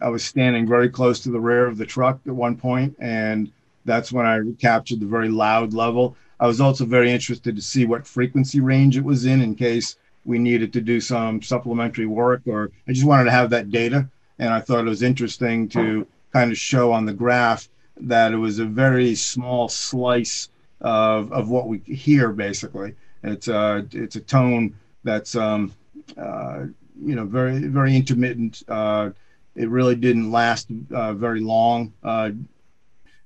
I 0.00 0.08
was 0.08 0.24
standing 0.24 0.66
very 0.66 0.88
close 0.88 1.20
to 1.20 1.30
the 1.30 1.40
rear 1.40 1.66
of 1.66 1.78
the 1.78 1.86
truck 1.86 2.20
at 2.26 2.32
one 2.32 2.56
point, 2.56 2.96
and 2.98 3.50
that's 3.84 4.12
when 4.12 4.26
I 4.26 4.40
captured 4.60 5.00
the 5.00 5.06
very 5.06 5.28
loud 5.28 5.72
level. 5.72 6.16
I 6.40 6.46
was 6.46 6.60
also 6.60 6.84
very 6.84 7.10
interested 7.10 7.56
to 7.56 7.62
see 7.62 7.86
what 7.86 8.06
frequency 8.06 8.60
range 8.60 8.96
it 8.96 9.04
was 9.04 9.24
in 9.24 9.40
in 9.40 9.54
case 9.54 9.96
we 10.28 10.38
needed 10.38 10.74
to 10.74 10.82
do 10.82 11.00
some 11.00 11.40
supplementary 11.40 12.04
work, 12.04 12.42
or 12.46 12.70
I 12.86 12.92
just 12.92 13.06
wanted 13.06 13.24
to 13.24 13.30
have 13.30 13.48
that 13.48 13.70
data. 13.70 14.06
And 14.38 14.52
I 14.52 14.60
thought 14.60 14.80
it 14.80 14.88
was 14.90 15.02
interesting 15.02 15.70
to 15.70 16.06
kind 16.34 16.52
of 16.52 16.58
show 16.58 16.92
on 16.92 17.06
the 17.06 17.14
graph 17.14 17.70
that 17.96 18.32
it 18.32 18.36
was 18.36 18.58
a 18.58 18.66
very 18.66 19.14
small 19.14 19.70
slice 19.70 20.50
of, 20.82 21.32
of 21.32 21.48
what 21.48 21.66
we 21.66 21.78
hear 21.78 22.30
basically. 22.32 22.94
It's 23.24 23.48
a, 23.48 23.86
it's 23.90 24.16
a 24.16 24.20
tone 24.20 24.74
that's, 25.02 25.34
um, 25.34 25.74
uh, 26.18 26.66
you 27.02 27.14
know, 27.16 27.24
very, 27.24 27.60
very 27.60 27.96
intermittent. 27.96 28.62
Uh, 28.68 29.10
it 29.56 29.70
really 29.70 29.96
didn't 29.96 30.30
last 30.30 30.68
uh, 30.94 31.14
very 31.14 31.40
long. 31.40 31.94
Uh, 32.04 32.32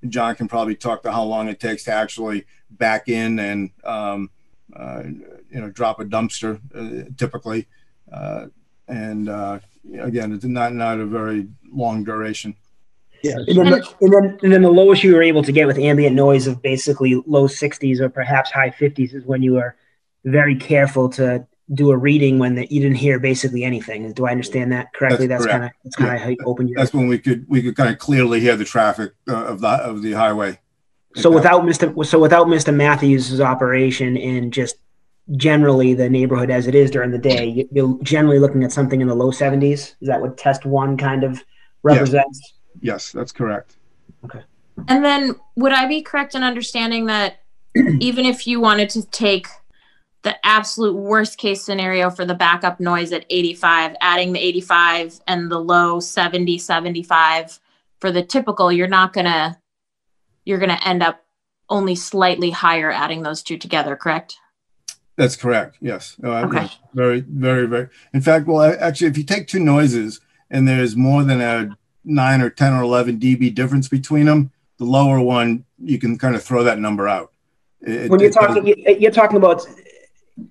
John 0.08 0.36
can 0.36 0.46
probably 0.46 0.76
talk 0.76 1.02
to 1.02 1.10
how 1.10 1.24
long 1.24 1.48
it 1.48 1.58
takes 1.58 1.82
to 1.84 1.92
actually 1.92 2.46
back 2.70 3.08
in 3.08 3.40
and 3.40 3.70
um, 3.82 4.30
uh, 4.30 4.41
you 4.78 5.60
know 5.60 5.70
drop 5.70 6.00
a 6.00 6.04
dumpster 6.04 6.60
uh, 6.74 7.10
typically, 7.16 7.66
uh, 8.12 8.46
and 8.88 9.28
uh, 9.28 9.58
again, 10.00 10.32
it's 10.32 10.44
not 10.44 10.74
not 10.74 11.00
a 11.00 11.06
very 11.06 11.48
long 11.70 12.04
duration. 12.04 12.54
Yeah. 13.22 13.36
And 13.46 13.56
then, 13.56 13.70
the, 13.70 13.94
and 14.00 14.12
then, 14.12 14.38
and 14.42 14.52
then 14.52 14.62
the 14.62 14.70
lowest 14.70 15.04
you 15.04 15.14
were 15.14 15.22
able 15.22 15.44
to 15.44 15.52
get 15.52 15.68
with 15.68 15.78
ambient 15.78 16.16
noise 16.16 16.48
of 16.48 16.60
basically 16.60 17.22
low 17.26 17.46
60s 17.46 18.00
or 18.00 18.08
perhaps 18.08 18.50
high 18.50 18.70
50s 18.70 19.14
is 19.14 19.24
when 19.24 19.42
you 19.42 19.52
were 19.52 19.76
very 20.24 20.56
careful 20.56 21.08
to 21.10 21.46
do 21.72 21.92
a 21.92 21.96
reading 21.96 22.40
when 22.40 22.56
the, 22.56 22.66
you 22.66 22.80
didn't 22.80 22.96
hear 22.96 23.20
basically 23.20 23.62
anything. 23.62 24.12
Do 24.12 24.26
I 24.26 24.32
understand 24.32 24.72
that 24.72 24.92
correctly? 24.92 25.28
That's 25.28 25.44
That's, 25.44 25.52
correct. 25.52 25.60
kind 25.60 25.64
of 25.64 25.70
that's 25.84 25.96
kind 25.96 26.10
of 26.10 26.16
Yeah. 26.16 26.24
how 26.24 26.30
you 26.30 26.36
open 26.44 26.68
your. 26.68 26.78
That's 26.78 26.92
when 26.92 27.06
we 27.06 27.18
could 27.18 27.48
we 27.48 27.62
could 27.62 27.76
kind 27.76 27.90
of 27.90 27.98
clearly 27.98 28.40
hear 28.40 28.56
the 28.56 28.64
traffic 28.64 29.12
uh, 29.28 29.44
of 29.44 29.60
the 29.60 29.68
of 29.68 30.02
the 30.02 30.12
highway. 30.12 30.58
So 31.16 31.30
without 31.30 31.62
Mr. 31.62 32.06
So 32.06 32.18
without 32.18 32.46
Mr. 32.46 32.74
Matthews' 32.74 33.40
operation 33.40 34.16
and 34.16 34.52
just 34.52 34.76
generally 35.36 35.94
the 35.94 36.08
neighborhood 36.08 36.50
as 36.50 36.66
it 36.66 36.74
is 36.74 36.90
during 36.90 37.10
the 37.10 37.18
day, 37.18 37.46
you- 37.46 37.68
you're 37.72 37.98
generally 38.02 38.38
looking 38.38 38.64
at 38.64 38.72
something 38.72 39.00
in 39.00 39.08
the 39.08 39.14
low 39.14 39.30
70s. 39.30 39.94
Is 40.00 40.08
that 40.08 40.20
what 40.20 40.36
test 40.36 40.64
one 40.66 40.96
kind 40.96 41.22
of 41.24 41.42
represents? 41.82 42.54
Yes, 42.80 43.12
that's 43.12 43.32
correct. 43.32 43.76
Okay. 44.24 44.40
And 44.88 45.04
then 45.04 45.36
would 45.56 45.72
I 45.72 45.86
be 45.86 46.02
correct 46.02 46.34
in 46.34 46.42
understanding 46.42 47.06
that 47.06 47.40
even 48.00 48.24
if 48.24 48.46
you 48.46 48.60
wanted 48.60 48.90
to 48.90 49.06
take 49.06 49.46
the 50.22 50.34
absolute 50.46 50.94
worst 50.94 51.36
case 51.38 51.62
scenario 51.62 52.08
for 52.08 52.24
the 52.24 52.34
backup 52.34 52.78
noise 52.80 53.12
at 53.12 53.24
85, 53.28 53.96
adding 54.00 54.32
the 54.32 54.40
85 54.40 55.20
and 55.26 55.50
the 55.50 55.58
low 55.58 55.98
70, 56.00 56.58
75 56.58 57.58
for 58.00 58.12
the 58.12 58.22
typical, 58.22 58.70
you're 58.70 58.86
not 58.88 59.12
going 59.12 59.26
to 59.26 59.56
you're 60.44 60.58
going 60.58 60.70
to 60.76 60.86
end 60.88 61.02
up 61.02 61.24
only 61.68 61.94
slightly 61.94 62.50
higher 62.50 62.90
adding 62.90 63.22
those 63.22 63.42
two 63.42 63.56
together, 63.56 63.96
correct? 63.96 64.36
That's 65.16 65.36
correct. 65.36 65.76
Yes. 65.80 66.16
Uh, 66.22 66.42
Okay. 66.46 66.62
yes. 66.62 66.78
Very, 66.94 67.20
very, 67.20 67.66
very. 67.66 67.88
In 68.12 68.20
fact, 68.20 68.46
well, 68.46 68.76
actually, 68.80 69.08
if 69.08 69.16
you 69.18 69.24
take 69.24 69.46
two 69.46 69.60
noises 69.60 70.20
and 70.50 70.66
there's 70.66 70.96
more 70.96 71.22
than 71.22 71.40
a 71.40 71.76
nine 72.04 72.40
or 72.40 72.50
10 72.50 72.72
or 72.74 72.82
11 72.82 73.18
dB 73.18 73.54
difference 73.54 73.88
between 73.88 74.26
them, 74.26 74.50
the 74.78 74.84
lower 74.84 75.20
one, 75.20 75.64
you 75.78 75.98
can 75.98 76.18
kind 76.18 76.34
of 76.34 76.42
throw 76.42 76.64
that 76.64 76.78
number 76.78 77.06
out. 77.08 77.32
It- 77.80 78.10
When 78.10 78.20
you're 78.20 78.30
it 78.30 78.34
talking, 78.34 78.66
you- 78.66 78.96
you're 78.98 79.10
talking 79.10 79.36
about 79.36 79.66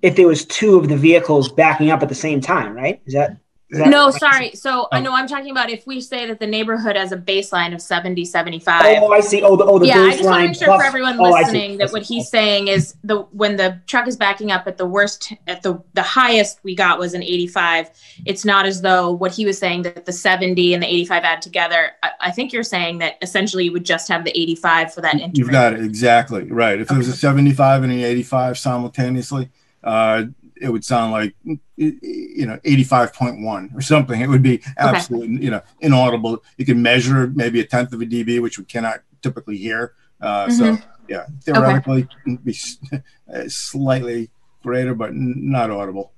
if 0.00 0.16
there 0.16 0.26
was 0.28 0.44
two 0.46 0.76
of 0.78 0.88
the 0.88 0.96
vehicles 0.96 1.50
backing 1.52 1.90
up 1.90 2.02
at 2.02 2.08
the 2.08 2.14
same 2.14 2.40
time, 2.40 2.72
right? 2.74 3.00
Is 3.06 3.14
that? 3.14 3.36
No, 3.72 4.10
sorry. 4.10 4.50
So 4.54 4.86
I 4.92 4.98
Um, 4.98 5.04
know 5.04 5.14
I'm 5.14 5.26
talking 5.26 5.50
about 5.50 5.70
if 5.70 5.86
we 5.86 6.00
say 6.00 6.26
that 6.26 6.38
the 6.38 6.46
neighborhood 6.46 6.94
has 6.94 7.10
a 7.10 7.16
baseline 7.16 7.72
of 7.72 7.80
70, 7.80 8.24
75. 8.24 8.98
Oh, 9.02 9.12
I 9.12 9.20
see. 9.20 9.42
Oh, 9.42 9.56
the, 9.56 9.64
oh, 9.64 9.78
the 9.78 9.86
yeah, 9.86 10.00
I 10.00 10.10
just 10.10 10.24
want 10.24 10.42
to 10.42 10.48
make 10.48 10.56
sure 10.56 10.66
plus- 10.66 10.80
for 10.80 10.86
everyone 10.86 11.18
oh, 11.18 11.30
listening 11.30 11.78
that 11.78 11.90
what 11.90 12.02
he's 12.02 12.28
saying 12.28 12.68
is 12.68 12.94
the 13.02 13.22
when 13.32 13.56
the 13.56 13.80
truck 13.86 14.06
is 14.06 14.16
backing 14.16 14.50
up 14.50 14.66
at 14.66 14.76
the 14.76 14.84
worst 14.86 15.32
at 15.46 15.62
the 15.62 15.82
the 15.94 16.02
highest 16.02 16.60
we 16.62 16.74
got 16.74 16.98
was 16.98 17.14
an 17.14 17.22
85. 17.22 17.90
It's 18.26 18.44
not 18.44 18.66
as 18.66 18.82
though 18.82 19.10
what 19.10 19.32
he 19.32 19.46
was 19.46 19.58
saying 19.58 19.82
that 19.82 20.04
the 20.04 20.12
70 20.12 20.74
and 20.74 20.82
the 20.82 20.86
85 20.86 21.24
add 21.24 21.42
together. 21.42 21.92
I, 22.02 22.10
I 22.20 22.30
think 22.30 22.52
you're 22.52 22.62
saying 22.62 22.98
that 22.98 23.16
essentially 23.22 23.64
you 23.64 23.72
would 23.72 23.86
just 23.86 24.06
have 24.08 24.24
the 24.24 24.38
85 24.38 24.92
for 24.92 25.00
that 25.00 25.14
interval. 25.14 25.38
You've 25.38 25.50
got 25.50 25.72
it 25.72 25.82
exactly 25.82 26.44
right. 26.50 26.78
If 26.78 26.88
there 26.88 26.98
was 26.98 27.08
a 27.08 27.16
75 27.16 27.84
and 27.84 27.92
an 27.92 28.00
85 28.00 28.58
simultaneously, 28.58 29.48
uh, 29.82 30.24
it 30.62 30.70
would 30.70 30.84
sound 30.84 31.12
like 31.12 31.34
you 31.76 32.46
know 32.46 32.58
85.1 32.64 33.74
or 33.74 33.80
something. 33.80 34.20
It 34.20 34.28
would 34.28 34.42
be 34.42 34.62
absolutely 34.78 35.42
you 35.44 35.50
know 35.50 35.62
inaudible. 35.80 36.42
You 36.56 36.64
can 36.64 36.80
measure 36.80 37.26
maybe 37.28 37.60
a 37.60 37.64
tenth 37.64 37.92
of 37.92 38.00
a 38.00 38.06
dB, 38.06 38.40
which 38.40 38.58
we 38.58 38.64
cannot 38.64 39.00
typically 39.22 39.56
hear. 39.56 39.94
Uh, 40.20 40.48
So 40.50 40.78
yeah, 41.08 41.26
theoretically, 41.42 42.08
it'd 42.26 42.44
be 42.44 42.56
uh, 43.34 43.48
slightly 43.48 44.30
greater, 44.62 44.94
but 44.94 45.14
not 45.14 45.70
audible. 45.70 46.12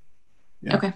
Yeah. 0.60 0.76
Okay. 0.76 0.92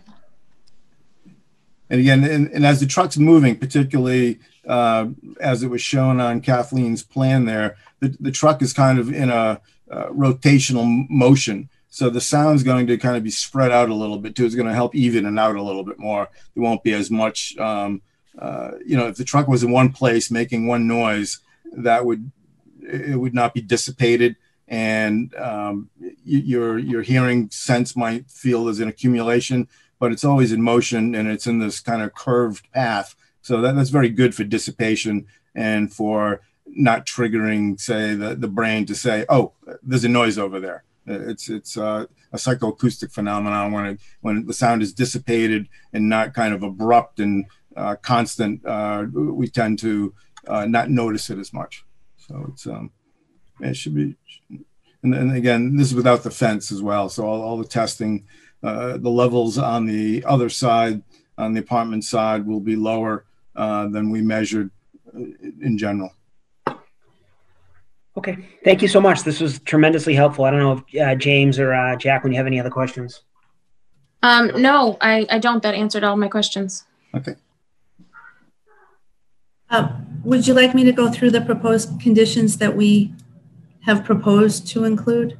And 1.90 2.00
again, 2.00 2.22
and, 2.24 2.50
and 2.50 2.66
as 2.66 2.80
the 2.80 2.86
truck's 2.86 3.16
moving, 3.16 3.56
particularly 3.58 4.40
uh, 4.66 5.06
as 5.40 5.62
it 5.62 5.68
was 5.68 5.80
shown 5.80 6.20
on 6.20 6.42
Kathleen's 6.42 7.02
plan 7.02 7.46
there, 7.46 7.76
the, 8.00 8.14
the 8.20 8.30
truck 8.30 8.60
is 8.60 8.74
kind 8.74 8.98
of 8.98 9.10
in 9.12 9.30
a 9.30 9.60
uh, 9.90 10.08
rotational 10.08 11.08
motion. 11.08 11.70
So 11.90 12.10
the 12.10 12.20
sound's 12.20 12.62
going 12.62 12.86
to 12.88 12.98
kind 12.98 13.16
of 13.16 13.24
be 13.24 13.30
spread 13.30 13.72
out 13.72 13.88
a 13.88 13.94
little 13.94 14.18
bit 14.18 14.36
too. 14.36 14.44
It's 14.44 14.54
going 14.54 14.68
to 14.68 14.74
help 14.74 14.94
even 14.94 15.26
it 15.26 15.40
out 15.40 15.56
a 15.56 15.62
little 15.62 15.84
bit 15.84 15.98
more. 15.98 16.28
There 16.54 16.62
won't 16.62 16.82
be 16.82 16.92
as 16.92 17.10
much, 17.10 17.56
um, 17.58 18.02
uh, 18.38 18.72
you 18.84 18.96
know, 18.96 19.08
if 19.08 19.16
the 19.16 19.24
truck 19.24 19.48
was 19.48 19.62
in 19.62 19.70
one 19.70 19.92
place 19.92 20.30
making 20.30 20.66
one 20.66 20.86
noise, 20.86 21.40
that 21.72 22.04
would, 22.04 22.30
it 22.82 23.18
would 23.18 23.34
not 23.34 23.54
be 23.54 23.60
dissipated. 23.60 24.36
And 24.68 25.34
um, 25.36 25.88
your, 26.24 26.78
your 26.78 27.02
hearing 27.02 27.50
sense 27.50 27.96
might 27.96 28.30
feel 28.30 28.64
there's 28.64 28.80
an 28.80 28.88
accumulation 28.88 29.66
but 29.98 30.12
it's 30.12 30.24
always 30.24 30.52
in 30.52 30.62
motion 30.62 31.14
and 31.14 31.28
it's 31.28 31.46
in 31.46 31.58
this 31.58 31.80
kind 31.80 32.02
of 32.02 32.14
curved 32.14 32.70
path. 32.72 33.14
So 33.42 33.60
that, 33.60 33.74
that's 33.74 33.90
very 33.90 34.08
good 34.08 34.34
for 34.34 34.44
dissipation 34.44 35.26
and 35.54 35.92
for 35.92 36.40
not 36.66 37.06
triggering, 37.06 37.80
say, 37.80 38.14
the, 38.14 38.34
the 38.34 38.48
brain 38.48 38.86
to 38.86 38.94
say, 38.94 39.24
oh, 39.28 39.52
there's 39.82 40.04
a 40.04 40.08
noise 40.08 40.38
over 40.38 40.60
there. 40.60 40.84
It's 41.08 41.48
it's 41.48 41.76
uh, 41.76 42.06
a 42.32 42.36
psychoacoustic 42.36 43.12
phenomenon 43.12 43.72
when 43.72 43.86
it, 43.86 44.00
when 44.20 44.46
the 44.46 44.52
sound 44.52 44.82
is 44.82 44.92
dissipated 44.92 45.68
and 45.92 46.08
not 46.08 46.34
kind 46.34 46.54
of 46.54 46.62
abrupt 46.62 47.20
and 47.20 47.46
uh, 47.76 47.96
constant. 47.96 48.64
Uh, 48.64 49.06
we 49.12 49.48
tend 49.48 49.78
to 49.80 50.14
uh, 50.46 50.66
not 50.66 50.90
notice 50.90 51.30
it 51.30 51.38
as 51.38 51.52
much. 51.52 51.84
So 52.16 52.46
it's 52.52 52.66
um, 52.66 52.90
it 53.60 53.76
should 53.76 53.94
be. 53.94 54.16
And 55.02 55.14
then 55.14 55.30
again, 55.30 55.76
this 55.76 55.88
is 55.88 55.94
without 55.94 56.24
the 56.24 56.30
fence 56.30 56.72
as 56.72 56.82
well. 56.82 57.08
So 57.08 57.24
all, 57.24 57.40
all 57.40 57.56
the 57.56 57.64
testing 57.64 58.26
uh, 58.62 58.96
the 58.96 59.10
levels 59.10 59.56
on 59.56 59.86
the 59.86 60.24
other 60.24 60.48
side, 60.48 61.02
on 61.36 61.54
the 61.54 61.60
apartment 61.60 62.04
side, 62.04 62.46
will 62.46 62.60
be 62.60 62.74
lower 62.74 63.24
uh, 63.54 63.86
than 63.88 64.10
we 64.10 64.20
measured 64.20 64.70
in 65.14 65.78
general. 65.78 66.12
Okay. 68.18 68.36
Thank 68.64 68.82
you 68.82 68.88
so 68.88 69.00
much. 69.00 69.22
This 69.22 69.38
was 69.38 69.60
tremendously 69.60 70.12
helpful. 70.12 70.44
I 70.44 70.50
don't 70.50 70.58
know 70.58 70.72
if 70.84 71.00
uh, 71.00 71.14
James 71.14 71.60
or 71.60 71.72
uh, 71.72 71.96
when 72.22 72.32
you 72.32 72.36
have 72.36 72.48
any 72.48 72.58
other 72.58 72.68
questions? 72.68 73.22
Um, 74.24 74.60
no, 74.60 74.98
I, 75.00 75.24
I 75.30 75.38
don't. 75.38 75.62
That 75.62 75.76
answered 75.76 76.02
all 76.02 76.16
my 76.16 76.26
questions. 76.26 76.84
Okay. 77.14 77.36
Uh, 79.70 79.90
Would 80.24 80.48
you 80.48 80.54
like 80.54 80.74
me 80.74 80.82
to 80.82 80.90
go 80.90 81.12
through 81.12 81.30
the 81.30 81.40
proposed 81.40 82.00
conditions 82.00 82.56
that 82.58 82.74
we 82.74 83.14
have 83.82 84.04
proposed 84.04 84.66
to 84.68 84.82
include? 84.82 85.38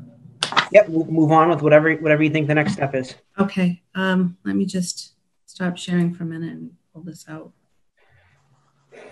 Yep. 0.71 0.89
We'll 0.89 1.07
move 1.07 1.33
on 1.33 1.49
with 1.49 1.63
whatever 1.63 1.93
whatever 1.97 2.23
you 2.23 2.31
think 2.31 2.47
the 2.47 2.55
next 2.55 2.75
step 2.75 2.95
is. 2.95 3.17
Okay, 3.41 3.83
um, 3.97 4.37
let 4.45 4.55
me 4.55 4.67
just 4.67 5.15
stop 5.47 5.77
sharing 5.77 6.15
for 6.15 6.23
a 6.23 6.27
minute 6.27 6.53
and 6.53 6.71
pull 6.93 7.03
this 7.03 7.27
out. 7.29 7.53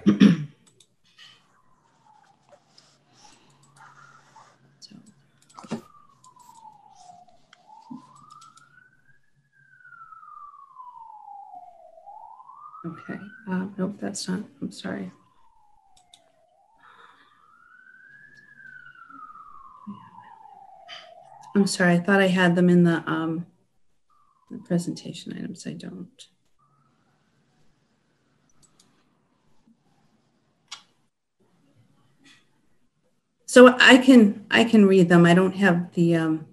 Okay, 12.86 13.18
uh, 13.50 13.66
nope, 13.76 13.96
that's 14.00 14.28
not, 14.28 14.44
I'm 14.62 14.70
sorry. 14.70 15.10
I'm 21.56 21.66
sorry, 21.66 21.94
I 21.94 21.98
thought 21.98 22.20
I 22.20 22.28
had 22.28 22.54
them 22.54 22.68
in 22.68 22.84
the, 22.84 23.02
um, 23.10 23.46
the 24.52 24.58
presentation 24.58 25.32
items, 25.36 25.66
I 25.66 25.72
don't. 25.72 26.28
So 33.46 33.74
I 33.80 33.96
can, 33.96 34.44
I 34.50 34.64
can 34.64 34.86
read 34.86 35.08
them. 35.08 35.24
I 35.24 35.32
don't 35.32 35.56
have 35.56 35.94
the, 35.94 36.14
um, 36.14 36.46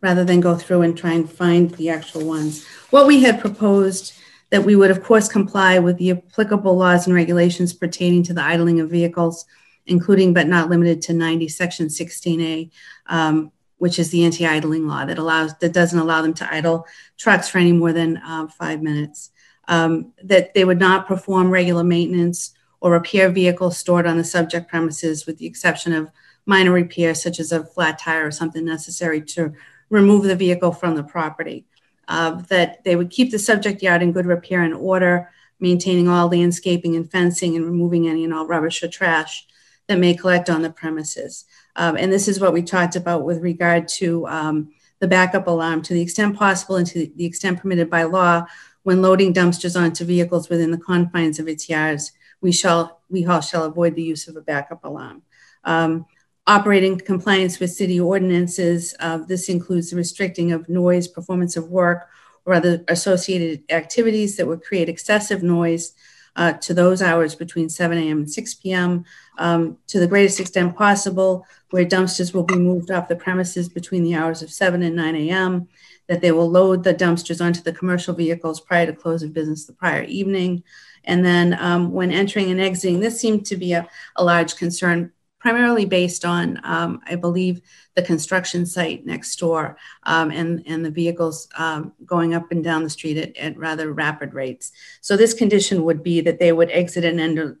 rather 0.00 0.24
than 0.24 0.40
go 0.40 0.56
through 0.56 0.82
and 0.82 0.96
try 0.96 1.12
and 1.12 1.30
find 1.30 1.70
the 1.72 1.90
actual 1.90 2.24
ones. 2.24 2.64
What 2.88 3.06
we 3.06 3.22
had 3.22 3.40
proposed 3.40 4.14
that 4.50 4.64
we 4.64 4.76
would 4.76 4.90
of 4.90 5.02
course 5.02 5.28
comply 5.28 5.78
with 5.78 5.96
the 5.98 6.10
applicable 6.10 6.76
laws 6.76 7.06
and 7.06 7.14
regulations 7.14 7.72
pertaining 7.72 8.22
to 8.24 8.34
the 8.34 8.42
idling 8.42 8.80
of 8.80 8.90
vehicles, 8.90 9.46
including 9.86 10.34
but 10.34 10.46
not 10.46 10.68
limited 10.68 11.00
to 11.02 11.12
90 11.12 11.48
section 11.48 11.86
16A, 11.86 12.70
um, 13.06 13.52
which 13.78 13.98
is 13.98 14.10
the 14.10 14.24
anti-idling 14.24 14.86
law 14.86 15.04
that 15.04 15.18
allows, 15.18 15.56
that 15.58 15.72
doesn't 15.72 15.98
allow 15.98 16.20
them 16.20 16.34
to 16.34 16.54
idle 16.54 16.86
trucks 17.16 17.48
for 17.48 17.58
any 17.58 17.72
more 17.72 17.92
than 17.92 18.18
uh, 18.18 18.46
five 18.48 18.82
minutes. 18.82 19.30
Um, 19.68 20.12
that 20.24 20.52
they 20.52 20.64
would 20.64 20.80
not 20.80 21.06
perform 21.06 21.48
regular 21.48 21.84
maintenance 21.84 22.54
or 22.80 22.90
repair 22.90 23.30
vehicles 23.30 23.78
stored 23.78 24.06
on 24.06 24.16
the 24.16 24.24
subject 24.24 24.68
premises 24.68 25.26
with 25.26 25.38
the 25.38 25.46
exception 25.46 25.92
of 25.92 26.10
minor 26.44 26.72
repairs 26.72 27.22
such 27.22 27.38
as 27.38 27.52
a 27.52 27.64
flat 27.64 27.98
tire 27.98 28.26
or 28.26 28.30
something 28.30 28.64
necessary 28.64 29.20
to 29.20 29.52
remove 29.88 30.24
the 30.24 30.34
vehicle 30.34 30.72
from 30.72 30.96
the 30.96 31.04
property. 31.04 31.66
Uh, 32.10 32.32
that 32.48 32.82
they 32.82 32.96
would 32.96 33.08
keep 33.08 33.30
the 33.30 33.38
subject 33.38 33.82
yard 33.82 34.02
in 34.02 34.10
good 34.10 34.26
repair 34.26 34.62
and 34.62 34.74
order, 34.74 35.30
maintaining 35.60 36.08
all 36.08 36.26
landscaping 36.26 36.96
and 36.96 37.08
fencing 37.08 37.54
and 37.54 37.64
removing 37.64 38.08
any 38.08 38.24
and 38.24 38.34
all 38.34 38.48
rubbish 38.48 38.82
or 38.82 38.88
trash 38.88 39.46
that 39.86 39.96
may 39.96 40.12
collect 40.12 40.50
on 40.50 40.60
the 40.60 40.70
premises. 40.70 41.44
Um, 41.76 41.96
and 41.96 42.12
this 42.12 42.26
is 42.26 42.40
what 42.40 42.52
we 42.52 42.62
talked 42.62 42.96
about 42.96 43.24
with 43.24 43.38
regard 43.38 43.86
to 43.88 44.26
um, 44.26 44.72
the 44.98 45.06
backup 45.06 45.46
alarm 45.46 45.82
to 45.82 45.94
the 45.94 46.02
extent 46.02 46.36
possible 46.36 46.74
and 46.74 46.86
to 46.88 47.10
the 47.14 47.24
extent 47.24 47.60
permitted 47.60 47.88
by 47.88 48.02
law 48.02 48.44
when 48.82 49.02
loading 49.02 49.32
dumpsters 49.32 49.80
onto 49.80 50.04
vehicles 50.04 50.48
within 50.48 50.72
the 50.72 50.78
confines 50.78 51.38
of 51.38 51.46
its 51.46 51.68
yards 51.68 52.10
we 52.40 52.50
shall 52.50 53.00
we 53.08 53.24
all 53.24 53.40
shall 53.40 53.64
avoid 53.64 53.94
the 53.94 54.02
use 54.02 54.26
of 54.26 54.36
a 54.36 54.40
backup 54.40 54.84
alarm 54.84 55.22
um, 55.64 56.06
operating 56.46 56.98
compliance 56.98 57.60
with 57.60 57.70
city 57.70 58.00
ordinances 58.00 58.94
uh, 59.00 59.18
this 59.18 59.48
includes 59.48 59.90
the 59.90 59.96
restricting 59.96 60.52
of 60.52 60.68
noise 60.68 61.06
performance 61.06 61.56
of 61.56 61.68
work 61.68 62.08
or 62.44 62.54
other 62.54 62.84
associated 62.88 63.62
activities 63.70 64.36
that 64.36 64.46
would 64.46 64.62
create 64.62 64.88
excessive 64.88 65.42
noise 65.42 65.92
uh, 66.36 66.52
to 66.54 66.72
those 66.74 67.02
hours 67.02 67.34
between 67.34 67.68
7 67.68 67.98
a.m. 67.98 68.18
and 68.18 68.30
6 68.30 68.54
p.m. 68.54 69.04
Um, 69.38 69.78
to 69.88 69.98
the 69.98 70.06
greatest 70.06 70.40
extent 70.40 70.76
possible, 70.76 71.44
where 71.70 71.84
dumpsters 71.84 72.32
will 72.32 72.44
be 72.44 72.56
moved 72.56 72.90
off 72.90 73.08
the 73.08 73.16
premises 73.16 73.68
between 73.68 74.04
the 74.04 74.14
hours 74.14 74.42
of 74.42 74.50
7 74.50 74.82
and 74.82 74.96
9 74.96 75.16
a.m., 75.16 75.68
that 76.08 76.20
they 76.20 76.32
will 76.32 76.50
load 76.50 76.82
the 76.82 76.94
dumpsters 76.94 77.44
onto 77.44 77.62
the 77.62 77.72
commercial 77.72 78.14
vehicles 78.14 78.60
prior 78.60 78.86
to 78.86 78.92
close 78.92 79.22
of 79.22 79.32
business 79.32 79.66
the 79.66 79.72
prior 79.72 80.02
evening. 80.04 80.62
And 81.04 81.24
then 81.24 81.56
um, 81.60 81.92
when 81.92 82.10
entering 82.10 82.50
and 82.50 82.60
exiting, 82.60 83.00
this 83.00 83.20
seemed 83.20 83.46
to 83.46 83.56
be 83.56 83.72
a, 83.72 83.88
a 84.16 84.24
large 84.24 84.56
concern 84.56 85.12
primarily 85.40 85.86
based 85.86 86.24
on, 86.24 86.60
um, 86.64 87.00
I 87.06 87.16
believe, 87.16 87.62
the 87.96 88.02
construction 88.02 88.66
site 88.66 89.04
next 89.06 89.34
door 89.36 89.76
um, 90.04 90.30
and, 90.30 90.62
and 90.66 90.84
the 90.84 90.90
vehicles 90.90 91.48
um, 91.56 91.92
going 92.04 92.34
up 92.34 92.52
and 92.52 92.62
down 92.62 92.84
the 92.84 92.90
street 92.90 93.16
at, 93.16 93.36
at, 93.36 93.56
rather 93.56 93.92
rapid 93.92 94.34
rates. 94.34 94.70
So 95.00 95.16
this 95.16 95.34
condition 95.34 95.82
would 95.84 96.02
be 96.02 96.20
that 96.20 96.38
they 96.38 96.52
would 96.52 96.70
exit 96.70 97.04
and 97.04 97.18
enter, 97.18 97.58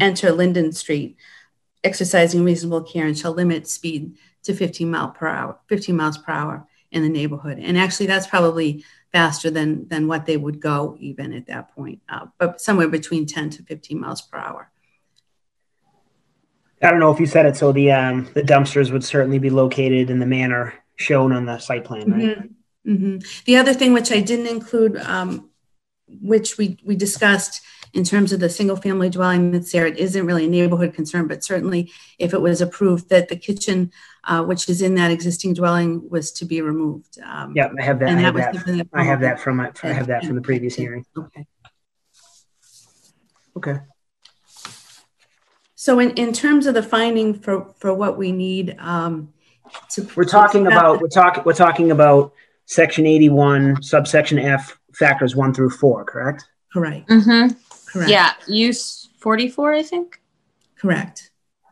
enter 0.00 0.32
Linden 0.32 0.72
Street, 0.72 1.16
exercising 1.84 2.44
reasonable 2.44 2.82
care 2.82 3.06
and 3.06 3.16
shall 3.16 3.32
limit 3.32 3.68
speed 3.68 4.16
to 4.42 4.54
15 4.54 4.90
mile 4.90 5.10
per 5.10 5.28
hour, 5.28 5.58
15 5.68 5.96
miles 5.96 6.18
per 6.18 6.32
hour 6.32 6.66
in 6.90 7.02
the 7.02 7.08
neighborhood. 7.08 7.58
And 7.58 7.78
actually, 7.78 8.06
that's 8.06 8.26
probably 8.26 8.84
faster 9.12 9.50
than 9.50 9.86
than 9.88 10.08
what 10.08 10.26
they 10.26 10.36
would 10.36 10.60
go 10.60 10.96
even 10.98 11.32
at 11.32 11.46
that 11.46 11.74
point, 11.74 12.00
uh, 12.08 12.26
but 12.38 12.60
somewhere 12.60 12.88
between 12.88 13.26
10 13.26 13.50
to 13.50 13.62
15 13.62 14.00
miles 14.00 14.22
per 14.22 14.38
hour. 14.38 14.70
I 16.82 16.90
don't 16.90 17.00
know 17.00 17.12
if 17.12 17.20
you 17.20 17.26
said 17.26 17.46
it, 17.46 17.56
so 17.56 17.72
the 17.72 17.92
um, 17.92 18.28
the 18.34 18.42
dumpsters 18.42 18.92
would 18.92 19.04
certainly 19.04 19.38
be 19.38 19.50
located 19.50 20.10
in 20.10 20.18
the 20.18 20.26
manner 20.26 20.74
shown 20.96 21.32
on 21.32 21.46
the 21.46 21.58
site 21.58 21.84
plan, 21.84 22.10
right? 22.10 22.22
Mm-hmm. 22.22 22.92
Mm-hmm. 22.92 23.18
The 23.46 23.56
other 23.56 23.74
thing 23.74 23.92
which 23.92 24.12
I 24.12 24.20
didn't 24.20 24.46
include, 24.46 24.96
um, 24.98 25.50
which 26.20 26.58
we 26.58 26.78
we 26.84 26.94
discussed 26.96 27.62
in 27.94 28.04
terms 28.04 28.32
of 28.32 28.40
the 28.40 28.50
single 28.50 28.76
family 28.76 29.08
dwelling 29.08 29.52
that's 29.52 29.72
there, 29.72 29.86
it 29.86 29.98
isn't 29.98 30.26
really 30.26 30.44
a 30.44 30.48
neighborhood 30.48 30.92
concern, 30.92 31.26
but 31.26 31.42
certainly 31.42 31.90
if 32.18 32.34
it 32.34 32.40
was 32.40 32.60
approved 32.60 33.08
that 33.08 33.28
the 33.28 33.36
kitchen, 33.36 33.90
uh, 34.24 34.44
which 34.44 34.68
is 34.68 34.82
in 34.82 34.96
that 34.96 35.10
existing 35.10 35.54
dwelling, 35.54 36.06
was 36.10 36.30
to 36.32 36.44
be 36.44 36.60
removed. 36.60 37.18
Um, 37.24 37.54
yeah, 37.56 37.70
I 37.78 37.82
have 37.82 37.98
that. 38.00 38.08
I 38.10 38.20
have 38.20 38.34
that, 38.34 38.88
I 38.92 39.02
have 39.02 39.20
that 39.20 39.40
from 39.40 39.56
my, 39.56 39.72
I 39.82 39.92
have 39.92 40.08
that 40.08 40.24
from 40.26 40.36
the 40.36 40.42
previous 40.42 40.74
hearing. 40.74 41.06
Okay. 41.16 41.46
Okay. 43.56 43.78
So 45.86 46.00
in, 46.00 46.10
in 46.14 46.32
terms 46.32 46.66
of 46.66 46.74
the 46.74 46.82
finding 46.82 47.32
for, 47.32 47.72
for 47.78 47.94
what 47.94 48.18
we 48.18 48.32
need, 48.32 48.76
um, 48.80 49.32
to, 49.90 50.04
we're 50.16 50.24
talking 50.24 50.64
to 50.64 50.70
about, 50.70 51.00
we're 51.00 51.06
talking, 51.06 51.44
we're 51.44 51.52
talking 51.52 51.92
about 51.92 52.32
section 52.64 53.06
81, 53.06 53.84
subsection 53.84 54.40
F, 54.40 54.80
factors 54.92 55.36
one 55.36 55.54
through 55.54 55.70
four, 55.70 56.04
correct? 56.04 56.44
Correct. 56.72 57.08
Mm-hmm. 57.08 57.56
Correct. 57.86 58.10
Yeah. 58.10 58.32
Use 58.48 59.10
44, 59.20 59.74
I 59.74 59.82
think. 59.84 60.20
Correct. 60.74 61.30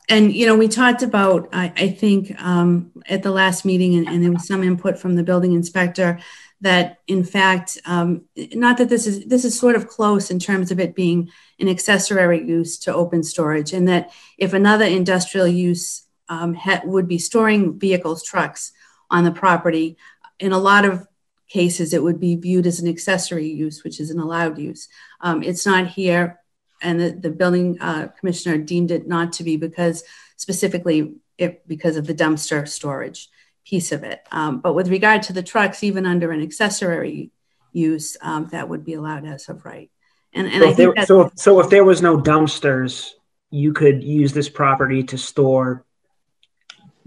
And, 0.08 0.32
you 0.32 0.46
know, 0.46 0.54
we 0.54 0.68
talked 0.68 1.02
about, 1.02 1.48
I, 1.52 1.72
I 1.76 1.88
think 1.88 2.40
um, 2.40 2.92
at 3.08 3.24
the 3.24 3.32
last 3.32 3.64
meeting, 3.64 3.96
and, 3.96 4.06
and 4.06 4.22
there 4.22 4.30
was 4.30 4.46
some 4.46 4.62
input 4.62 4.96
from 4.96 5.16
the 5.16 5.24
building 5.24 5.54
inspector 5.54 6.20
that 6.60 6.98
in 7.06 7.24
fact, 7.24 7.78
um, 7.84 8.24
not 8.54 8.78
that 8.78 8.88
this 8.88 9.06
is 9.06 9.24
this 9.26 9.44
is 9.44 9.58
sort 9.58 9.76
of 9.76 9.88
close 9.88 10.30
in 10.30 10.38
terms 10.38 10.70
of 10.70 10.80
it 10.80 10.94
being 10.94 11.30
an 11.60 11.68
accessory 11.68 12.46
use 12.46 12.78
to 12.80 12.94
open 12.94 13.22
storage, 13.22 13.72
and 13.72 13.88
that 13.88 14.10
if 14.38 14.52
another 14.52 14.84
industrial 14.84 15.46
use 15.46 16.06
um, 16.28 16.54
ha- 16.54 16.82
would 16.84 17.08
be 17.08 17.18
storing 17.18 17.78
vehicles, 17.78 18.22
trucks 18.22 18.72
on 19.10 19.24
the 19.24 19.30
property, 19.30 19.96
in 20.38 20.52
a 20.52 20.58
lot 20.58 20.84
of 20.84 21.06
cases 21.48 21.92
it 21.92 22.02
would 22.02 22.18
be 22.18 22.36
viewed 22.36 22.66
as 22.66 22.80
an 22.80 22.88
accessory 22.88 23.46
use, 23.46 23.84
which 23.84 24.00
is 24.00 24.10
an 24.10 24.18
allowed 24.18 24.58
use. 24.58 24.88
Um, 25.20 25.42
it's 25.42 25.66
not 25.66 25.88
here, 25.88 26.40
and 26.80 26.98
the, 26.98 27.10
the 27.10 27.30
building 27.30 27.78
uh, 27.80 28.08
commissioner 28.18 28.58
deemed 28.58 28.90
it 28.90 29.06
not 29.06 29.34
to 29.34 29.44
be 29.44 29.56
because 29.56 30.02
specifically 30.36 31.16
it, 31.36 31.66
because 31.68 31.96
of 31.96 32.06
the 32.06 32.14
dumpster 32.14 32.66
storage 32.66 33.28
piece 33.64 33.92
of 33.92 34.04
it. 34.04 34.20
Um, 34.30 34.60
but 34.60 34.74
with 34.74 34.88
regard 34.88 35.22
to 35.24 35.32
the 35.32 35.42
trucks, 35.42 35.82
even 35.82 36.06
under 36.06 36.30
an 36.32 36.42
accessory 36.42 37.30
use, 37.72 38.16
um, 38.20 38.48
that 38.52 38.68
would 38.68 38.84
be 38.84 38.94
allowed 38.94 39.24
as 39.26 39.48
of 39.48 39.64
right. 39.64 39.90
And, 40.32 40.46
and 40.48 40.62
so, 40.62 40.66
I 40.66 40.70
if 40.70 40.76
there, 40.76 41.06
so, 41.06 41.20
if, 41.22 41.32
so 41.36 41.60
if 41.60 41.70
there 41.70 41.84
was 41.84 42.02
no 42.02 42.18
dumpsters, 42.18 43.10
you 43.50 43.72
could 43.72 44.02
use 44.02 44.32
this 44.32 44.48
property 44.48 45.02
to 45.04 45.18
store 45.18 45.84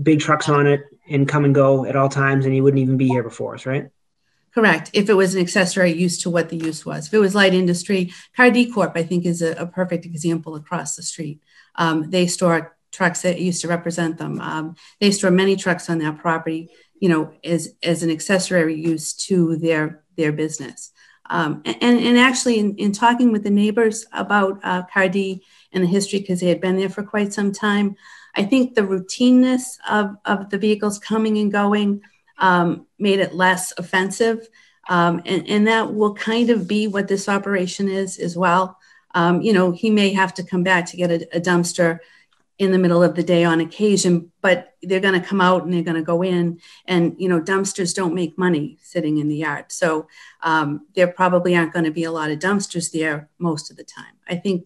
big 0.02 0.20
trucks 0.20 0.48
on 0.48 0.68
it 0.68 0.82
and 1.10 1.28
come 1.28 1.46
and 1.46 1.54
go 1.54 1.86
at 1.86 1.96
all 1.96 2.10
times, 2.10 2.46
and 2.46 2.56
you 2.56 2.64
wouldn't 2.64 2.82
even 2.82 2.98
be 2.98 3.08
here 3.08 3.24
before 3.24 3.56
us, 3.56 3.66
right? 3.66 3.90
Correct. 4.54 4.90
If 4.94 5.10
it 5.10 5.14
was 5.14 5.36
an 5.36 5.42
accessory 5.42 5.94
use 5.94 6.20
to 6.24 6.30
what 6.30 6.50
the 6.50 6.58
use 6.58 6.86
was. 6.86 7.08
If 7.08 7.14
it 7.14 7.20
was 7.20 7.36
light 7.36 7.54
industry, 7.54 8.12
Cardee 8.36 8.74
Corp, 8.74 8.94
I 8.96 9.04
think, 9.04 9.26
is 9.26 9.42
a, 9.42 9.52
a 9.52 9.68
perfect 9.68 10.06
example 10.06 10.56
across 10.56 10.96
the 10.96 11.04
street. 11.04 11.42
Um, 11.76 12.10
they 12.10 12.28
store 12.28 12.77
trucks 12.98 13.22
that 13.22 13.40
used 13.40 13.62
to 13.62 13.68
represent 13.68 14.18
them. 14.18 14.42
Um, 14.42 14.76
they 15.00 15.12
store 15.12 15.32
many 15.32 15.56
trucks 15.56 15.90
on 15.90 16.00
that 16.00 16.18
property, 16.18 16.70
you 17.00 17.10
know, 17.10 17.32
as, 17.44 17.76
as 17.84 18.02
an 18.02 18.10
accessory 18.10 18.74
use 18.74 19.14
to 19.28 19.56
their, 19.58 20.04
their 20.18 20.32
business. 20.32 20.92
Um, 21.30 21.62
and, 21.66 22.00
and 22.00 22.18
actually, 22.18 22.58
in, 22.58 22.76
in, 22.78 22.92
talking 22.94 23.32
with 23.32 23.44
the 23.44 23.50
neighbors 23.50 24.06
about 24.14 24.60
uh, 24.64 24.84
Cardee 24.92 25.42
and 25.74 25.84
the 25.84 25.88
history, 25.88 26.20
because 26.20 26.40
they 26.40 26.48
had 26.48 26.62
been 26.62 26.78
there 26.78 26.90
for 26.90 27.04
quite 27.04 27.34
some 27.34 27.52
time, 27.52 27.96
I 28.34 28.44
think 28.46 28.74
the 28.74 28.82
routineness 28.82 29.78
of, 29.90 30.16
of 30.26 30.50
the 30.50 30.58
vehicles 30.58 31.00
coming 31.00 31.38
and 31.38 31.52
going 31.52 32.02
um, 32.40 32.88
made 32.98 33.20
it 33.20 33.36
less 33.36 33.74
offensive. 33.78 34.48
Um, 34.90 35.22
and, 35.26 35.48
and 35.50 35.68
that 35.68 35.94
will 35.94 36.16
kind 36.16 36.50
of 36.50 36.68
be 36.68 36.88
what 36.88 37.10
this 37.10 37.28
operation 37.28 37.90
is 37.90 38.20
as 38.20 38.38
well. 38.38 38.78
Um, 39.14 39.42
you 39.42 39.52
know, 39.52 39.72
he 39.72 39.90
may 39.90 40.14
have 40.14 40.34
to 40.36 40.44
come 40.44 40.64
back 40.64 40.86
to 40.88 40.98
get 40.98 41.12
a, 41.12 41.38
a 41.38 41.42
dumpster 41.42 42.00
in 42.60 42.72
the 42.72 42.78
middle 42.78 43.04
of 43.04 43.16
the 43.16 43.24
day 43.24 43.44
on 43.44 43.60
occasion, 43.60 44.32
but 44.42 44.74
they're 44.82 45.00
going 45.00 45.20
to 45.20 45.26
come 45.26 45.42
out 45.42 45.64
and 45.64 45.74
they're 45.74 45.84
going 45.84 45.96
to 45.96 46.02
go 46.02 46.24
in. 46.24 46.60
And, 46.86 47.16
you 47.20 47.30
know, 47.30 47.40
dumpsters 47.40 47.94
don't 47.94 48.16
make 48.16 48.38
money 48.38 48.80
sitting 48.82 49.20
in 49.20 49.28
the 49.28 49.36
yard. 49.36 49.66
So 49.72 50.08
um, 50.42 50.88
there 50.96 51.08
probably 51.08 51.56
aren't 51.56 51.74
going 51.74 51.86
to 51.86 51.92
be 51.92 52.06
a 52.06 52.12
lot 52.12 52.32
of 52.32 52.40
dumpsters 52.40 52.92
there 52.92 53.30
most 53.38 53.70
of 53.70 53.78
the 53.78 53.84
time. 53.84 54.16
I 54.28 54.36
think 54.38 54.66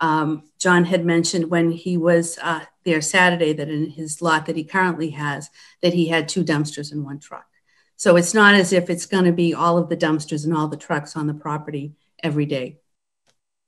um, 0.00 0.44
John 0.58 0.84
had 0.84 1.04
mentioned 1.04 1.50
when 1.50 1.70
he 1.70 1.96
was 1.96 2.36
uh, 2.42 2.64
there 2.84 3.00
Saturday 3.00 3.52
that 3.52 3.68
in 3.68 3.90
his 3.90 4.20
lot 4.20 4.46
that 4.46 4.56
he 4.56 4.64
currently 4.64 5.10
has, 5.10 5.50
that 5.82 5.94
he 5.94 6.08
had 6.08 6.28
two 6.28 6.42
dumpsters 6.42 6.90
and 6.90 7.04
one 7.04 7.20
truck. 7.20 7.46
So 7.96 8.16
it's 8.16 8.34
not 8.34 8.54
as 8.54 8.72
if 8.72 8.90
it's 8.90 9.06
going 9.06 9.26
to 9.26 9.32
be 9.32 9.54
all 9.54 9.76
of 9.76 9.88
the 9.88 9.96
dumpsters 9.96 10.44
and 10.44 10.56
all 10.56 10.68
the 10.68 10.76
trucks 10.76 11.16
on 11.16 11.26
the 11.26 11.34
property 11.34 11.92
every 12.22 12.46
day, 12.46 12.80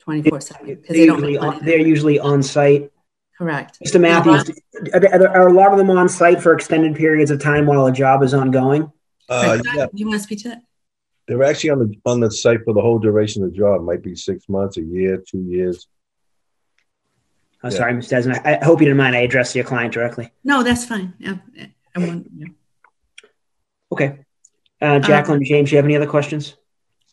24 0.01 0.40
7. 0.40 0.83
They're, 0.88 0.96
usually 0.96 1.37
on, 1.37 1.64
they're 1.64 1.79
usually 1.79 2.18
on 2.18 2.42
site 2.42 2.90
Correct. 3.38 3.79
Mr. 3.85 4.01
Matthews, 4.01 4.51
are, 4.92 5.29
are, 5.29 5.49
a 5.49 5.53
lot 5.53 5.73
of 5.73 5.79
them 5.79 5.90
on 5.90 6.09
site 6.09 6.42
for 6.42 6.53
extended 6.53 6.95
periods 6.95 7.31
of 7.31 7.40
time 7.40 7.66
while 7.66 7.87
a 7.87 7.92
job 7.92 8.23
is 8.23 8.35
ongoing? 8.35 8.92
Uh, 9.29 9.59
yeah. 9.75 9.87
You 9.92 10.07
want 10.07 10.18
to 10.18 10.23
speak 10.23 10.42
to 10.42 10.51
that? 10.51 10.62
They're 11.27 11.42
actually 11.42 11.71
on 11.71 11.79
the 11.79 11.95
on 12.05 12.21
the 12.21 12.31
site 12.31 12.64
for 12.64 12.75
the 12.75 12.81
whole 12.81 12.99
duration 12.99 13.42
of 13.42 13.53
the 13.53 13.57
job. 13.57 13.81
It 13.81 13.85
might 13.85 14.03
be 14.03 14.14
six 14.14 14.49
months, 14.49 14.77
a 14.77 14.83
year, 14.83 15.23
two 15.27 15.40
years. 15.40 15.87
Oh, 17.64 17.68
yeah. 17.68 17.77
sorry, 17.77 17.92
Mr. 17.95 18.09
Desmond. 18.11 18.40
I, 18.45 18.59
I, 18.61 18.64
hope 18.64 18.81
you 18.81 18.87
didn't 18.87 18.99
mind. 18.99 19.14
I 19.14 19.21
addressed 19.21 19.55
your 19.55 19.64
client 19.64 19.95
directly. 19.95 20.33
No, 20.42 20.64
that's 20.64 20.85
fine. 20.85 21.14
Yeah, 21.18 21.37
I 21.95 21.99
want, 22.01 22.27
yeah. 22.37 22.49
Okay. 23.92 24.18
Uh, 24.81 24.99
Jacqueline, 24.99 25.38
um, 25.38 25.45
James, 25.45 25.71
you 25.71 25.77
have 25.77 25.85
any 25.85 25.95
other 25.95 26.09
questions? 26.09 26.57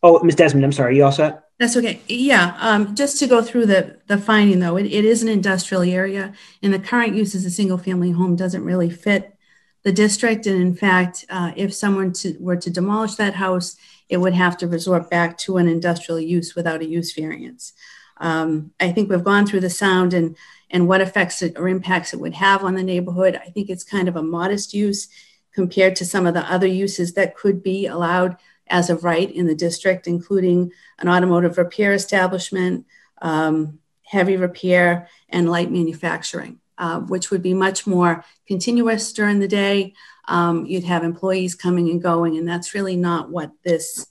Oh, 0.02 0.24
Ms. 0.24 0.36
Desmond, 0.36 0.66
I'm 0.66 0.72
sorry. 0.72 0.98
You 0.98 1.06
all 1.06 1.12
set? 1.12 1.44
That's 1.60 1.76
okay. 1.76 2.02
Yeah, 2.08 2.56
um, 2.60 2.96
just 2.96 3.20
to 3.20 3.28
go 3.28 3.42
through 3.42 3.66
the, 3.66 3.98
the 4.08 4.18
finding 4.18 4.60
though, 4.60 4.78
it, 4.78 4.86
it 4.86 5.04
is 5.04 5.22
an 5.22 5.28
industrial 5.28 5.84
area 5.84 6.34
and 6.64 6.74
the 6.74 6.80
current 6.80 7.16
use 7.16 7.36
as 7.36 7.44
a 7.44 7.52
single 7.52 7.78
family 7.78 8.12
home 8.12 8.38
doesn't 8.38 8.64
really 8.64 8.90
fit 8.90 9.36
the 9.84 9.92
district. 9.92 10.48
And 10.48 10.62
in 10.62 10.74
fact, 10.74 11.26
uh, 11.30 11.52
if 11.58 11.74
someone 11.74 12.14
to, 12.14 12.38
were 12.40 12.56
to 12.56 12.70
demolish 12.70 13.16
that 13.16 13.36
house, 13.36 13.76
it 14.08 14.18
would 14.18 14.34
have 14.34 14.56
to 14.58 14.68
resort 14.68 15.10
back 15.10 15.38
to 15.40 15.58
an 15.58 15.68
industrial 15.68 16.22
use 16.22 16.56
without 16.56 16.82
a 16.82 16.86
use 16.86 17.14
variance. 17.14 17.74
Um, 18.18 18.72
I 18.80 18.94
think 18.94 19.10
we've 19.10 19.24
gone 19.24 19.46
through 19.46 19.62
the 19.62 19.70
sound 19.70 20.14
and, 20.14 20.38
and 20.70 20.88
what 20.88 21.02
effects 21.02 21.42
it, 21.42 21.58
or 21.58 21.68
impacts 21.68 22.14
it 22.14 22.22
would 22.22 22.36
have 22.36 22.64
on 22.64 22.76
the 22.76 22.84
neighborhood. 22.84 23.36
I 23.36 23.50
think 23.50 23.70
it's 23.70 23.84
kind 23.84 24.08
of 24.08 24.16
a 24.16 24.24
modest 24.24 24.74
use 24.74 25.10
compared 25.54 25.98
to 25.98 26.06
some 26.06 26.26
of 26.26 26.34
the 26.34 26.52
other 26.52 26.68
uses 26.68 27.14
that 27.14 27.36
could 27.36 27.62
be 27.62 27.86
allowed 27.86 28.38
as 28.70 28.90
of 28.90 29.04
right 29.04 29.30
in 29.32 29.48
the 29.48 29.56
district, 29.56 30.08
including 30.08 30.72
an 31.00 31.10
automotive 31.10 31.58
repair 31.58 31.94
establishment, 31.94 32.86
um, 33.22 33.80
heavy 34.04 34.38
repair, 34.38 35.08
and 35.30 35.50
light 35.50 35.72
manufacturing, 35.72 36.60
uh, 36.78 37.00
which 37.00 37.32
would 37.32 37.42
be 37.42 37.54
much 37.54 37.86
more 37.86 38.24
continuous 38.48 39.12
during 39.14 39.40
the 39.40 39.48
day. 39.48 39.94
Um, 40.28 40.66
you'd 40.66 40.84
have 40.84 41.04
employees 41.04 41.56
coming 41.56 41.90
and 41.90 42.02
going, 42.02 42.38
and 42.38 42.48
that's 42.48 42.74
really 42.74 42.96
not 42.96 43.30
what 43.30 43.52
this 43.64 44.08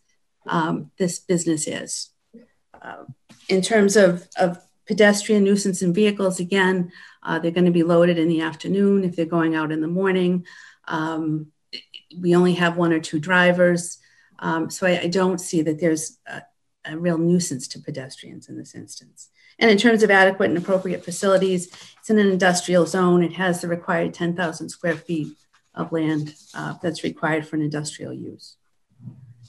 um, 0.47 0.91
this 0.99 1.19
business 1.19 1.67
is. 1.67 2.11
Uh, 2.81 3.05
in 3.49 3.63
terms 3.63 3.97
of, 3.97 4.27
of 4.37 4.59
pedestrian 4.87 5.45
nuisance 5.45 5.83
and 5.83 5.95
vehicles, 5.95 6.41
again, 6.41 6.91
uh, 7.23 7.39
they're 7.39 7.51
going 7.51 7.65
to 7.67 7.71
be 7.71 7.83
loaded 7.83 8.19
in 8.19 8.29
the 8.29 8.41
afternoon 8.41 9.05
if 9.05 9.15
they're 9.15 9.27
going 9.27 9.55
out 9.55 9.73
in 9.73 9.81
the 9.81 9.89
morning. 9.89 10.47
Um, 10.87 11.53
we 12.19 12.35
only 12.35 12.55
have 12.55 12.77
one 12.77 12.93
or 12.93 13.01
two 13.01 13.19
drivers. 13.19 13.99
Um, 14.39 14.71
so 14.71 14.87
I, 14.87 15.01
I, 15.01 15.09
don't 15.09 15.41
see 15.41 15.63
that 15.63 15.81
there's 15.81 16.19
uh, 16.31 16.41
a 16.85 16.97
real 16.97 17.19
nuisance 17.19 17.67
to 17.69 17.81
pedestrians 17.81 18.49
in 18.49 18.57
this 18.57 18.75
instance. 18.75 19.31
And 19.59 19.71
in 19.71 19.79
terms 19.79 20.03
of 20.03 20.11
adequate 20.11 20.51
and 20.51 20.59
appropriate 20.59 21.05
facilities, 21.05 21.67
it's 21.99 22.11
in 22.11 22.19
an 22.19 22.31
industrial 22.31 22.87
zone. 22.87 23.25
It 23.25 23.33
has 23.33 23.61
the 23.61 23.69
required 23.69 24.15
10,000 24.15 24.69
square 24.69 24.95
feet 24.95 25.29
of 25.75 25.93
land 25.93 26.35
uh, 26.55 26.75
that's 26.81 27.03
required 27.03 27.47
for 27.47 27.57
an 27.57 27.63
industrial 27.63 28.13
use. 28.13 28.57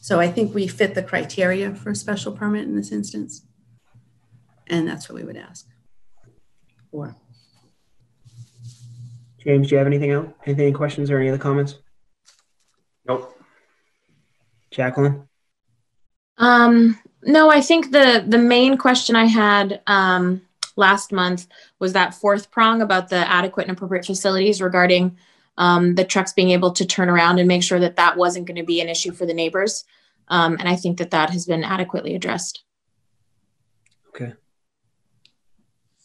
So 0.02 0.20
I 0.20 0.32
think 0.32 0.56
we 0.56 0.68
fit 0.68 0.96
the 0.96 1.04
criteria 1.04 1.76
for 1.76 1.92
a 1.92 1.96
special 1.96 2.32
permit 2.32 2.64
in 2.64 2.76
this 2.76 2.92
instance. 2.92 3.44
And 4.68 4.88
that's 4.88 5.10
what 5.10 5.16
we 5.16 5.24
would 5.24 5.38
ask 5.38 5.68
for. 6.92 7.16
James, 9.40 9.68
do 9.68 9.76
you 9.76 9.78
have 9.78 9.88
anything 9.88 10.12
else? 10.12 10.28
Anything, 10.46 10.66
any 10.66 10.74
questions 10.74 11.10
or 11.10 11.20
any 11.20 11.30
other 11.30 11.38
comments? 11.38 11.76
Jacqueline? 14.72 15.28
Um, 16.38 16.98
no, 17.24 17.50
I 17.50 17.62
think 17.62 17.92
the 17.92 18.24
the 18.26 18.38
main 18.38 18.78
question 18.78 19.16
I 19.16 19.26
had 19.26 19.82
um, 19.88 20.42
last 20.76 21.12
month 21.12 21.48
was 21.80 21.94
that 21.94 22.16
fourth 22.16 22.50
prong 22.50 22.82
about 22.82 23.10
the 23.10 23.30
adequate 23.30 23.68
and 23.68 23.72
appropriate 23.76 24.06
facilities 24.06 24.62
regarding 24.62 25.18
um, 25.58 25.96
the 25.96 26.06
trucks 26.06 26.34
being 26.34 26.52
able 26.52 26.72
to 26.72 26.86
turn 26.86 27.10
around 27.10 27.38
and 27.38 27.48
make 27.48 27.64
sure 27.64 27.80
that 27.80 27.98
that 27.98 28.18
wasn't 28.18 28.48
going 28.48 28.56
to 28.56 28.64
be 28.64 28.80
an 28.80 28.90
issue 28.90 29.12
for 29.12 29.26
the 29.26 29.34
neighbors. 29.34 29.84
Um, 30.30 30.56
and 30.60 30.70
I 30.70 30.76
think 30.76 30.98
that 31.00 31.12
that 31.12 31.32
has 31.32 31.46
been 31.46 31.64
adequately 31.64 32.16
addressed. 32.16 32.64
Okay. 34.10 34.34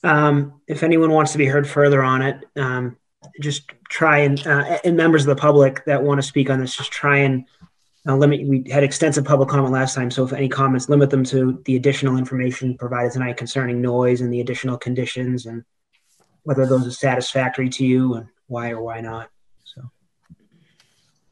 Um, 0.02 0.60
if 0.66 0.82
anyone 0.82 1.12
wants 1.12 1.32
to 1.32 1.38
be 1.38 1.46
heard 1.46 1.68
further 1.68 2.02
on 2.02 2.22
it, 2.22 2.44
um, 2.56 2.96
just 3.40 3.70
try 3.88 4.18
and, 4.18 4.44
uh, 4.46 4.78
and 4.84 4.96
members 4.96 5.22
of 5.22 5.28
the 5.28 5.40
public 5.40 5.84
that 5.84 6.02
want 6.02 6.18
to 6.18 6.26
speak 6.26 6.50
on 6.50 6.58
this, 6.58 6.76
just 6.76 6.90
try 6.90 7.18
and 7.18 7.44
uh, 8.06 8.16
limit. 8.16 8.46
We 8.46 8.64
had 8.70 8.82
extensive 8.82 9.24
public 9.24 9.48
comment 9.48 9.72
last 9.72 9.94
time, 9.94 10.10
so 10.10 10.24
if 10.24 10.32
any 10.32 10.48
comments, 10.48 10.88
limit 10.88 11.10
them 11.10 11.24
to 11.24 11.62
the 11.64 11.76
additional 11.76 12.16
information 12.16 12.76
provided 12.76 13.12
tonight 13.12 13.36
concerning 13.36 13.80
noise 13.80 14.20
and 14.20 14.32
the 14.32 14.40
additional 14.40 14.76
conditions 14.76 15.46
and 15.46 15.64
whether 16.42 16.66
those 16.66 16.86
are 16.86 16.90
satisfactory 16.90 17.68
to 17.70 17.84
you 17.84 18.14
and 18.14 18.26
why 18.46 18.70
or 18.70 18.82
why 18.82 19.00
not. 19.00 19.30
So, 19.64 19.82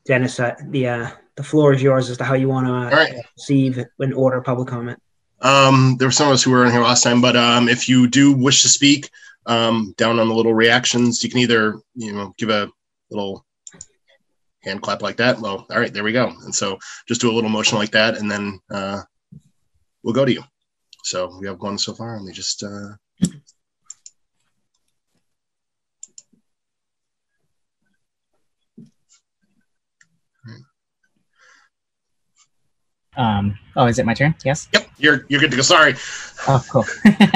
Dennis, 0.06 0.40
uh, 0.40 0.54
the 0.68 0.88
uh, 0.88 1.10
the 1.36 1.42
floor 1.42 1.72
is 1.72 1.82
yours 1.82 2.10
as 2.10 2.18
to 2.18 2.24
how 2.24 2.34
you 2.34 2.48
want 2.48 2.66
to 2.66 2.72
uh, 2.72 2.90
right. 2.90 3.14
receive 3.36 3.84
and 3.98 4.14
order 4.14 4.40
public 4.40 4.68
comment. 4.68 5.00
Um, 5.40 5.96
there 5.98 6.08
were 6.08 6.12
some 6.12 6.28
of 6.28 6.34
us 6.34 6.42
who 6.42 6.52
were 6.52 6.64
in 6.64 6.72
here 6.72 6.82
last 6.82 7.02
time, 7.02 7.20
but 7.20 7.36
um, 7.36 7.68
if 7.68 7.88
you 7.88 8.06
do 8.06 8.32
wish 8.32 8.62
to 8.62 8.68
speak, 8.68 9.10
um, 9.46 9.94
down 9.96 10.20
on 10.20 10.28
the 10.28 10.34
little 10.34 10.54
reactions, 10.54 11.22
you 11.22 11.30
can 11.30 11.40
either 11.40 11.80
you 11.94 12.12
know 12.12 12.34
give 12.38 12.50
a 12.50 12.68
little 13.10 13.44
hand 14.64 14.82
clap 14.82 15.02
like 15.02 15.16
that. 15.16 15.40
Well, 15.40 15.66
all 15.70 15.80
right, 15.80 15.92
there 15.92 16.04
we 16.04 16.12
go. 16.12 16.28
And 16.44 16.54
so 16.54 16.78
just 17.06 17.20
do 17.20 17.30
a 17.30 17.34
little 17.34 17.50
motion 17.50 17.78
like 17.78 17.90
that, 17.92 18.16
and 18.16 18.30
then 18.30 18.60
uh, 18.70 19.02
we'll 20.02 20.14
go 20.14 20.24
to 20.24 20.32
you. 20.32 20.42
So 21.04 21.36
we 21.40 21.46
have 21.46 21.60
one 21.60 21.78
so 21.78 21.94
far. 21.94 22.16
Let 22.16 22.24
me 22.24 22.32
just. 22.32 22.62
Uh, 22.62 22.94
Um, 33.16 33.58
oh, 33.76 33.86
is 33.86 33.98
it 33.98 34.06
my 34.06 34.14
turn? 34.14 34.34
Yes. 34.44 34.68
Yep, 34.72 34.88
you're 34.98 35.26
you're 35.28 35.40
good 35.40 35.50
to 35.50 35.56
go. 35.56 35.62
Sorry. 35.62 35.94
Oh, 36.48 36.64
cool. 36.70 36.84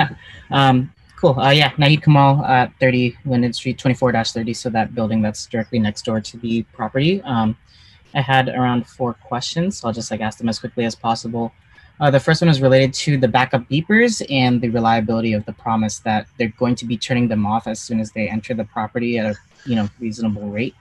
um, 0.51 0.93
cool. 1.17 1.39
Uh, 1.39 1.51
yeah, 1.51 1.71
Nahid 1.73 2.03
Kamal 2.03 2.45
at 2.45 2.73
30 2.81 3.17
Linden 3.25 3.53
Street, 3.53 3.79
24-30. 3.79 4.55
So 4.55 4.71
that 4.71 4.95
building 4.95 5.23
that's 5.23 5.47
directly 5.47 5.79
next 5.79 6.05
door 6.05 6.21
to 6.21 6.37
the 6.39 6.63
property. 6.73 7.23
Um, 7.23 7.57
I 8.15 8.21
had 8.21 8.49
around 8.49 8.87
four 8.87 9.15
questions, 9.15 9.79
so 9.79 9.89
I'll 9.89 9.95
just 9.95 10.11
like 10.11 10.21
ask 10.21 10.39
them 10.39 10.49
as 10.49 10.59
quickly 10.59 10.85
as 10.85 10.95
possible. 10.95 11.53
Uh, 11.99 12.11
the 12.11 12.21
first 12.21 12.43
one 12.43 12.49
is 12.49 12.61
related 12.61 12.93
to 12.93 13.17
the 13.17 13.29
backup 13.29 13.69
beepers 13.71 14.25
and 14.31 14.61
the 14.61 14.69
reliability 14.69 15.33
of 15.33 15.45
the 15.47 15.53
promise 15.53 15.99
that 16.01 16.27
they're 16.39 16.53
going 16.59 16.75
to 16.75 16.85
be 16.85 16.97
turning 16.97 17.27
them 17.29 17.47
off 17.47 17.67
as 17.67 17.81
soon 17.81 18.01
as 18.01 18.13
they 18.13 18.29
enter 18.29 18.53
the 18.53 18.65
property 18.65 19.19
at 19.19 19.27
a 19.27 19.35
you 19.65 19.75
know 19.75 19.89
reasonable 19.99 20.49
rate. 20.49 20.75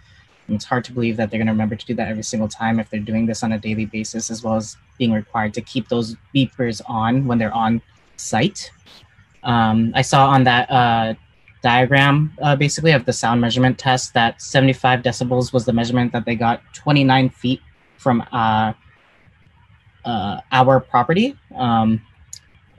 And 0.47 0.55
it's 0.55 0.65
hard 0.65 0.83
to 0.85 0.93
believe 0.93 1.17
that 1.17 1.31
they're 1.31 1.39
going 1.39 1.47
to 1.47 1.53
remember 1.53 1.75
to 1.75 1.85
do 1.85 1.93
that 1.95 2.09
every 2.09 2.23
single 2.23 2.49
time 2.49 2.79
if 2.79 2.89
they're 2.89 2.99
doing 2.99 3.25
this 3.25 3.43
on 3.43 3.53
a 3.53 3.59
daily 3.59 3.85
basis, 3.85 4.29
as 4.29 4.43
well 4.43 4.55
as 4.55 4.77
being 4.97 5.11
required 5.11 5.53
to 5.55 5.61
keep 5.61 5.87
those 5.87 6.15
beepers 6.35 6.81
on 6.85 7.25
when 7.25 7.37
they're 7.37 7.53
on 7.53 7.81
site. 8.17 8.71
Um, 9.45 9.91
I 9.95 10.01
saw 10.01 10.27
on 10.29 10.43
that 10.45 10.69
uh, 10.69 11.13
diagram, 11.61 12.33
uh, 12.41 12.55
basically, 12.55 12.91
of 12.91 13.05
the 13.05 13.13
sound 13.13 13.39
measurement 13.39 13.77
test 13.77 14.13
that 14.15 14.41
75 14.41 15.01
decibels 15.01 15.53
was 15.53 15.65
the 15.65 15.73
measurement 15.73 16.11
that 16.13 16.25
they 16.25 16.35
got 16.35 16.61
29 16.73 17.29
feet 17.29 17.61
from 17.97 18.23
uh, 18.31 18.73
uh, 20.03 20.41
our 20.51 20.79
property. 20.79 21.37
Um, 21.55 22.01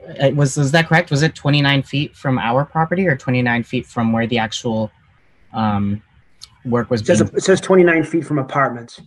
it 0.01 0.35
was 0.35 0.57
is 0.57 0.71
that 0.71 0.87
correct? 0.87 1.11
Was 1.11 1.23
it 1.23 1.35
29 1.35 1.83
feet 1.83 2.15
from 2.15 2.37
our 2.37 2.63
property 2.63 3.07
or 3.07 3.17
29 3.17 3.63
feet 3.63 3.85
from 3.85 4.13
where 4.13 4.27
the 4.27 4.37
actual 4.37 4.89
um, 5.53 6.01
work 6.65 6.89
was 6.89 7.01
It 7.01 7.07
says, 7.07 7.21
being? 7.23 7.35
it 7.35 7.43
says 7.43 7.59
29 7.59 8.03
feet 8.03 8.25
from 8.25 8.39
apartments. 8.39 9.01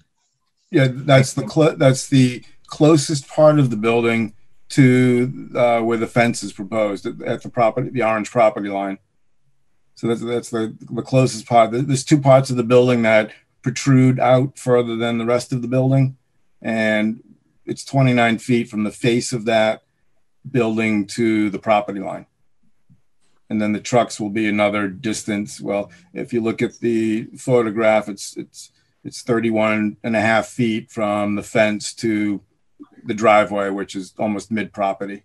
Yeah, 0.70 0.88
that's 0.90 1.32
the 1.32 1.48
cl- 1.48 1.76
that's 1.76 2.08
the 2.08 2.44
closest 2.66 3.28
part 3.28 3.58
of 3.58 3.70
the 3.70 3.76
building 3.76 4.34
to 4.70 5.50
uh, 5.54 5.80
where 5.80 5.98
the 5.98 6.06
fence 6.06 6.42
is 6.42 6.52
proposed 6.52 7.06
at, 7.06 7.20
at 7.22 7.42
the 7.42 7.48
property, 7.48 7.90
the 7.90 8.02
orange 8.02 8.30
property 8.30 8.68
line. 8.68 8.98
So 9.94 10.06
that's 10.06 10.22
that's 10.22 10.50
the 10.50 10.74
the 10.90 11.02
closest 11.02 11.46
part. 11.46 11.70
There's 11.72 12.04
two 12.04 12.20
parts 12.20 12.50
of 12.50 12.56
the 12.56 12.64
building 12.64 13.02
that 13.02 13.32
protrude 13.62 14.18
out 14.18 14.58
further 14.58 14.96
than 14.96 15.18
the 15.18 15.26
rest 15.26 15.52
of 15.52 15.60
the 15.60 15.68
building, 15.68 16.16
and 16.62 17.22
it's 17.66 17.84
29 17.84 18.38
feet 18.38 18.68
from 18.68 18.84
the 18.84 18.90
face 18.90 19.32
of 19.32 19.44
that 19.44 19.82
building 20.50 21.06
to 21.06 21.50
the 21.50 21.58
property 21.58 22.00
line. 22.00 22.26
And 23.50 23.60
then 23.60 23.72
the 23.72 23.80
trucks 23.80 24.18
will 24.18 24.30
be 24.30 24.48
another 24.48 24.88
distance. 24.88 25.60
Well, 25.60 25.90
if 26.14 26.32
you 26.32 26.40
look 26.40 26.62
at 26.62 26.78
the 26.78 27.24
photograph, 27.36 28.08
it's 28.08 28.36
it's 28.36 28.70
it's 29.02 29.22
31 29.22 29.96
and 30.04 30.14
a 30.14 30.20
half 30.20 30.46
feet 30.46 30.90
from 30.90 31.34
the 31.34 31.42
fence 31.42 31.92
to 31.94 32.40
the 33.04 33.14
driveway, 33.14 33.70
which 33.70 33.96
is 33.96 34.14
almost 34.18 34.50
mid 34.50 34.72
property. 34.72 35.22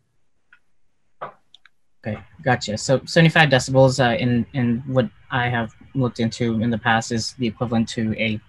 Okay, 2.06 2.22
gotcha. 2.44 2.78
So 2.78 3.02
75 3.06 3.50
decibels 3.50 4.04
uh, 4.04 4.16
in 4.18 4.46
in 4.54 4.84
what 4.86 5.10
I 5.32 5.50
have 5.50 5.74
looked 5.96 6.20
into 6.20 6.62
in 6.62 6.70
the 6.70 6.78
past 6.78 7.12
is 7.12 7.34
the 7.34 7.48
equivalent 7.48 7.90
to 7.90 8.14
a 8.18 8.40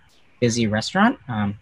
busy 0.40 0.66
restaurant. 0.66 1.18
Um, 1.28 1.58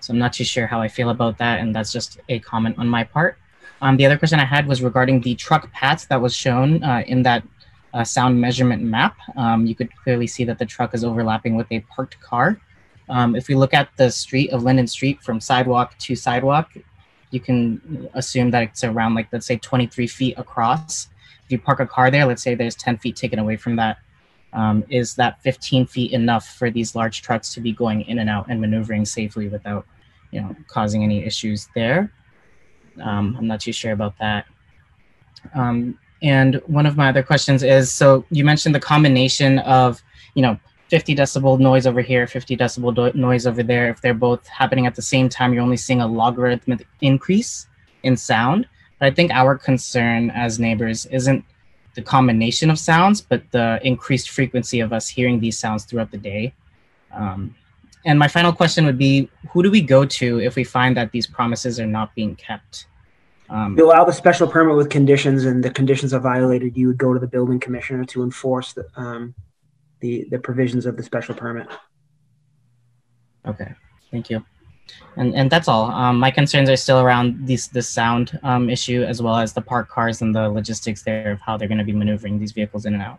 so 0.00 0.12
I'm 0.12 0.18
not 0.18 0.32
too 0.32 0.44
sure 0.44 0.66
how 0.66 0.80
I 0.80 0.88
feel 0.88 1.10
about 1.10 1.38
that, 1.38 1.60
and 1.60 1.74
that's 1.74 1.92
just 1.92 2.18
a 2.28 2.38
comment 2.40 2.76
on 2.78 2.88
my 2.88 3.04
part. 3.04 3.38
Um, 3.80 3.96
the 3.96 4.06
other 4.06 4.18
question 4.18 4.40
I 4.40 4.44
had 4.44 4.66
was 4.66 4.82
regarding 4.82 5.20
the 5.20 5.34
truck 5.34 5.70
path 5.72 6.08
that 6.08 6.20
was 6.20 6.34
shown 6.34 6.82
uh, 6.82 7.02
in 7.06 7.22
that 7.22 7.44
uh, 7.94 8.04
sound 8.04 8.40
measurement 8.40 8.82
map. 8.82 9.16
Um, 9.36 9.66
you 9.66 9.74
could 9.74 9.94
clearly 9.96 10.26
see 10.26 10.44
that 10.44 10.58
the 10.58 10.66
truck 10.66 10.94
is 10.94 11.04
overlapping 11.04 11.56
with 11.56 11.66
a 11.70 11.80
parked 11.80 12.18
car. 12.20 12.60
Um, 13.08 13.36
if 13.36 13.48
we 13.48 13.54
look 13.54 13.72
at 13.74 13.88
the 13.96 14.10
street 14.10 14.50
of 14.50 14.64
Linden 14.64 14.86
Street 14.86 15.22
from 15.22 15.40
sidewalk 15.40 15.96
to 15.98 16.16
sidewalk, 16.16 16.72
you 17.36 17.40
can 17.40 18.08
assume 18.14 18.50
that 18.50 18.62
it's 18.64 18.82
around 18.82 19.14
like 19.14 19.28
let's 19.32 19.46
say 19.46 19.56
23 19.56 20.06
feet 20.06 20.34
across 20.36 21.08
if 21.46 21.52
you 21.52 21.58
park 21.60 21.78
a 21.78 21.86
car 21.86 22.10
there, 22.10 22.26
let's 22.26 22.42
say 22.42 22.56
there's 22.56 22.74
10 22.74 22.98
feet 22.98 23.14
taken 23.14 23.38
away 23.38 23.56
from 23.56 23.76
that, 23.76 23.98
um, 24.52 24.84
is 24.88 25.14
that 25.14 25.40
15 25.42 25.86
feet 25.86 26.10
enough 26.10 26.56
for 26.56 26.70
these 26.70 26.96
large 26.96 27.22
trucks 27.22 27.54
to 27.54 27.60
be 27.60 27.70
going 27.70 28.00
in 28.02 28.18
and 28.18 28.28
out 28.28 28.46
and 28.48 28.60
maneuvering 28.60 29.04
safely 29.04 29.48
without, 29.48 29.86
you 30.32 30.40
know, 30.40 30.56
causing 30.66 31.04
any 31.04 31.24
issues 31.24 31.68
there? 31.74 32.12
Um, 33.00 33.36
I'm 33.38 33.46
not 33.46 33.60
too 33.60 33.72
sure 33.72 33.92
about 33.92 34.18
that. 34.18 34.46
Um, 35.54 35.96
and 36.20 36.56
one 36.66 36.84
of 36.84 36.96
my 36.96 37.10
other 37.10 37.22
questions 37.22 37.62
is, 37.62 37.92
so 37.92 38.24
you 38.30 38.44
mentioned 38.44 38.74
the 38.74 38.80
combination 38.80 39.60
of, 39.60 40.02
you 40.34 40.42
know, 40.42 40.58
50 40.88 41.16
decibel 41.16 41.58
noise 41.58 41.86
over 41.86 42.00
here, 42.00 42.26
50 42.26 42.56
decibel 42.56 42.94
do- 42.94 43.18
noise 43.18 43.46
over 43.46 43.62
there. 43.62 43.88
If 43.90 44.00
they're 44.00 44.14
both 44.14 44.46
happening 44.46 44.86
at 44.86 44.94
the 44.94 45.02
same 45.02 45.28
time, 45.28 45.52
you're 45.52 45.62
only 45.62 45.76
seeing 45.76 46.00
a 46.00 46.06
logarithmic 46.06 46.86
increase 47.00 47.66
in 48.02 48.16
sound. 48.16 48.68
But 48.98 49.06
I 49.06 49.10
think 49.10 49.30
our 49.32 49.56
concern 49.58 50.30
as 50.30 50.58
neighbors 50.58 51.06
isn't 51.06 51.44
the 51.94 52.02
combination 52.02 52.70
of 52.70 52.78
sounds, 52.78 53.20
but 53.20 53.42
the 53.50 53.80
increased 53.82 54.30
frequency 54.30 54.80
of 54.80 54.92
us 54.92 55.08
hearing 55.08 55.40
these 55.40 55.58
sounds 55.58 55.84
throughout 55.84 56.10
the 56.10 56.18
day. 56.18 56.54
Um, 57.12 57.54
and 58.04 58.18
my 58.18 58.28
final 58.28 58.52
question 58.52 58.86
would 58.86 58.98
be 58.98 59.28
who 59.50 59.62
do 59.62 59.70
we 59.70 59.80
go 59.80 60.04
to 60.04 60.40
if 60.40 60.54
we 60.54 60.62
find 60.62 60.96
that 60.96 61.10
these 61.10 61.26
promises 61.26 61.80
are 61.80 61.86
not 61.86 62.14
being 62.14 62.36
kept? 62.36 62.86
Um, 63.48 63.76
You 63.76 63.86
allow 63.86 64.04
the 64.04 64.12
special 64.12 64.46
permit 64.46 64.76
with 64.76 64.90
conditions 64.90 65.44
and 65.44 65.64
the 65.64 65.70
conditions 65.70 66.14
are 66.14 66.20
violated, 66.20 66.76
you 66.76 66.86
would 66.88 66.98
go 66.98 67.12
to 67.12 67.18
the 67.18 67.26
building 67.26 67.58
commissioner 67.58 68.04
to 68.06 68.22
enforce 68.22 68.72
the, 68.74 68.86
um, 68.96 69.34
the, 70.06 70.26
the 70.30 70.38
provisions 70.38 70.86
of 70.86 70.96
the 70.96 71.02
special 71.02 71.34
permit. 71.34 71.66
Okay, 73.46 73.72
thank 74.10 74.30
you. 74.30 74.44
And 75.16 75.34
and 75.34 75.50
that's 75.50 75.66
all. 75.66 75.90
Um, 75.90 76.18
my 76.18 76.30
concerns 76.30 76.68
are 76.70 76.76
still 76.76 77.00
around 77.00 77.46
these 77.46 77.68
the 77.68 77.82
sound 77.82 78.38
um, 78.42 78.70
issue 78.70 79.02
as 79.02 79.20
well 79.20 79.36
as 79.36 79.52
the 79.52 79.60
parked 79.60 79.90
cars 79.90 80.22
and 80.22 80.34
the 80.34 80.48
logistics 80.48 81.02
there 81.02 81.32
of 81.32 81.40
how 81.40 81.56
they're 81.56 81.68
going 81.68 81.84
to 81.84 81.84
be 81.92 81.92
maneuvering 81.92 82.38
these 82.38 82.52
vehicles 82.52 82.86
in 82.86 82.94
and 82.94 83.02
out. 83.02 83.18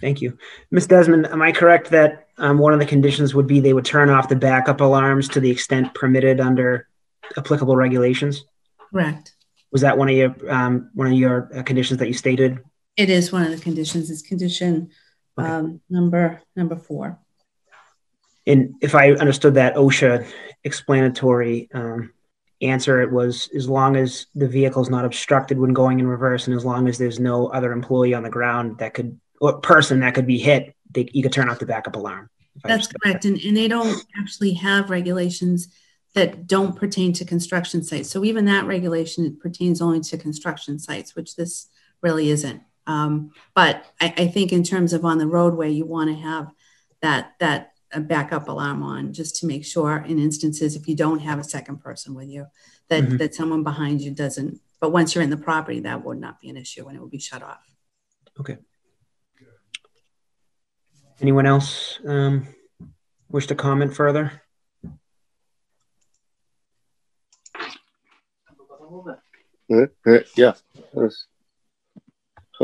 Thank 0.00 0.20
you. 0.22 0.36
Ms. 0.70 0.86
Desmond, 0.86 1.26
am 1.26 1.42
I 1.42 1.52
correct 1.52 1.90
that 1.90 2.28
um, 2.38 2.58
one 2.58 2.72
of 2.72 2.78
the 2.78 2.86
conditions 2.86 3.34
would 3.34 3.46
be 3.46 3.60
they 3.60 3.72
would 3.72 3.84
turn 3.84 4.10
off 4.10 4.28
the 4.28 4.36
backup 4.36 4.80
alarms 4.80 5.28
to 5.30 5.40
the 5.40 5.50
extent 5.50 5.94
permitted 5.94 6.40
under 6.40 6.88
applicable 7.36 7.76
regulations? 7.76 8.44
Correct. 8.90 9.34
Was 9.72 9.82
that 9.82 9.96
one 9.98 10.08
of 10.08 10.16
your 10.16 10.34
um, 10.48 10.90
one 10.94 11.08
of 11.08 11.14
your 11.14 11.50
uh, 11.54 11.62
conditions 11.62 11.98
that 11.98 12.08
you 12.08 12.14
stated? 12.14 12.58
It 12.96 13.10
is 13.10 13.32
one 13.32 13.44
of 13.44 13.50
the 13.50 13.62
conditions. 13.62 14.10
It's 14.10 14.22
condition 14.22 14.90
Okay. 15.38 15.48
um, 15.48 15.80
number 15.90 16.40
number 16.54 16.76
four. 16.76 17.18
And 18.46 18.74
if 18.82 18.94
I 18.94 19.12
understood 19.12 19.54
that 19.54 19.74
OSHA 19.74 20.26
explanatory 20.64 21.68
um, 21.72 22.12
answer, 22.60 23.00
it 23.00 23.10
was 23.10 23.48
as 23.54 23.68
long 23.68 23.96
as 23.96 24.26
the 24.34 24.46
vehicle 24.46 24.82
is 24.82 24.90
not 24.90 25.04
obstructed 25.04 25.58
when 25.58 25.72
going 25.72 25.98
in 25.98 26.06
reverse, 26.06 26.46
and 26.46 26.56
as 26.56 26.64
long 26.64 26.88
as 26.88 26.98
there's 26.98 27.18
no 27.18 27.48
other 27.48 27.72
employee 27.72 28.14
on 28.14 28.22
the 28.22 28.30
ground 28.30 28.78
that 28.78 28.94
could 28.94 29.18
or 29.40 29.60
person 29.60 30.00
that 30.00 30.14
could 30.14 30.26
be 30.26 30.38
hit, 30.38 30.74
they, 30.90 31.08
you 31.12 31.22
could 31.22 31.32
turn 31.32 31.48
off 31.48 31.58
the 31.58 31.66
backup 31.66 31.96
alarm. 31.96 32.30
That's 32.62 32.86
correct. 32.86 33.24
And, 33.24 33.38
and 33.40 33.56
they 33.56 33.68
don't 33.68 34.04
actually 34.16 34.54
have 34.54 34.90
regulations 34.90 35.68
that 36.14 36.46
don't 36.46 36.76
pertain 36.76 37.12
to 37.14 37.24
construction 37.24 37.82
sites. 37.82 38.08
So 38.08 38.24
even 38.24 38.44
that 38.44 38.66
regulation 38.66 39.36
pertains 39.36 39.82
only 39.82 40.00
to 40.00 40.16
construction 40.16 40.78
sites, 40.78 41.16
which 41.16 41.34
this 41.34 41.68
really 42.00 42.30
isn't. 42.30 42.62
Um, 42.86 43.32
but 43.54 43.84
I, 44.00 44.14
I 44.16 44.26
think 44.28 44.52
in 44.52 44.62
terms 44.62 44.92
of 44.92 45.04
on 45.04 45.18
the 45.18 45.26
roadway, 45.26 45.70
you 45.70 45.86
want 45.86 46.10
to 46.10 46.16
have 46.16 46.52
that 47.00 47.32
that 47.40 47.72
uh, 47.92 48.00
backup 48.00 48.48
alarm 48.48 48.82
on 48.82 49.12
just 49.12 49.36
to 49.36 49.46
make 49.46 49.64
sure 49.64 50.04
in 50.06 50.18
instances 50.18 50.76
if 50.76 50.88
you 50.88 50.96
don't 50.96 51.20
have 51.20 51.38
a 51.38 51.44
second 51.44 51.78
person 51.78 52.14
with 52.14 52.28
you 52.28 52.46
that 52.88 53.04
Mhm. 53.04 53.18
that 53.18 53.34
someone 53.34 53.62
behind 53.62 54.00
you 54.00 54.10
doesn't. 54.10 54.60
But 54.80 54.90
once 54.90 55.14
you're 55.14 55.24
in 55.24 55.30
the 55.30 55.36
property, 55.36 55.80
that 55.80 56.04
would 56.04 56.18
not 56.18 56.40
be 56.40 56.50
an 56.50 56.56
issue 56.56 56.86
and 56.86 56.96
it 56.96 57.00
would 57.00 57.10
be 57.10 57.18
shut 57.18 57.42
off. 57.42 57.62
Okay. 58.38 58.58
Anyone 61.20 61.46
else 61.46 62.00
um, 62.06 62.48
wish 63.30 63.46
to 63.46 63.54
comment 63.54 63.94
further? 63.94 64.42
Yeah. 70.36 70.54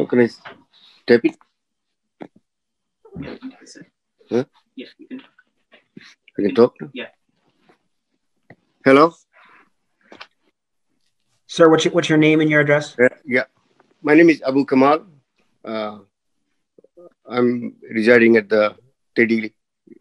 Yes. 0.01 0.07
How 0.07 0.07
can 0.07 0.21
I 0.21 0.29
type 1.07 1.25
it? 1.25 1.37
Huh? 4.31 4.45
Yeah, 4.77 4.87
you 4.99 5.09
can. 5.09 5.21
I 6.39 6.43
can 6.43 6.55
talk? 6.55 6.75
Yeah. 6.95 7.09
Hello? 8.85 9.13
Sir, 11.47 11.69
what's 11.69 11.85
your, 11.85 11.93
what's 11.93 12.09
your 12.09 12.19
name 12.19 12.41
and 12.41 12.49
your 12.49 12.61
address? 12.61 12.97
Uh, 12.99 13.09
yeah. 13.27 13.45
My 14.03 14.15
name 14.15 14.31
is 14.31 14.41
Abu 14.43 14.65
Kamal. 14.65 15.05
Uh, 15.65 15.99
I'm 17.29 17.75
residing 17.91 18.37
at 18.37 18.49
the 18.49 18.77
Teddy 19.15 19.53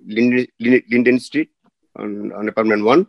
Linden, 0.05 0.47
Linden 0.59 1.19
Street 1.19 1.49
on, 1.97 2.31
on 2.31 2.47
apartment 2.47 2.85
one. 2.85 3.07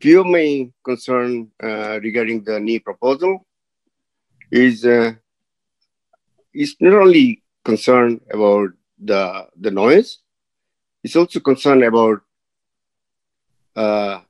Few 0.00 0.20
of 0.20 0.26
my 0.26 0.70
concern 0.84 1.50
uh, 1.62 2.00
regarding 2.00 2.44
the 2.44 2.58
new 2.58 2.80
proposal 2.80 3.46
is 4.50 4.86
uh, 4.86 5.12
is 6.54 6.76
not 6.80 6.94
only 6.94 7.42
concerned 7.64 8.20
about 8.32 8.70
the 8.98 9.46
the 9.58 9.70
noise, 9.70 10.18
it's 11.02 11.16
also 11.16 11.40
concerned 11.40 11.84
about 11.84 12.20
uh, 13.76 14.20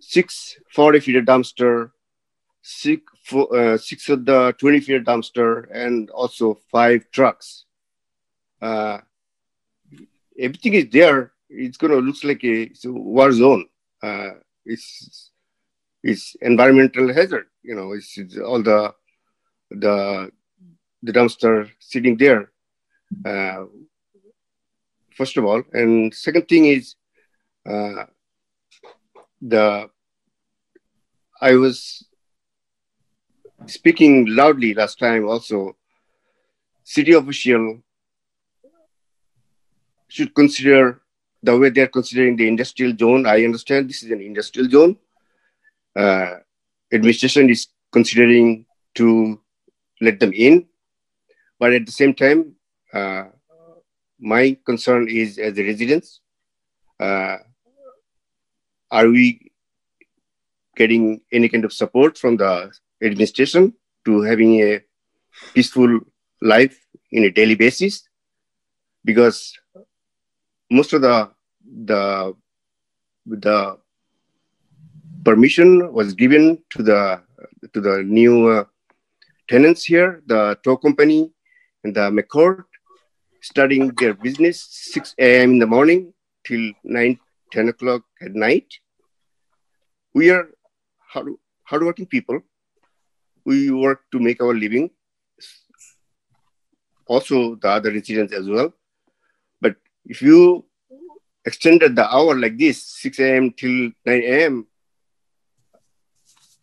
six 0.00 0.58
40 0.72 1.00
feet 1.00 1.24
dumpster, 1.24 1.90
six, 2.62 3.02
four, 3.24 3.54
uh, 3.56 3.76
six 3.78 4.08
of 4.08 4.24
the 4.24 4.54
20 4.58 4.80
feet 4.80 5.04
dumpster, 5.04 5.66
and 5.72 6.10
also 6.10 6.58
five 6.70 7.04
trucks. 7.10 7.64
Uh, 8.60 8.98
everything 10.38 10.74
is 10.74 10.88
there. 10.90 11.32
It's 11.48 11.76
going 11.76 11.92
to 11.92 11.98
look 11.98 12.22
like 12.22 12.44
a, 12.44 12.70
a 12.84 12.92
war 12.92 13.32
zone. 13.32 13.66
Uh, 14.02 14.30
it's 14.64 15.30
it's 16.02 16.36
environmental 16.40 17.12
hazard. 17.12 17.46
You 17.62 17.74
know, 17.74 17.92
it's, 17.92 18.16
it's 18.16 18.38
all 18.38 18.62
the 18.62 18.94
the 19.70 20.30
the 21.02 21.12
dumpster 21.12 21.70
sitting 21.78 22.16
there. 22.16 22.50
Uh, 23.24 23.64
first 25.16 25.36
of 25.36 25.44
all, 25.44 25.62
and 25.72 26.14
second 26.14 26.48
thing 26.48 26.66
is 26.66 26.94
uh, 27.68 28.04
the 29.40 29.90
I 31.40 31.54
was 31.54 32.06
speaking 33.66 34.26
loudly 34.26 34.74
last 34.74 34.98
time. 34.98 35.26
Also, 35.26 35.76
city 36.84 37.12
official 37.12 37.82
should 40.08 40.34
consider 40.34 41.00
the 41.42 41.56
way 41.56 41.70
they're 41.70 41.88
considering 41.88 42.36
the 42.36 42.46
industrial 42.46 42.96
zone. 42.96 43.26
I 43.26 43.44
understand 43.44 43.88
this 43.88 44.02
is 44.02 44.10
an 44.10 44.20
industrial 44.20 44.68
zone. 44.68 44.96
Uh, 45.96 46.36
administration 46.92 47.48
is 47.48 47.68
considering 47.92 48.66
to 48.94 49.40
let 50.00 50.20
them 50.20 50.32
in, 50.32 50.66
but 51.60 51.74
at 51.74 51.84
the 51.84 51.92
same 51.92 52.14
time, 52.14 52.56
uh, 52.94 53.24
my 54.18 54.56
concern 54.64 55.08
is 55.08 55.38
as 55.38 55.56
a 55.58 55.62
residents, 55.62 56.20
uh, 56.98 57.36
are 58.90 59.08
we 59.08 59.52
getting 60.74 61.20
any 61.30 61.48
kind 61.50 61.66
of 61.66 61.72
support 61.72 62.16
from 62.16 62.38
the 62.38 62.72
administration 63.02 63.74
to 64.06 64.22
having 64.22 64.54
a 64.62 64.80
peaceful 65.54 66.00
life 66.40 66.78
in 67.12 67.24
a 67.24 67.30
daily 67.30 67.54
basis? 67.54 68.08
Because 69.04 69.52
most 70.70 70.94
of 70.94 71.02
the 71.02 71.30
the 71.84 72.34
the 73.26 73.78
permission 75.24 75.92
was 75.92 76.14
given 76.14 76.58
to 76.70 76.82
the 76.82 77.22
to 77.74 77.80
the 77.82 78.02
new 78.02 78.48
uh, 78.48 78.64
tenants 79.46 79.84
here, 79.84 80.22
the 80.26 80.58
tow 80.64 80.76
company 80.76 81.30
and 81.84 81.94
the 81.94 82.10
McCord, 82.10 82.64
starting 83.40 83.88
their 83.98 84.14
business 84.14 84.66
6 84.92 85.14
a.m. 85.18 85.52
in 85.52 85.58
the 85.58 85.66
morning 85.66 86.12
till 86.44 86.72
9, 86.84 87.18
10 87.52 87.68
o'clock 87.68 88.02
at 88.20 88.34
night. 88.34 88.66
We 90.14 90.30
are 90.30 90.48
hard, 90.98 91.34
hardworking 91.64 92.06
people. 92.06 92.40
We 93.44 93.70
work 93.70 94.02
to 94.12 94.18
make 94.18 94.42
our 94.42 94.54
living. 94.54 94.90
Also, 97.06 97.56
the 97.56 97.68
other 97.68 97.90
residents 97.90 98.32
as 98.32 98.48
well. 98.48 98.72
But 99.60 99.76
if 100.04 100.22
you 100.22 100.64
extended 101.44 101.96
the 101.96 102.06
hour 102.08 102.38
like 102.38 102.58
this, 102.58 102.82
6 102.82 103.18
a.m. 103.20 103.52
till 103.52 103.90
9 104.04 104.22
a.m., 104.22 104.66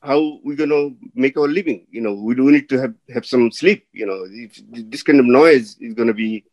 how 0.01 0.39
we're 0.43 0.55
gonna 0.55 0.89
make 1.15 1.37
our 1.37 1.47
living? 1.47 1.87
You 1.89 2.01
know, 2.01 2.13
we 2.13 2.35
do 2.35 2.51
need 2.51 2.69
to 2.69 2.79
have, 2.79 2.93
have 3.13 3.25
some 3.25 3.51
sleep. 3.51 3.87
You 3.91 4.05
know, 4.05 4.25
if 4.29 4.61
this 4.69 5.03
kind 5.03 5.19
of 5.19 5.25
noise 5.25 5.77
is 5.79 5.93
gonna 5.93 6.13
be 6.13 6.45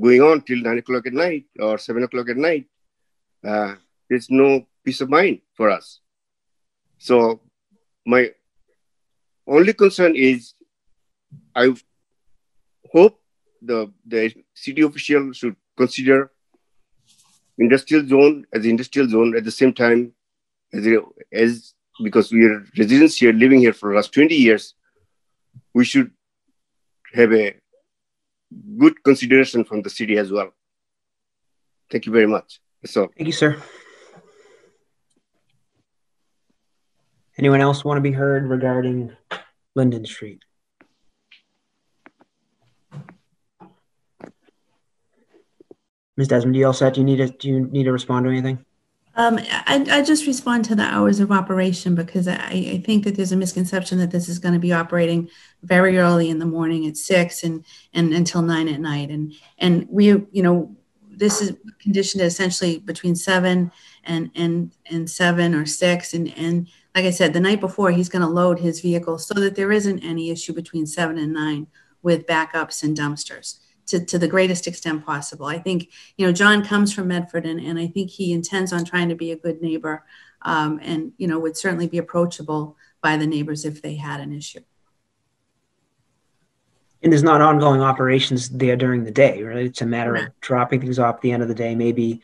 going 0.00 0.22
on 0.22 0.42
till 0.42 0.60
nine 0.60 0.78
o'clock 0.78 1.06
at 1.06 1.12
night 1.12 1.46
or 1.58 1.78
seven 1.78 2.02
o'clock 2.02 2.28
at 2.28 2.36
night, 2.36 2.66
uh, 3.44 3.74
there's 4.08 4.30
no 4.30 4.66
peace 4.84 5.00
of 5.00 5.10
mind 5.10 5.40
for 5.54 5.70
us. 5.70 6.00
So 6.98 7.40
my 8.04 8.30
only 9.46 9.72
concern 9.72 10.16
is, 10.16 10.54
I 11.54 11.74
hope 12.92 13.20
the 13.60 13.92
the 14.06 14.32
city 14.54 14.82
official 14.82 15.32
should 15.32 15.56
consider 15.76 16.30
industrial 17.58 18.06
zone 18.06 18.46
as 18.52 18.64
industrial 18.64 19.08
zone 19.08 19.36
at 19.36 19.44
the 19.44 19.50
same 19.50 19.72
time 19.72 20.12
as, 20.72 20.86
as 21.32 21.74
because 22.02 22.32
we 22.32 22.44
are 22.44 22.64
residents 22.78 23.16
here 23.16 23.32
living 23.32 23.60
here 23.60 23.72
for 23.72 23.90
the 23.90 23.96
last 23.96 24.12
20 24.12 24.34
years 24.34 24.74
we 25.74 25.84
should 25.84 26.10
have 27.14 27.32
a 27.32 27.54
good 28.78 29.02
consideration 29.02 29.64
from 29.64 29.82
the 29.82 29.90
city 29.90 30.16
as 30.18 30.30
well 30.30 30.50
thank 31.90 32.06
you 32.06 32.12
very 32.12 32.26
much 32.26 32.60
that's 32.82 32.96
all 32.96 33.08
Thank 33.16 33.26
you, 33.26 33.32
sir. 33.32 33.62
Anyone 37.38 37.60
else 37.60 37.84
want 37.84 37.98
to 37.98 38.02
be 38.02 38.12
heard 38.12 38.48
regarding 38.48 39.14
Linden 39.74 40.06
Street? 40.06 40.42
Ms. 46.16 46.28
Desmond, 46.28 46.54
do 46.54 46.60
you 46.60 46.66
all 46.66 46.72
set? 46.72 46.94
Do 46.94 47.00
you 47.00 47.04
need 47.04 47.18
to, 47.18 47.28
do 47.28 47.48
you 47.48 47.60
need 47.66 47.84
to 47.84 47.92
respond 47.92 48.24
to 48.24 48.30
anything? 48.30 48.64
Um, 49.16 49.38
I, 49.50 49.84
I 49.90 50.02
just 50.02 50.26
respond 50.26 50.66
to 50.66 50.74
the 50.74 50.82
hours 50.82 51.20
of 51.20 51.32
operation 51.32 51.94
because 51.94 52.28
I, 52.28 52.36
I 52.36 52.82
think 52.84 53.04
that 53.04 53.16
there's 53.16 53.32
a 53.32 53.36
misconception 53.36 53.96
that 53.98 54.10
this 54.10 54.28
is 54.28 54.38
going 54.38 54.52
to 54.52 54.60
be 54.60 54.74
operating 54.74 55.30
very 55.62 55.96
early 55.96 56.28
in 56.28 56.38
the 56.38 56.44
morning 56.44 56.86
at 56.86 56.98
six 56.98 57.42
and, 57.42 57.64
and 57.94 58.12
until 58.12 58.42
nine 58.42 58.68
at 58.68 58.78
night. 58.78 59.08
And, 59.08 59.32
and 59.56 59.86
we, 59.88 60.08
you 60.08 60.42
know, 60.42 60.76
this 61.08 61.40
is 61.40 61.56
conditioned 61.80 62.22
essentially 62.22 62.78
between 62.78 63.16
seven 63.16 63.72
and, 64.04 64.30
and, 64.34 64.72
and 64.90 65.08
seven 65.08 65.54
or 65.54 65.64
six. 65.64 66.12
And, 66.12 66.36
and 66.36 66.68
like 66.94 67.06
I 67.06 67.10
said, 67.10 67.32
the 67.32 67.40
night 67.40 67.60
before 67.60 67.90
he's 67.90 68.10
going 68.10 68.20
to 68.20 68.28
load 68.28 68.58
his 68.58 68.80
vehicle 68.80 69.18
so 69.18 69.32
that 69.40 69.56
there 69.56 69.72
isn't 69.72 70.00
any 70.00 70.30
issue 70.30 70.52
between 70.52 70.86
seven 70.86 71.16
and 71.16 71.32
nine 71.32 71.68
with 72.02 72.26
backups 72.26 72.82
and 72.82 72.94
dumpsters 72.94 73.60
to, 73.86 74.04
to 74.04 74.18
the 74.18 74.28
greatest 74.28 74.66
extent 74.66 75.04
possible. 75.04 75.46
I 75.46 75.58
think, 75.58 75.90
you 76.16 76.26
know, 76.26 76.32
John 76.32 76.64
comes 76.64 76.92
from 76.92 77.08
Medford 77.08 77.46
and, 77.46 77.60
and 77.60 77.78
I 77.78 77.86
think 77.86 78.10
he 78.10 78.32
intends 78.32 78.72
on 78.72 78.84
trying 78.84 79.08
to 79.08 79.14
be 79.14 79.30
a 79.32 79.36
good 79.36 79.62
neighbor 79.62 80.04
um, 80.42 80.80
and, 80.82 81.12
you 81.18 81.26
know, 81.26 81.38
would 81.38 81.56
certainly 81.56 81.86
be 81.86 81.98
approachable 81.98 82.76
by 83.00 83.16
the 83.16 83.26
neighbors 83.26 83.64
if 83.64 83.82
they 83.82 83.94
had 83.94 84.20
an 84.20 84.32
issue. 84.32 84.60
And 87.02 87.12
there's 87.12 87.22
not 87.22 87.40
ongoing 87.40 87.82
operations 87.82 88.48
there 88.48 88.76
during 88.76 89.04
the 89.04 89.10
day, 89.10 89.42
right? 89.42 89.66
It's 89.66 89.82
a 89.82 89.86
matter 89.86 90.16
of 90.16 90.40
dropping 90.40 90.80
things 90.80 90.98
off 90.98 91.16
at 91.16 91.20
the 91.20 91.30
end 91.30 91.42
of 91.42 91.48
the 91.48 91.54
day, 91.54 91.74
maybe 91.74 92.20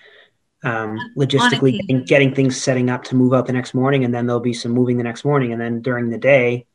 um, 0.64 0.98
logistically 1.16 1.78
getting, 1.78 2.04
getting 2.04 2.34
things 2.34 2.60
setting 2.60 2.88
up 2.90 3.04
to 3.04 3.16
move 3.16 3.34
out 3.34 3.46
the 3.46 3.52
next 3.52 3.74
morning, 3.74 4.04
and 4.04 4.14
then 4.14 4.26
there'll 4.26 4.40
be 4.40 4.54
some 4.54 4.72
moving 4.72 4.96
the 4.96 5.04
next 5.04 5.24
morning, 5.24 5.52
and 5.52 5.60
then 5.60 5.82
during 5.82 6.10
the 6.10 6.18
day, 6.18 6.66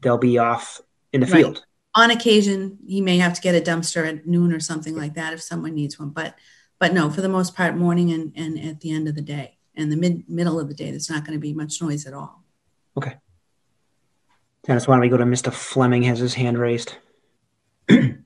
they'll 0.00 0.18
be 0.18 0.38
off 0.38 0.80
in 1.12 1.20
the 1.20 1.26
Right. 1.26 1.38
field. 1.38 1.64
On 1.94 2.10
occasion, 2.10 2.78
he 2.86 3.00
may 3.00 3.18
have 3.18 3.34
to 3.34 3.40
get 3.40 3.54
a 3.54 3.60
dumpster 3.60 4.06
at 4.06 4.26
noon 4.26 4.52
or 4.52 4.60
something 4.60 4.96
like 4.96 5.14
that 5.14 5.32
if 5.32 5.42
someone 5.42 5.74
needs 5.74 5.98
one, 5.98 6.10
but, 6.10 6.36
but 6.78 6.92
no, 6.92 7.10
for 7.10 7.20
the 7.20 7.28
most 7.28 7.56
part, 7.56 7.76
morning 7.76 8.12
and, 8.12 8.32
and 8.36 8.58
at 8.58 8.80
the 8.80 8.92
end 8.92 9.08
of 9.08 9.14
the 9.14 9.22
day. 9.22 9.56
And 9.74 9.90
the 9.90 9.96
mid, 9.96 10.28
middle 10.28 10.60
of 10.60 10.68
the 10.68 10.74
day, 10.74 10.90
there's 10.90 11.10
not 11.10 11.24
going 11.24 11.36
to 11.36 11.40
be 11.40 11.54
much 11.54 11.80
noise 11.80 12.06
at 12.06 12.14
all. 12.14 12.44
Okay. 12.96 13.16
Dennis, 14.64 14.86
why 14.86 14.94
don't 14.94 15.00
we 15.00 15.08
go 15.08 15.16
to 15.16 15.24
Mr. 15.24 15.52
Fleming? 15.52 16.02
Has 16.02 16.18
his 16.18 16.34
hand 16.34 16.58
raised? 16.58 16.96
Hi, 17.90 18.18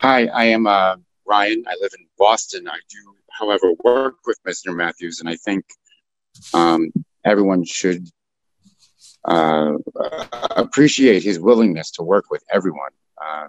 I 0.00 0.44
am 0.44 0.66
uh, 0.66 0.96
Ryan. 1.26 1.64
I 1.66 1.74
live 1.80 1.92
in 1.98 2.06
Boston. 2.16 2.68
I 2.68 2.78
do, 2.88 3.14
however, 3.38 3.72
work 3.82 4.16
with 4.26 4.38
Mr. 4.46 4.74
Matthews, 4.74 5.20
and 5.20 5.28
I 5.28 5.36
think 5.36 5.64
um, 6.52 6.92
everyone 7.24 7.64
should 7.64 8.08
uh, 9.24 9.72
appreciate 10.56 11.22
his 11.22 11.40
willingness 11.40 11.90
to 11.92 12.02
work 12.02 12.30
with 12.30 12.42
everyone. 12.52 12.90
Uh, 13.22 13.48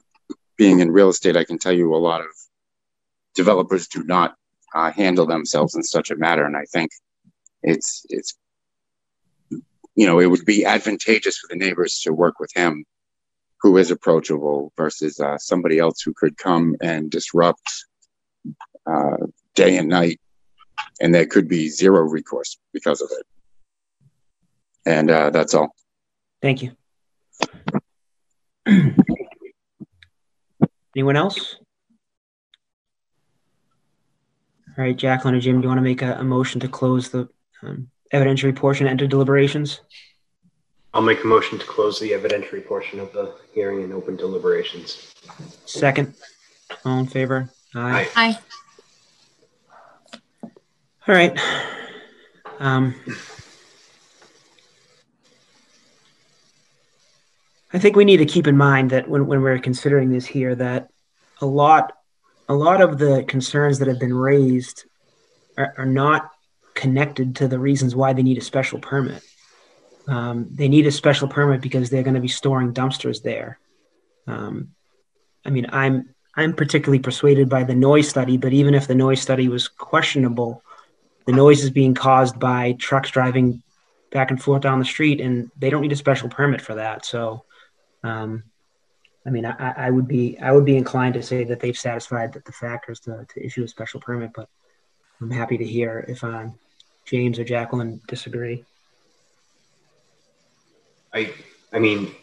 being 0.57 0.79
in 0.79 0.91
real 0.91 1.09
estate, 1.09 1.35
I 1.35 1.43
can 1.43 1.57
tell 1.57 1.73
you 1.73 1.93
a 1.93 1.97
lot 1.97 2.21
of 2.21 2.27
developers 3.35 3.87
do 3.87 4.03
not 4.03 4.35
uh, 4.73 4.91
handle 4.91 5.25
themselves 5.25 5.75
in 5.75 5.83
such 5.83 6.11
a 6.11 6.15
matter, 6.15 6.45
and 6.45 6.55
I 6.55 6.65
think 6.71 6.91
it's 7.61 8.05
it's 8.09 8.35
you 9.95 10.05
know 10.05 10.19
it 10.19 10.27
would 10.27 10.45
be 10.45 10.65
advantageous 10.65 11.37
for 11.37 11.47
the 11.49 11.55
neighbors 11.57 12.01
to 12.03 12.13
work 12.13 12.39
with 12.39 12.51
him 12.55 12.85
who 13.61 13.77
is 13.77 13.91
approachable 13.91 14.71
versus 14.77 15.19
uh, 15.19 15.37
somebody 15.37 15.79
else 15.79 16.01
who 16.01 16.13
could 16.15 16.37
come 16.37 16.75
and 16.81 17.09
disrupt 17.09 17.67
uh, 18.85 19.17
day 19.55 19.77
and 19.77 19.89
night, 19.89 20.19
and 21.01 21.13
there 21.13 21.25
could 21.25 21.47
be 21.47 21.69
zero 21.69 22.01
recourse 22.01 22.57
because 22.73 23.01
of 23.01 23.09
it. 23.11 23.25
And 24.85 25.09
uh, 25.09 25.29
that's 25.31 25.53
all. 25.53 25.75
Thank 26.41 26.61
you. 26.61 26.71
Anyone 30.95 31.15
else? 31.15 31.57
All 34.77 34.83
right, 34.83 34.95
Jacqueline 34.95 35.35
or 35.35 35.39
Jim, 35.39 35.61
do 35.61 35.63
you 35.63 35.67
want 35.69 35.77
to 35.77 35.83
make 35.83 36.01
a, 36.01 36.15
a 36.15 36.23
motion 36.23 36.59
to 36.61 36.67
close 36.67 37.09
the 37.09 37.29
um, 37.63 37.89
evidentiary 38.13 38.55
portion, 38.55 38.87
and 38.87 38.91
enter 38.91 39.07
deliberations? 39.07 39.81
I'll 40.93 41.01
make 41.01 41.23
a 41.23 41.27
motion 41.27 41.59
to 41.59 41.65
close 41.65 41.99
the 41.99 42.11
evidentiary 42.11 42.65
portion 42.65 42.99
of 42.99 43.11
the 43.13 43.33
hearing 43.53 43.83
and 43.83 43.93
open 43.93 44.15
deliberations. 44.15 45.13
Second, 45.65 46.13
all 46.85 46.99
in 46.99 47.07
favor? 47.07 47.49
Aye. 47.73 48.07
Aye. 48.15 48.39
All 51.07 51.15
right. 51.15 51.37
Um, 52.59 52.95
I 57.75 57.77
think 57.77 57.97
we 57.97 58.05
need 58.05 58.17
to 58.17 58.25
keep 58.25 58.47
in 58.47 58.55
mind 58.55 58.91
that 58.91 59.09
when, 59.09 59.27
when 59.27 59.41
we're 59.41 59.59
considering 59.59 60.09
this 60.09 60.25
here, 60.25 60.55
that 60.55 60.87
a 61.41 61.45
lot, 61.45 61.91
a 62.47 62.53
lot 62.53 62.79
of 62.79 62.97
the 62.97 63.25
concerns 63.27 63.79
that 63.79 63.89
have 63.89 63.99
been 63.99 64.13
raised 64.13 64.85
are, 65.57 65.73
are 65.77 65.85
not 65.85 66.31
connected 66.73 67.35
to 67.35 67.49
the 67.49 67.59
reasons 67.59 67.93
why 67.93 68.13
they 68.13 68.23
need 68.23 68.37
a 68.37 68.41
special 68.41 68.79
permit. 68.79 69.21
Um, 70.07 70.47
they 70.49 70.69
need 70.69 70.87
a 70.87 70.91
special 70.91 71.27
permit 71.27 71.59
because 71.59 71.89
they're 71.89 72.01
going 72.01 72.15
to 72.15 72.21
be 72.21 72.29
storing 72.29 72.73
dumpsters 72.73 73.21
there. 73.23 73.59
Um, 74.25 74.69
I 75.43 75.49
mean, 75.49 75.65
I'm 75.73 76.15
I'm 76.33 76.53
particularly 76.53 76.99
persuaded 76.99 77.49
by 77.49 77.65
the 77.65 77.75
noise 77.75 78.07
study, 78.07 78.37
but 78.37 78.53
even 78.53 78.73
if 78.73 78.87
the 78.87 78.95
noise 78.95 79.21
study 79.21 79.49
was 79.49 79.67
questionable, 79.67 80.63
the 81.25 81.33
noise 81.33 81.61
is 81.61 81.71
being 81.71 81.93
caused 81.93 82.39
by 82.39 82.77
trucks 82.79 83.09
driving 83.09 83.63
back 84.11 84.31
and 84.31 84.41
forth 84.41 84.61
down 84.61 84.79
the 84.79 84.85
street, 84.85 85.19
and 85.19 85.51
they 85.57 85.69
don't 85.69 85.81
need 85.81 85.91
a 85.91 85.97
special 85.97 86.29
permit 86.29 86.61
for 86.61 86.75
that. 86.75 87.05
So, 87.05 87.43
um, 88.05 88.43
I 89.25 89.31
mean, 89.31 89.45
I, 89.45 89.73
I 89.75 89.89
would 89.89 90.07
be 90.07 90.37
I 90.39 90.51
would 90.51 90.65
be 90.65 90.77
inclined 90.77 91.15
to 91.15 91.23
say 91.23 91.43
that 91.45 91.59
they've 91.59 91.77
satisfied 91.77 92.33
the, 92.33 92.41
the 92.45 92.51
factors 92.51 92.99
to, 93.01 93.25
to 93.33 93.45
issue 93.45 93.63
a 93.63 93.67
special 93.67 93.99
permit, 93.99 94.31
but 94.35 94.47
I'm 95.19 95.31
happy 95.31 95.57
to 95.57 95.65
hear 95.65 96.05
if 96.07 96.23
um, 96.23 96.59
James 97.05 97.39
or 97.39 97.43
Jacqueline 97.43 98.01
disagree. 98.07 98.63
I, 101.13 101.33
I 101.71 101.79
mean, 101.79 102.13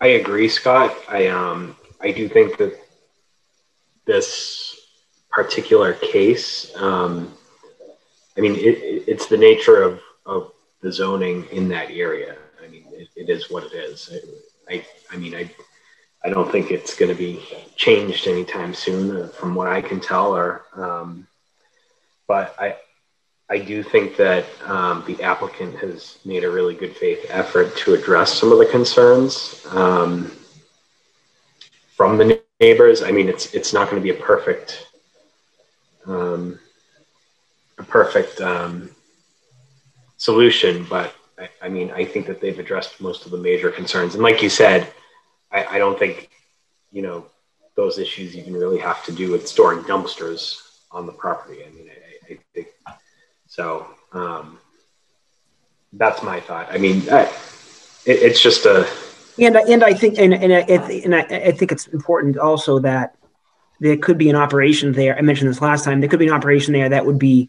I 0.00 0.08
agree, 0.08 0.48
Scott. 0.48 0.94
I, 1.08 1.26
um, 1.26 1.76
I 2.00 2.12
do 2.12 2.28
think 2.28 2.56
that 2.56 2.80
this 4.06 4.80
particular 5.30 5.92
case, 5.92 6.74
um, 6.76 7.34
I 8.36 8.40
mean, 8.40 8.54
it, 8.54 8.78
it, 8.78 9.04
it's 9.06 9.26
the 9.26 9.36
nature 9.36 9.82
of, 9.82 10.00
of 10.24 10.52
the 10.80 10.90
zoning 10.90 11.44
in 11.52 11.68
that 11.68 11.90
area. 11.90 12.36
I 12.64 12.68
mean, 12.68 12.84
it, 12.92 13.08
it 13.14 13.28
is 13.28 13.50
what 13.50 13.64
it 13.64 13.74
is. 13.74 14.10
I, 14.12 14.18
I, 14.68 14.84
I 15.10 15.16
mean, 15.16 15.34
I, 15.34 15.50
I 16.24 16.28
don't 16.30 16.50
think 16.50 16.70
it's 16.70 16.96
going 16.96 17.10
to 17.10 17.18
be 17.18 17.40
changed 17.76 18.26
anytime 18.26 18.74
soon, 18.74 19.16
uh, 19.16 19.28
from 19.28 19.54
what 19.54 19.68
I 19.68 19.80
can 19.80 20.00
tell. 20.00 20.34
Or, 20.34 20.64
um, 20.74 21.26
but 22.26 22.54
I, 22.58 22.76
I 23.48 23.58
do 23.58 23.82
think 23.82 24.16
that 24.16 24.44
um, 24.66 25.04
the 25.06 25.22
applicant 25.22 25.76
has 25.76 26.18
made 26.24 26.44
a 26.44 26.50
really 26.50 26.74
good 26.74 26.94
faith 26.96 27.24
effort 27.30 27.76
to 27.78 27.94
address 27.94 28.34
some 28.34 28.52
of 28.52 28.58
the 28.58 28.66
concerns 28.66 29.64
um, 29.70 30.30
from 31.96 32.18
the 32.18 32.42
neighbors. 32.60 33.02
I 33.02 33.10
mean, 33.10 33.28
it's 33.28 33.54
it's 33.54 33.72
not 33.72 33.90
going 33.90 34.02
to 34.02 34.12
be 34.12 34.16
a 34.18 34.22
perfect 34.22 34.86
um, 36.06 36.58
a 37.78 37.84
perfect 37.84 38.40
um, 38.40 38.90
solution, 40.18 40.84
but 40.90 41.14
I, 41.38 41.48
I 41.62 41.68
mean, 41.68 41.90
I 41.90 42.04
think 42.04 42.26
that 42.26 42.40
they've 42.40 42.58
addressed 42.58 43.00
most 43.00 43.24
of 43.24 43.30
the 43.30 43.38
major 43.38 43.70
concerns. 43.70 44.14
And 44.14 44.22
like 44.22 44.42
you 44.42 44.48
said, 44.48 44.92
I, 45.50 45.64
I 45.64 45.78
don't 45.78 45.98
think 45.98 46.30
you 46.92 47.02
know 47.02 47.26
those 47.74 47.98
issues 47.98 48.36
even 48.36 48.54
really 48.54 48.78
have 48.78 49.04
to 49.04 49.12
do 49.12 49.30
with 49.30 49.46
storing 49.46 49.84
dumpsters 49.84 50.80
on 50.90 51.06
the 51.06 51.12
property. 51.12 51.60
I 51.64 51.70
mean, 51.70 51.88
I, 51.88 52.32
I 52.32 52.38
think 52.54 52.68
so. 53.46 53.86
Um, 54.12 54.58
that's 55.92 56.22
my 56.22 56.40
thought. 56.40 56.68
I 56.70 56.78
mean, 56.78 57.02
I, 57.10 57.22
it, 58.04 58.22
it's 58.22 58.40
just 58.40 58.66
a 58.66 58.86
And 59.38 59.56
and 59.56 59.84
I 59.84 59.94
think 59.94 60.18
and 60.18 60.34
and 60.34 60.52
I, 60.52 60.60
and 60.60 61.14
I, 61.14 61.20
I 61.20 61.52
think 61.52 61.72
it's 61.72 61.86
important 61.86 62.36
also 62.36 62.80
that 62.80 63.16
there 63.80 63.96
could 63.96 64.18
be 64.18 64.28
an 64.28 64.36
operation 64.36 64.92
there. 64.92 65.16
I 65.16 65.20
mentioned 65.20 65.48
this 65.48 65.62
last 65.62 65.84
time. 65.84 66.00
There 66.00 66.08
could 66.08 66.18
be 66.18 66.26
an 66.26 66.34
operation 66.34 66.72
there 66.72 66.88
that 66.88 67.06
would 67.06 67.18
be 67.18 67.48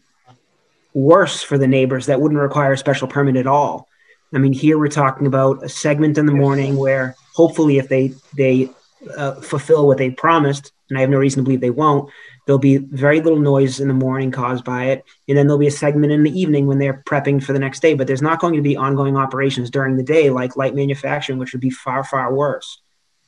worse 0.94 1.42
for 1.42 1.58
the 1.58 1.66
neighbors 1.66 2.06
that 2.06 2.20
wouldn't 2.20 2.40
require 2.40 2.72
a 2.72 2.78
special 2.78 3.08
permit 3.08 3.36
at 3.36 3.46
all. 3.46 3.88
I 4.32 4.38
mean, 4.38 4.52
here 4.52 4.78
we're 4.78 4.88
talking 4.88 5.26
about 5.26 5.64
a 5.64 5.68
segment 5.68 6.18
in 6.18 6.26
the 6.26 6.32
morning 6.32 6.76
where 6.76 7.16
hopefully, 7.34 7.78
if 7.78 7.88
they 7.88 8.12
they 8.36 8.70
uh, 9.16 9.34
fulfill 9.34 9.86
what 9.86 9.98
they 9.98 10.10
promised, 10.10 10.72
and 10.88 10.98
I 10.98 11.00
have 11.00 11.10
no 11.10 11.18
reason 11.18 11.40
to 11.40 11.44
believe 11.44 11.60
they 11.60 11.70
won't, 11.70 12.10
there'll 12.46 12.58
be 12.58 12.76
very 12.76 13.20
little 13.20 13.40
noise 13.40 13.80
in 13.80 13.88
the 13.88 13.94
morning 13.94 14.30
caused 14.30 14.64
by 14.64 14.86
it, 14.86 15.04
and 15.28 15.36
then 15.36 15.46
there'll 15.46 15.58
be 15.58 15.66
a 15.66 15.72
segment 15.72 16.12
in 16.12 16.22
the 16.22 16.38
evening 16.38 16.66
when 16.66 16.78
they're 16.78 17.02
prepping 17.06 17.42
for 17.42 17.52
the 17.52 17.58
next 17.58 17.80
day. 17.80 17.94
But 17.94 18.06
there's 18.06 18.22
not 18.22 18.40
going 18.40 18.54
to 18.54 18.62
be 18.62 18.76
ongoing 18.76 19.16
operations 19.16 19.70
during 19.70 19.96
the 19.96 20.02
day 20.04 20.30
like 20.30 20.56
light 20.56 20.74
manufacturing, 20.74 21.38
which 21.38 21.52
would 21.52 21.60
be 21.60 21.70
far 21.70 22.04
far 22.04 22.32
worse. 22.32 22.80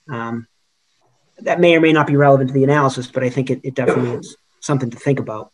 Um, 0.09 0.47
that 1.39 1.61
may 1.61 1.75
or 1.75 1.81
may 1.81 1.93
not 1.93 2.07
be 2.07 2.17
relevant 2.17 2.49
to 2.49 2.55
the 2.55 2.65
analysis, 2.65 3.09
but 3.09 3.25
I 3.25 3.31
think 3.31 3.51
it, 3.51 3.61
it 3.65 3.75
definitely 3.75 4.19
is 4.19 4.37
something 4.61 4.91
to 4.91 4.99
think 4.99 5.19
about. 5.19 5.53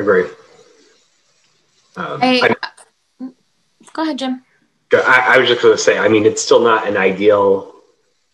Agree. 0.00 0.24
Um, 1.96 2.20
I, 2.22 2.54
I, 3.20 3.30
go 3.92 4.02
ahead, 4.02 4.18
Jim. 4.18 4.44
I, 4.92 5.34
I 5.34 5.38
was 5.38 5.48
just 5.48 5.62
going 5.62 5.74
to 5.76 5.82
say, 5.82 5.98
I 5.98 6.08
mean, 6.08 6.24
it's 6.24 6.42
still 6.42 6.60
not 6.60 6.86
an 6.86 6.96
ideal 6.96 7.74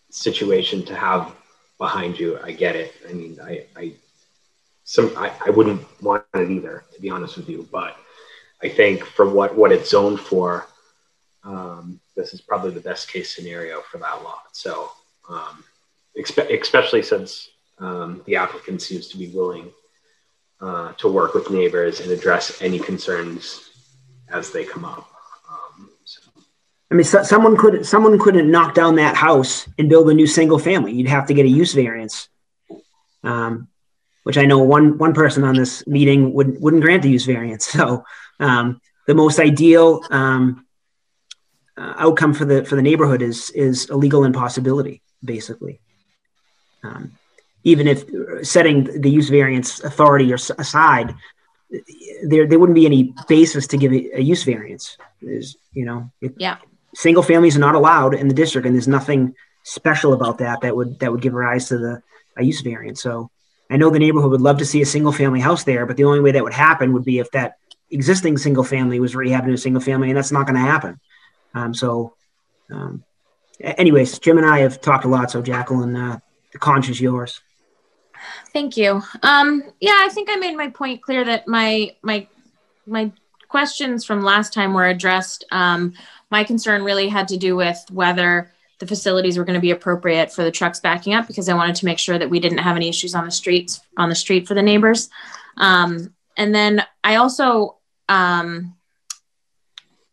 situation 0.09 0.85
to 0.85 0.95
have 0.95 1.33
behind 1.77 2.19
you. 2.19 2.39
I 2.41 2.51
get 2.51 2.75
it. 2.75 2.93
I 3.09 3.13
mean, 3.13 3.37
I, 3.43 3.65
I, 3.75 3.93
some, 4.83 5.11
I, 5.17 5.31
I 5.45 5.49
wouldn't 5.49 5.81
want 6.01 6.23
it 6.33 6.49
either, 6.49 6.85
to 6.93 7.01
be 7.01 7.09
honest 7.09 7.37
with 7.37 7.49
you. 7.49 7.67
But 7.71 7.97
I 8.61 8.69
think 8.69 9.03
for 9.03 9.27
what 9.29 9.55
what 9.55 9.71
it's 9.71 9.89
zoned 9.89 10.19
for, 10.19 10.67
um, 11.43 11.99
this 12.15 12.33
is 12.33 12.41
probably 12.41 12.71
the 12.71 12.79
best 12.79 13.11
case 13.11 13.35
scenario 13.35 13.81
for 13.81 13.97
that 13.97 14.23
lot. 14.23 14.45
So, 14.53 14.91
um, 15.27 15.63
expe- 16.17 16.61
especially 16.61 17.01
since 17.01 17.49
um, 17.79 18.21
the 18.25 18.35
applicant 18.37 18.81
seems 18.81 19.07
to 19.09 19.17
be 19.17 19.27
willing 19.29 19.71
uh, 20.65 20.93
to 20.93 21.07
work 21.07 21.35
with 21.35 21.51
neighbors 21.51 21.99
and 21.99 22.11
address 22.11 22.59
any 22.59 22.79
concerns 22.79 23.69
as 24.29 24.51
they 24.51 24.65
come 24.65 24.83
up. 24.83 25.07
Um, 25.47 25.91
so. 26.03 26.21
I 26.91 26.95
mean, 26.95 27.03
so, 27.03 27.21
someone 27.21 27.55
could 27.55 27.85
someone 27.85 28.17
couldn't 28.17 28.49
knock 28.49 28.73
down 28.73 28.95
that 28.95 29.15
house 29.15 29.69
and 29.77 29.89
build 29.89 30.09
a 30.09 30.13
new 30.13 30.25
single 30.25 30.57
family. 30.57 30.91
You'd 30.93 31.07
have 31.07 31.27
to 31.27 31.35
get 31.35 31.45
a 31.45 31.49
use 31.49 31.73
variance, 31.73 32.29
um, 33.23 33.67
which 34.23 34.39
I 34.39 34.45
know 34.45 34.59
one 34.59 34.97
one 34.97 35.13
person 35.13 35.43
on 35.43 35.55
this 35.55 35.85
meeting 35.85 36.33
would 36.33 36.59
wouldn't 36.59 36.81
grant 36.81 37.03
the 37.03 37.09
use 37.09 37.25
variance. 37.25 37.67
So 37.75 38.03
um, 38.39 38.81
the 39.05 39.13
most 39.13 39.39
ideal 39.39 40.01
um, 40.09 40.65
uh, 41.77 41.93
outcome 41.97 42.33
for 42.33 42.45
the 42.45 42.65
for 42.65 42.75
the 42.75 42.81
neighborhood 42.81 43.21
is 43.21 43.51
is 43.51 43.87
a 43.89 43.95
legal 43.95 44.23
impossibility, 44.23 45.03
basically. 45.23 45.79
Um, 46.83 47.11
even 47.65 47.87
if 47.87 48.05
setting 48.47 49.01
the 49.01 49.09
use 49.09 49.27
variance 49.27 49.83
authority 49.83 50.31
aside, 50.31 51.13
there 52.23 52.47
there 52.47 52.59
wouldn't 52.59 52.75
be 52.75 52.85
any 52.85 53.13
basis 53.27 53.67
to 53.67 53.77
give 53.77 53.91
a, 53.91 54.21
use 54.21 54.43
variance. 54.43 54.97
Is 55.21 55.57
you 55.73 55.83
know, 55.83 56.11
yeah, 56.37 56.57
single 56.93 57.23
families 57.23 57.57
are 57.57 57.65
not 57.67 57.75
allowed 57.75 58.13
in 58.13 58.27
the 58.29 58.33
district, 58.33 58.65
and 58.65 58.75
there's 58.75 58.87
nothing 58.87 59.35
special 59.63 60.13
about 60.13 60.37
that 60.37 60.61
that 60.61 60.75
would 60.75 60.99
that 60.99 61.11
would 61.11 61.21
give 61.21 61.33
rise 61.33 61.67
to 61.69 61.77
the 61.77 62.01
a 62.37 62.43
use 62.43 62.61
variance. 62.61 63.01
So 63.01 63.31
I 63.69 63.77
know 63.77 63.89
the 63.89 63.99
neighborhood 63.99 64.31
would 64.31 64.41
love 64.41 64.59
to 64.59 64.65
see 64.65 64.81
a 64.81 64.85
single 64.85 65.11
family 65.11 65.39
house 65.39 65.63
there, 65.63 65.87
but 65.87 65.97
the 65.97 66.03
only 66.03 66.19
way 66.19 66.31
that 66.31 66.43
would 66.43 66.53
happen 66.53 66.93
would 66.93 67.03
be 67.03 67.17
if 67.17 67.31
that 67.31 67.55
existing 67.89 68.37
single 68.37 68.63
family 68.63 68.99
was 68.99 69.15
rehabbed 69.15 69.43
into 69.43 69.53
a 69.53 69.57
single 69.57 69.81
family, 69.81 70.09
and 70.09 70.17
that's 70.17 70.31
not 70.31 70.45
going 70.45 70.55
to 70.55 70.61
happen. 70.61 70.99
Um, 71.55 71.73
so, 71.73 72.13
um, 72.69 73.03
anyways, 73.59 74.19
Jim 74.19 74.37
and 74.37 74.45
I 74.45 74.59
have 74.59 74.81
talked 74.81 75.05
a 75.05 75.07
lot. 75.07 75.31
So, 75.31 75.41
Jacqueline, 75.41 75.95
uh, 75.95 76.19
the 76.51 76.59
conch 76.59 76.89
is 76.89 77.01
yours. 77.01 77.41
Thank 78.53 78.77
you. 78.77 79.01
Um, 79.23 79.63
yeah, 79.79 79.97
I 79.97 80.09
think 80.09 80.29
I 80.31 80.35
made 80.35 80.55
my 80.55 80.69
point 80.69 81.01
clear 81.01 81.23
that 81.25 81.47
my 81.47 81.95
my 82.01 82.27
my 82.85 83.11
questions 83.47 84.05
from 84.05 84.21
last 84.21 84.53
time 84.53 84.73
were 84.73 84.87
addressed. 84.87 85.45
Um, 85.51 85.93
my 86.29 86.43
concern 86.43 86.83
really 86.83 87.07
had 87.07 87.27
to 87.29 87.37
do 87.37 87.55
with 87.55 87.83
whether 87.91 88.51
the 88.79 88.87
facilities 88.87 89.37
were 89.37 89.45
going 89.45 89.55
to 89.55 89.61
be 89.61 89.71
appropriate 89.71 90.31
for 90.31 90.43
the 90.43 90.51
trucks 90.51 90.79
backing 90.79 91.13
up 91.13 91.27
because 91.27 91.47
I 91.47 91.53
wanted 91.53 91.75
to 91.77 91.85
make 91.85 91.99
sure 91.99 92.17
that 92.17 92.29
we 92.29 92.39
didn't 92.39 92.57
have 92.57 92.75
any 92.75 92.89
issues 92.89 93.15
on 93.15 93.25
the 93.25 93.31
streets 93.31 93.79
on 93.97 94.09
the 94.09 94.15
street 94.15 94.47
for 94.47 94.53
the 94.53 94.61
neighbors. 94.61 95.09
Um, 95.57 96.13
and 96.35 96.53
then 96.53 96.83
I 97.03 97.15
also 97.15 97.77
um, 98.09 98.75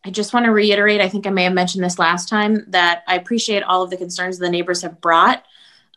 I 0.05 0.11
just 0.11 0.35
want 0.35 0.47
to 0.47 0.53
reiterate, 0.53 1.01
I 1.01 1.09
think 1.09 1.27
I 1.27 1.31
may 1.31 1.45
have 1.45 1.53
mentioned 1.53 1.85
this 1.85 1.99
last 1.99 2.29
time, 2.29 2.65
that 2.69 3.05
I 3.07 3.17
appreciate 3.17 3.63
all 3.63 3.83
of 3.83 3.91
the 3.91 3.97
concerns 3.97 4.39
the 4.39 4.51
neighbors 4.51 4.83
have 4.83 5.01
brought. 5.01 5.45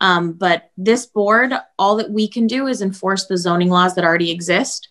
Um, 0.06 0.34
but 0.34 0.70
this 0.78 1.08
board, 1.08 1.52
all 1.80 1.96
that 1.96 2.12
we 2.12 2.28
can 2.28 2.46
do 2.46 2.68
is 2.68 2.84
enforce 2.84 3.26
the 3.26 3.40
zoning 3.40 3.72
laws 3.72 3.96
that 3.96 4.06
already 4.06 4.30
exist. 4.30 4.90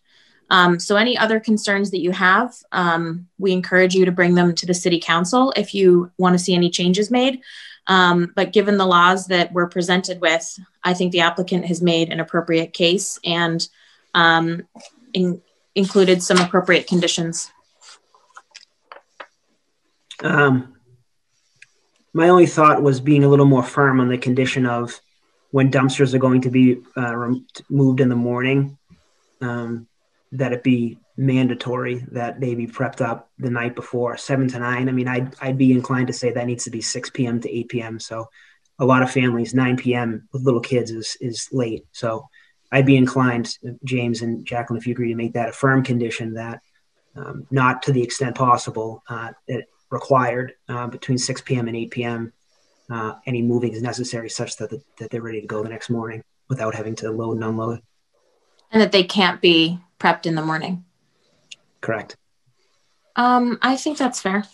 Um, 0.51 0.81
so 0.81 0.97
any 0.97 1.17
other 1.17 1.39
concerns 1.39 1.93
that 1.93 2.01
you 2.01 2.11
have, 2.11 2.53
um, 2.73 3.29
we 3.39 3.53
encourage 3.53 3.95
you 3.95 4.05
to 4.07 4.11
bring 4.11 4.35
them 4.35 4.57
to 4.57 4.67
the 4.67 4.75
city 4.75 4.99
council 4.99 5.53
if 5.57 5.73
you 5.73 6.11
want 6.19 6.35
to 6.35 6.45
see 6.45 6.53
any 6.53 6.69
changes 6.69 7.13
made. 7.13 7.43
Um, 7.87 8.33
but 8.35 8.53
given 8.53 8.77
the 8.77 8.87
laws 8.87 9.29
that 9.29 9.53
we're 9.53 9.69
presented 9.69 10.21
with, 10.21 10.59
I 10.83 10.95
think 10.95 11.13
the 11.13 11.21
applicant 11.21 11.67
has 11.67 11.81
made 11.81 12.09
an 12.11 12.19
appropriate 12.19 12.73
case 12.73 13.21
and 13.25 13.65
um, 14.15 14.63
in, 15.13 15.41
included 15.77 16.25
some 16.25 16.39
appropriate 16.39 16.89
conditions. 16.89 17.53
Um, 20.25 20.75
my 22.13 22.29
only 22.31 22.47
thought 22.47 22.83
was 22.83 23.01
being 23.01 23.23
a 23.23 23.29
little 23.29 23.47
more 23.47 23.63
firm 23.63 24.01
on 24.01 24.09
the 24.09 24.19
condition 24.19 24.67
of 24.67 25.01
when 25.55 25.71
dumpsters 25.71 26.15
are 26.15 26.19
going 26.19 26.41
to 26.41 26.51
be 26.51 26.79
uh, 26.97 27.15
moved 27.71 28.01
in 28.01 28.09
the 28.09 28.17
morning, 28.17 28.77
um, 29.41 29.87
that 30.33 30.53
it 30.53 30.65
be 30.65 30.99
mandatory 31.17 32.05
that 32.11 32.41
they 32.41 32.57
be 32.57 32.67
prepped 32.67 33.01
up 33.01 33.31
the 33.39 33.51
night 33.51 33.77
before, 33.77 34.17
seven 34.17 34.49
to 34.49 34.59
nine. 34.59 34.89
I 34.89 34.93
mean, 34.93 35.07
I'd, 35.07 35.33
I'd 35.41 35.57
be 35.57 35.71
inclined 35.71 36.09
to 36.09 36.13
say 36.13 36.33
that 36.33 36.49
needs 36.49 36.65
to 36.65 36.71
be 36.71 36.81
6 36.81 37.11
p.m. 37.11 37.41
to 37.41 37.49
8 37.49 37.69
p.m. 37.69 38.01
So 38.01 38.29
a 38.81 38.85
lot 38.85 39.05
of 39.05 39.13
families, 39.13 39.55
9 39.55 39.77
p.m. 39.77 40.29
with 40.33 40.43
little 40.43 40.59
kids 40.59 40.91
is, 40.91 41.17
is 41.21 41.49
late. 41.53 41.85
So 41.93 42.27
I'd 42.73 42.85
be 42.85 42.97
inclined, 42.97 43.57
James 43.85 44.23
and 44.23 44.45
Jacqueline, 44.45 44.79
if 44.79 44.89
you 44.89 44.93
agree 44.93 45.11
to 45.11 45.15
make 45.15 45.35
that 45.35 45.51
a 45.51 45.53
firm 45.53 45.85
condition 45.85 46.35
that 46.35 46.63
um, 47.15 47.47
not 47.53 47.85
to 47.85 47.93
the 47.93 48.03
extent 48.03 48.35
possible 48.35 49.05
uh, 49.09 49.31
required 49.89 50.55
uh, 50.69 50.89
between 50.89 51.17
6 51.17 51.43
p.m. 51.43 51.69
and 51.69 51.77
8 51.77 51.91
p.m. 51.93 52.33
Uh, 52.91 53.15
any 53.27 53.41
moving 53.41 53.73
is 53.73 53.83
necessary 53.83 54.29
such 54.29 54.57
that, 54.57 54.71
the, 54.71 54.83
that 54.99 55.11
they're 55.11 55.23
ready 55.23 55.41
to 55.41 55.47
go 55.47 55.63
the 55.63 55.69
next 55.69 55.89
morning 55.89 56.23
without 56.49 56.75
having 56.75 56.95
to 56.95 57.11
load 57.11 57.37
and 57.37 57.45
unload. 57.45 57.81
And 58.71 58.83
that 58.83 58.93
they 58.93 59.05
can't 59.05 59.41
be 59.41 59.79
prepped 59.99 60.27
in 60.27 60.35
the 60.35 60.43
morning. 60.43 60.85
Correct. 61.81 62.17
Um, 63.17 63.59
I 63.63 63.77
think 63.77 63.99
that's 63.99 64.21
fair. 64.21 64.45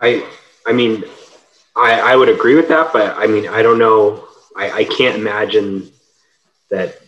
I, 0.00 0.26
I 0.66 0.72
mean, 0.72 1.04
I, 1.76 2.00
I 2.00 2.16
would 2.16 2.28
agree 2.28 2.54
with 2.54 2.68
that, 2.68 2.92
but 2.92 3.16
I 3.18 3.26
mean, 3.26 3.48
I 3.48 3.62
don't 3.62 3.78
know. 3.78 4.26
I, 4.56 4.70
I 4.70 4.84
can't 4.84 5.16
imagine 5.16 5.90
that 6.70 7.00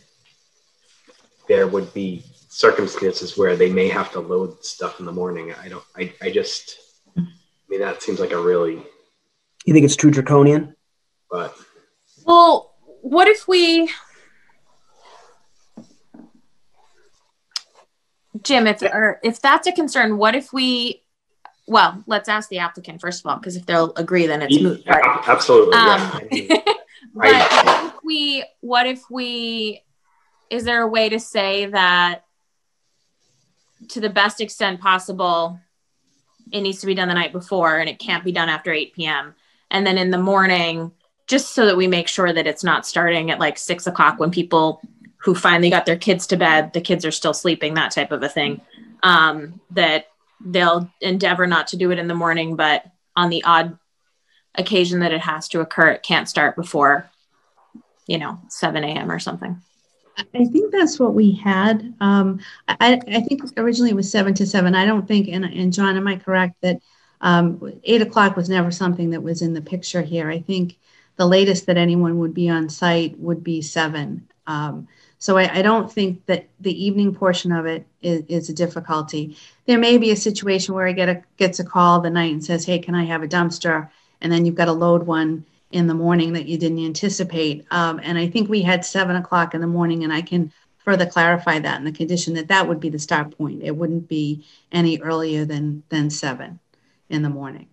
there 1.49 1.67
would 1.67 1.95
be 1.95 2.25
circumstances 2.49 3.37
where 3.39 3.57
they 3.57 3.71
may 3.71 3.89
have 3.89 4.11
to 4.13 4.21
load 4.21 4.65
stuff 4.65 4.99
in 4.99 5.07
the 5.07 5.13
morning. 5.13 5.55
I 5.55 5.69
don't, 5.69 5.85
I, 5.97 6.13
I 6.21 6.31
just, 6.31 6.79
I 6.79 6.86
mean, 7.79 7.87
that 7.87 8.03
seems 8.03 8.21
like 8.21 8.33
a 8.33 8.41
really. 8.41 8.83
You 9.65 9.73
think 9.73 9.85
it's 9.85 9.97
true 9.97 10.11
draconian? 10.11 10.75
But. 11.31 11.55
Well, 12.25 12.75
what 13.03 13.29
if 13.29 13.47
we. 13.49 13.91
Jim, 18.43 18.67
if 18.67 18.83
or 18.83 19.19
if 19.25 19.41
that's 19.41 19.67
a 19.67 19.73
concern, 19.73 20.19
what 20.19 20.35
if 20.35 20.53
we 20.53 21.03
well, 21.67 22.03
let's 22.07 22.29
ask 22.29 22.49
the 22.49 22.59
applicant 22.59 23.01
first 23.01 23.25
of 23.25 23.31
all, 23.31 23.37
because 23.37 23.57
if 23.57 23.67
they'll 23.67 23.93
agree, 23.97 24.27
then 24.27 24.43
it's 24.43 24.61
moot. 24.61 24.83
Yeah, 24.87 25.23
absolutely. 25.27 25.75
Um, 25.75 26.21
yeah. 26.31 26.63
but 27.15 27.27
I, 27.27 27.87
if 27.87 27.95
we, 28.05 28.45
what 28.61 28.87
if 28.87 29.03
we, 29.11 29.83
is 30.49 30.65
there 30.65 30.83
a 30.83 30.87
way 30.87 31.09
to 31.09 31.19
say 31.19 31.67
that 31.67 32.25
to 33.89 34.01
the 34.01 34.11
best 34.11 34.41
extent 34.41 34.81
possible, 34.81 35.59
it 36.53 36.61
needs 36.61 36.81
to 36.81 36.87
be 36.87 36.95
done 36.95 37.09
the 37.09 37.15
night 37.15 37.33
before 37.33 37.79
and 37.79 37.89
it 37.89 37.99
can't 37.99 38.25
be 38.25 38.33
done 38.33 38.49
after 38.49 38.73
8 38.73 38.95
p.m. 38.95 39.35
And 39.71 39.87
then 39.87 39.99
in 39.99 40.11
the 40.11 40.19
morning, 40.19 40.93
just 41.27 41.55
so 41.55 41.67
that 41.67 41.77
we 41.77 41.87
make 41.87 42.09
sure 42.09 42.33
that 42.33 42.47
it's 42.47 42.63
not 42.63 42.87
starting 42.87 43.31
at 43.31 43.41
like 43.41 43.59
six 43.59 43.87
o'clock 43.87 44.19
when 44.19 44.31
people 44.31 44.81
who 45.19 45.35
finally 45.35 45.71
got 45.71 45.87
their 45.87 45.97
kids 45.97 46.27
to 46.29 46.37
bed, 46.37 46.73
the 46.73 46.81
kids 46.81 47.05
are 47.05 47.11
still 47.11 47.35
sleeping, 47.35 47.75
that 47.75 47.91
type 47.91 48.13
of 48.13 48.23
a 48.23 48.29
thing. 48.29 48.61
Um, 49.03 49.61
that 49.73 50.07
they'll 50.45 50.91
endeavor 51.01 51.47
not 51.47 51.69
to 51.69 51.77
do 51.77 51.91
it 51.91 51.99
in 51.99 52.07
the 52.07 52.15
morning, 52.15 52.55
but 52.55 52.85
on 53.17 53.31
the 53.31 53.43
odd 53.45 53.79
occasion 54.55 55.01
that 55.01 55.13
it 55.13 55.21
has 55.21 55.49
to 55.49 55.61
occur, 55.61 55.89
it 55.89 56.03
can't 56.03 56.29
start 56.29 56.55
before, 56.55 57.11
you 58.07 58.19
know, 58.19 58.41
7 58.49 58.85
a.m. 58.85 59.11
or 59.11 59.19
something. 59.19 59.63
I 60.19 60.45
think 60.47 60.73
that's 60.73 60.99
what 60.99 61.15
we 61.15 61.33
had. 61.33 61.95
Um, 62.01 62.41
I, 62.69 63.01
I, 63.09 63.21
think 63.21 63.43
originally 63.59 63.91
it 63.91 63.97
was 63.97 64.11
seven 64.11 64.33
to 64.35 64.47
seven. 64.47 64.75
I 64.75 64.87
don't 64.87 65.07
think, 65.07 65.29
and, 65.29 65.45
and 65.45 65.73
John, 65.73 65.97
am 65.97 66.09
I 66.09 66.17
correct 66.17 66.57
that 66.63 66.81
um, 67.21 67.73
eight 67.85 68.03
o'clock 68.03 68.37
was 68.37 68.49
never 68.49 68.71
something 68.71 69.11
that 69.11 69.23
was 69.23 69.43
in 69.43 69.53
the 69.53 69.61
picture 69.61 70.03
here? 70.03 70.31
I 70.31 70.41
think 70.41 70.79
the 71.17 71.27
latest 71.27 71.67
that 71.67 71.77
anyone 71.77 72.19
would 72.19 72.35
be 72.35 72.49
on 72.49 72.69
site 72.69 73.19
would 73.19 73.45
be 73.45 73.61
seven. 73.61 74.27
Um, 74.47 74.89
so 75.19 75.37
I, 75.37 75.59
I, 75.59 75.63
don't 75.63 75.91
think 75.91 76.25
that 76.27 76.47
the 76.61 76.85
evening 76.85 77.15
portion 77.15 77.51
of 77.51 77.67
it 77.67 77.87
is, 78.01 78.23
is, 78.29 78.49
a 78.49 78.55
difficulty. 78.55 79.37
There 79.67 79.79
may 79.79 79.99
be 79.99 80.13
a 80.13 80.17
situation 80.17 80.75
where 80.75 80.87
he 80.87 80.95
get 80.95 81.09
a, 81.09 81.23
gets 81.37 81.59
a 81.59 81.65
call 81.65 82.01
the 82.01 82.11
night 82.11 82.33
and 82.33 82.45
says, 82.45 82.65
"Hey, 82.65 82.79
can 82.79 82.95
I 82.95 83.05
have 83.05 83.23
a 83.23 83.29
dumpster?" 83.29 83.89
And 84.21 84.31
then 84.31 84.45
you've 84.45 84.55
got 84.55 84.67
to 84.67 84.73
load 84.73 85.05
one 85.05 85.45
in 85.71 85.87
the 85.87 85.95
morning 85.95 86.33
that 86.35 86.47
you 86.47 86.59
didn't 86.59 86.85
anticipate. 86.85 87.67
Um, 87.71 88.01
and 88.03 88.17
I 88.17 88.29
think 88.29 88.49
we 88.49 88.63
had 88.63 88.85
seven 88.85 89.17
o'clock 89.17 89.55
in 89.55 89.61
the 89.61 89.67
morning, 89.67 90.05
and 90.05 90.13
I 90.13 90.23
can 90.23 90.53
further 90.79 91.07
clarify 91.07 91.59
that 91.59 91.79
in 91.79 91.85
the 91.85 91.93
condition 91.93 92.35
that 92.35 92.49
that 92.49 92.69
would 92.69 92.79
be 92.79 92.89
the 92.89 92.99
start 92.99 93.37
point. 93.37 93.63
It 93.63 93.77
wouldn't 93.77 94.09
be 94.09 94.45
any 94.71 95.01
earlier 95.01 95.45
than 95.45 95.83
than 95.89 96.11
seven 96.11 96.61
in 97.09 97.23
the 97.23 97.29
morning. 97.29 97.67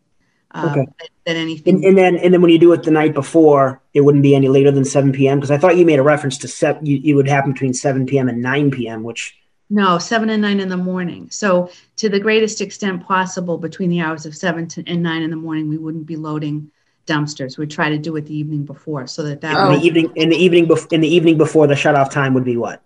Um, 0.55 0.69
okay. 0.69 0.87
Than 1.25 1.35
anything. 1.35 1.75
And, 1.75 1.85
and, 1.85 1.97
then 1.97 2.15
and 2.17 2.33
then 2.33 2.41
when 2.41 2.51
you 2.51 2.59
do 2.59 2.73
it 2.73 2.83
the 2.83 2.91
night 2.91 3.13
before, 3.13 3.81
it 3.93 4.01
wouldn't 4.01 4.23
be 4.23 4.35
any 4.35 4.49
later 4.49 4.71
than 4.71 4.85
seven 4.85 5.11
p.m. 5.11 5.39
Because 5.39 5.51
I 5.51 5.57
thought 5.57 5.77
you 5.77 5.85
made 5.85 5.99
a 5.99 6.03
reference 6.03 6.37
to 6.39 6.47
set. 6.47 6.85
You, 6.85 6.97
you 6.97 7.15
would 7.15 7.27
happen 7.27 7.53
between 7.53 7.73
seven 7.73 8.05
p.m. 8.05 8.29
and 8.29 8.41
nine 8.41 8.71
p.m. 8.71 9.03
Which 9.03 9.35
no, 9.69 9.97
seven 9.97 10.29
and 10.29 10.41
nine 10.41 10.59
in 10.59 10.69
the 10.69 10.77
morning. 10.77 11.29
So 11.31 11.71
to 11.95 12.09
the 12.09 12.19
greatest 12.19 12.61
extent 12.61 13.05
possible, 13.05 13.57
between 13.57 13.89
the 13.89 14.01
hours 14.01 14.25
of 14.25 14.35
seven 14.35 14.67
to, 14.69 14.83
and 14.85 15.01
nine 15.01 15.23
in 15.23 15.29
the 15.29 15.35
morning, 15.35 15.69
we 15.69 15.77
wouldn't 15.77 16.05
be 16.05 16.15
loading 16.15 16.71
dumpsters. 17.05 17.57
We 17.57 17.67
try 17.67 17.89
to 17.89 17.97
do 17.97 18.15
it 18.15 18.25
the 18.25 18.35
evening 18.35 18.63
before, 18.63 19.07
so 19.07 19.23
that 19.23 19.41
that 19.41 19.55
oh. 19.57 19.77
the 19.77 19.85
evening 19.85 20.11
in 20.15 20.29
the 20.29 20.37
evening 20.37 20.65
before 20.67 20.87
in 20.91 21.01
the 21.01 21.07
evening 21.07 21.37
before 21.37 21.67
the 21.67 21.75
shut 21.75 21.95
off 21.95 22.09
time 22.09 22.33
would 22.33 22.45
be 22.45 22.57
what 22.57 22.81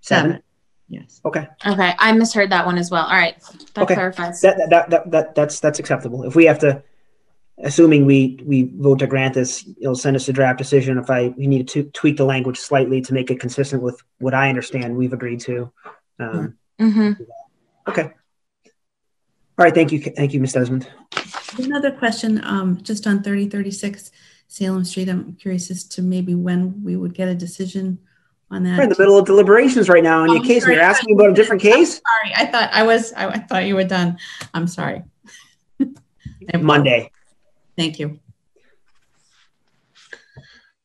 seven. 0.00 0.32
seven. 0.32 0.42
Yes. 0.88 1.20
Okay. 1.24 1.48
Okay, 1.66 1.94
I 1.98 2.12
misheard 2.12 2.50
that 2.50 2.66
one 2.66 2.76
as 2.76 2.90
well. 2.90 3.04
All 3.04 3.12
right, 3.12 3.34
that 3.74 3.84
okay. 3.84 3.94
clarifies. 3.94 4.40
That, 4.42 4.58
that 4.68 4.90
that 4.90 5.10
that 5.10 5.34
that's 5.34 5.60
that's 5.60 5.78
acceptable. 5.78 6.24
If 6.24 6.34
we 6.34 6.44
have 6.44 6.58
to, 6.58 6.82
assuming 7.62 8.04
we 8.04 8.38
we 8.44 8.70
vote 8.76 8.98
to 8.98 9.06
grant 9.06 9.34
this, 9.34 9.66
you'll 9.78 9.94
send 9.94 10.16
us 10.16 10.28
a 10.28 10.32
draft 10.32 10.58
decision. 10.58 10.98
If 10.98 11.08
I 11.08 11.28
we 11.28 11.46
need 11.46 11.68
to 11.68 11.84
tweak 11.84 12.18
the 12.18 12.24
language 12.24 12.58
slightly 12.58 13.00
to 13.02 13.14
make 13.14 13.30
it 13.30 13.40
consistent 13.40 13.82
with 13.82 14.02
what 14.18 14.34
I 14.34 14.50
understand 14.50 14.96
we've 14.96 15.14
agreed 15.14 15.40
to. 15.40 15.72
Um, 16.18 16.58
mm-hmm. 16.78 17.22
Okay. 17.88 18.12
All 19.58 19.64
right. 19.64 19.74
Thank 19.74 19.92
you. 19.92 20.00
Thank 20.00 20.32
you, 20.32 20.40
Ms. 20.40 20.54
Desmond. 20.54 20.88
Another 21.58 21.90
question, 21.90 22.42
um, 22.44 22.82
just 22.82 23.06
on 23.06 23.22
3036 23.22 24.10
Salem 24.48 24.84
Street. 24.84 25.08
I'm 25.08 25.34
curious 25.34 25.70
as 25.70 25.84
to 25.84 26.02
maybe 26.02 26.34
when 26.34 26.82
we 26.82 26.96
would 26.96 27.14
get 27.14 27.28
a 27.28 27.34
decision 27.34 27.98
on 28.50 28.62
that. 28.64 28.76
We're 28.76 28.84
in 28.84 28.90
the 28.90 28.98
middle 28.98 29.18
of 29.18 29.26
deliberations 29.26 29.88
right 29.88 30.02
now 30.02 30.24
in 30.24 30.30
oh, 30.30 30.34
your 30.34 30.44
case. 30.44 30.62
Sorry. 30.62 30.74
You're 30.74 30.84
asking 30.84 31.14
about 31.14 31.30
a 31.30 31.34
different 31.34 31.62
case. 31.62 32.00
I'm 32.06 32.30
sorry, 32.30 32.34
I 32.36 32.50
thought 32.50 32.70
I 32.72 32.82
was. 32.82 33.12
I, 33.14 33.28
I, 33.28 33.38
thought 33.38 33.64
you 33.64 33.74
were 33.74 33.84
done. 33.84 34.18
I'm 34.54 34.66
sorry. 34.66 35.02
Monday. 36.60 37.10
Thank 37.76 37.98
you. 37.98 38.20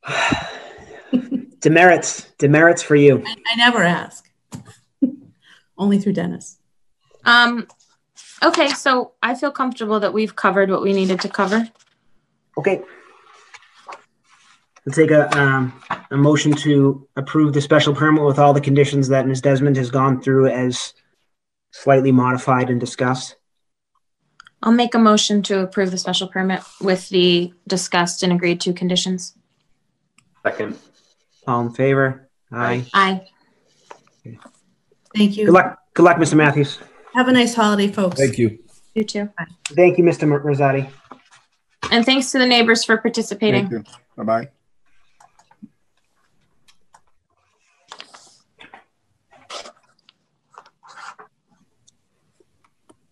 Demerits, 1.60 2.28
demerits 2.38 2.84
for 2.84 2.96
you. 2.96 3.24
I, 3.26 3.36
I 3.54 3.56
never 3.58 3.84
ask. 3.84 4.30
Only 5.78 6.00
through 6.00 6.14
Dennis. 6.14 6.58
Um, 7.26 7.68
okay, 8.44 8.70
so 8.70 9.14
I 9.22 9.36
feel 9.36 9.52
comfortable 9.52 10.00
that 10.00 10.14
we've 10.14 10.36
covered 10.36 10.70
what 10.70 10.82
we 10.82 10.94
needed 10.94 11.22
to 11.22 11.30
cover. 11.30 11.68
Okay. 12.58 12.82
Let's 14.86 14.98
take 14.98 15.12
a, 15.12 15.38
um, 15.38 15.74
a 16.12 16.18
motion 16.18 16.54
to 16.54 17.08
approve 17.18 17.54
the 17.54 17.62
special 17.62 17.94
permit 17.94 18.24
with 18.24 18.40
all 18.40 18.54
the 18.54 18.62
conditions 18.62 19.10
that 19.10 19.28
Ms. 19.28 19.42
Desmond 19.42 19.76
has 19.76 19.92
gone 19.92 20.22
through 20.22 20.48
as 20.48 20.94
slightly 21.72 22.12
modified 22.12 22.70
and 22.70 22.80
discussed. 22.80 23.36
I'll 24.64 24.72
make 24.72 24.96
a 24.96 25.00
motion 25.00 25.44
to 25.44 25.60
approve 25.60 25.92
the 25.92 25.98
special 25.98 26.28
permit 26.28 26.62
with 26.82 27.10
the 27.10 27.54
discussed 27.68 28.24
and 28.24 28.34
agreed 28.34 28.62
to 28.62 28.74
conditions. 28.74 29.36
Second. 30.42 30.78
All 31.46 31.62
in 31.62 31.72
favor? 31.72 32.30
Aye. 32.52 32.86
Aye. 32.94 33.28
Thank 35.16 35.38
you. 35.38 35.46
Good 35.46 35.54
luck, 35.54 35.80
good 35.94 36.04
luck, 36.04 36.18
Mr. 36.18 36.36
Matthews. 36.36 36.80
Have 37.18 37.28
a 37.28 37.32
nice 37.32 37.56
holiday, 37.56 37.88
folks. 37.88 38.20
Thank 38.20 38.38
you. 38.38 38.60
You 38.94 39.04
too. 39.04 39.28
Thank 39.70 39.98
you, 39.98 40.04
Mr. 40.04 40.40
Rosati. 40.40 40.88
And 41.90 42.06
thanks 42.06 42.32
to 42.32 42.38
the 42.38 42.46
neighbors 42.46 42.84
for 42.84 42.94
Thank 42.94 43.02
participating. 43.02 43.72
you. 43.72 43.84
Bye-bye. 44.16 44.50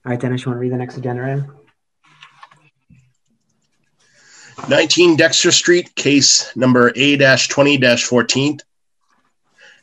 All 0.05 0.11
right, 0.11 0.19
Dennis, 0.19 0.45
you 0.45 0.51
want 0.51 0.57
to 0.57 0.61
read 0.61 0.71
the 0.71 0.77
next 0.77 0.97
agenda 0.97 1.23
item? 1.23 1.57
19 4.69 5.15
Dexter 5.15 5.51
Street, 5.51 5.95
case 5.95 6.55
number 6.55 6.89
A-20-14. 6.89 8.59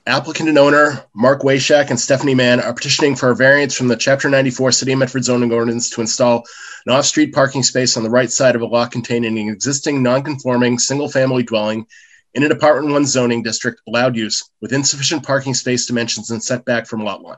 Applicant 0.06 0.48
and 0.48 0.58
owner 0.58 1.04
Mark 1.14 1.42
Wayshak 1.42 1.90
and 1.90 2.00
Stephanie 2.00 2.34
Mann 2.34 2.60
are 2.60 2.74
petitioning 2.74 3.14
for 3.14 3.30
a 3.30 3.36
variance 3.36 3.76
from 3.76 3.86
the 3.86 3.96
Chapter 3.96 4.28
94 4.28 4.72
City 4.72 4.92
of 4.92 4.98
Medford 4.98 5.24
zoning 5.24 5.52
ordinance 5.52 5.90
to 5.90 6.00
install 6.00 6.44
an 6.86 6.92
off-street 6.92 7.32
parking 7.32 7.62
space 7.62 7.96
on 7.96 8.02
the 8.02 8.10
right 8.10 8.30
side 8.30 8.56
of 8.56 8.62
a 8.62 8.66
lot 8.66 8.90
containing 8.90 9.38
an 9.38 9.54
existing 9.54 10.02
non-conforming 10.02 10.80
single-family 10.80 11.44
dwelling 11.44 11.86
in 12.34 12.42
an 12.42 12.50
apartment 12.50 12.92
one 12.92 13.06
zoning 13.06 13.44
district 13.44 13.80
allowed 13.86 14.16
use 14.16 14.50
with 14.60 14.72
insufficient 14.72 15.24
parking 15.24 15.54
space 15.54 15.86
dimensions 15.86 16.30
and 16.30 16.42
setback 16.42 16.86
from 16.86 17.04
lot 17.04 17.22
line. 17.22 17.36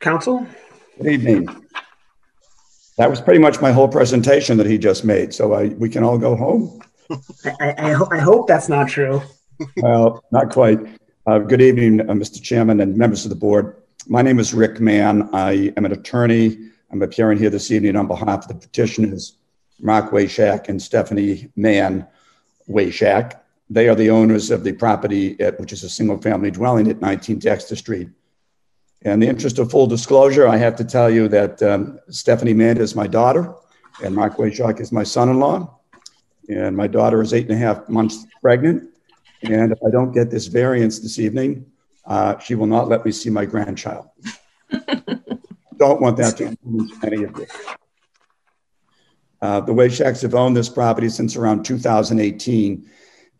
Counsel? 0.00 0.46
Good 0.98 1.06
evening. 1.06 1.63
That 2.96 3.10
was 3.10 3.20
pretty 3.20 3.40
much 3.40 3.60
my 3.60 3.72
whole 3.72 3.88
presentation 3.88 4.56
that 4.58 4.66
he 4.66 4.78
just 4.78 5.04
made, 5.04 5.34
so 5.34 5.52
I, 5.52 5.68
we 5.68 5.88
can 5.88 6.04
all 6.04 6.16
go 6.18 6.36
home? 6.36 6.80
I, 7.10 7.50
I, 7.60 7.74
I 7.90 7.92
ho- 7.92 8.08
I 8.10 8.18
hope 8.18 8.46
that's 8.48 8.68
not 8.68 8.88
true. 8.88 9.20
Well, 9.76 10.24
not 10.32 10.50
quite. 10.50 10.80
Uh, 11.28 11.38
Good 11.38 11.60
evening, 11.62 12.00
uh, 12.00 12.12
Mr. 12.12 12.42
Chairman 12.42 12.80
and 12.80 12.96
members 12.96 13.24
of 13.24 13.28
the 13.30 13.36
board. 13.36 13.76
My 14.08 14.20
name 14.20 14.40
is 14.40 14.52
Rick 14.52 14.80
Mann. 14.80 15.28
I 15.32 15.72
am 15.76 15.84
an 15.84 15.92
attorney. 15.92 16.58
I'm 16.90 17.02
appearing 17.02 17.38
here 17.38 17.50
this 17.50 17.70
evening 17.70 17.94
on 17.94 18.08
behalf 18.08 18.42
of 18.42 18.48
the 18.48 18.54
petitioners, 18.56 19.36
Mark 19.80 20.10
Wayshak 20.10 20.68
and 20.68 20.82
Stephanie 20.82 21.50
Mann 21.54 22.04
Wayshak. 22.68 23.38
They 23.70 23.88
are 23.88 23.94
the 23.94 24.10
owners 24.10 24.50
of 24.50 24.64
the 24.64 24.72
property, 24.72 25.40
at- 25.40 25.60
which 25.60 25.72
is 25.72 25.84
a 25.84 25.88
single-family 25.88 26.50
dwelling 26.50 26.88
at 26.90 27.00
19 27.00 27.38
Dexter 27.38 27.76
Street. 27.76 28.08
In 29.04 29.20
the 29.20 29.28
interest 29.28 29.58
of 29.58 29.70
full 29.70 29.86
disclosure, 29.86 30.48
I 30.48 30.56
have 30.56 30.76
to 30.76 30.84
tell 30.84 31.10
you 31.10 31.28
that 31.28 31.62
um, 31.62 32.00
Stephanie 32.08 32.54
Mann 32.54 32.78
is 32.78 32.94
my 32.94 33.06
daughter, 33.06 33.54
and 34.02 34.14
Mark 34.14 34.38
Wayshak 34.38 34.80
is 34.80 34.92
my 34.92 35.02
son-in-law. 35.02 35.78
And 36.48 36.76
my 36.76 36.86
daughter 36.86 37.22
is 37.22 37.32
eight 37.32 37.48
and 37.50 37.54
a 37.54 37.58
half 37.58 37.88
months 37.88 38.26
pregnant. 38.40 38.90
And 39.42 39.72
if 39.72 39.78
I 39.86 39.90
don't 39.90 40.12
get 40.12 40.30
this 40.30 40.46
variance 40.46 41.00
this 41.00 41.18
evening, 41.18 41.66
uh, 42.06 42.38
she 42.38 42.54
will 42.54 42.66
not 42.66 42.88
let 42.88 43.04
me 43.04 43.12
see 43.12 43.30
my 43.30 43.44
grandchild. 43.44 44.08
don't 45.78 46.00
want 46.00 46.16
that 46.16 46.36
to 46.38 46.46
influence 46.46 46.92
any 47.04 47.24
of 47.24 47.38
you. 47.38 47.46
Uh, 49.42 49.60
the 49.60 49.72
Wayshacks 49.72 50.22
have 50.22 50.34
owned 50.34 50.56
this 50.56 50.70
property 50.70 51.10
since 51.10 51.36
around 51.36 51.64
2018. 51.64 52.90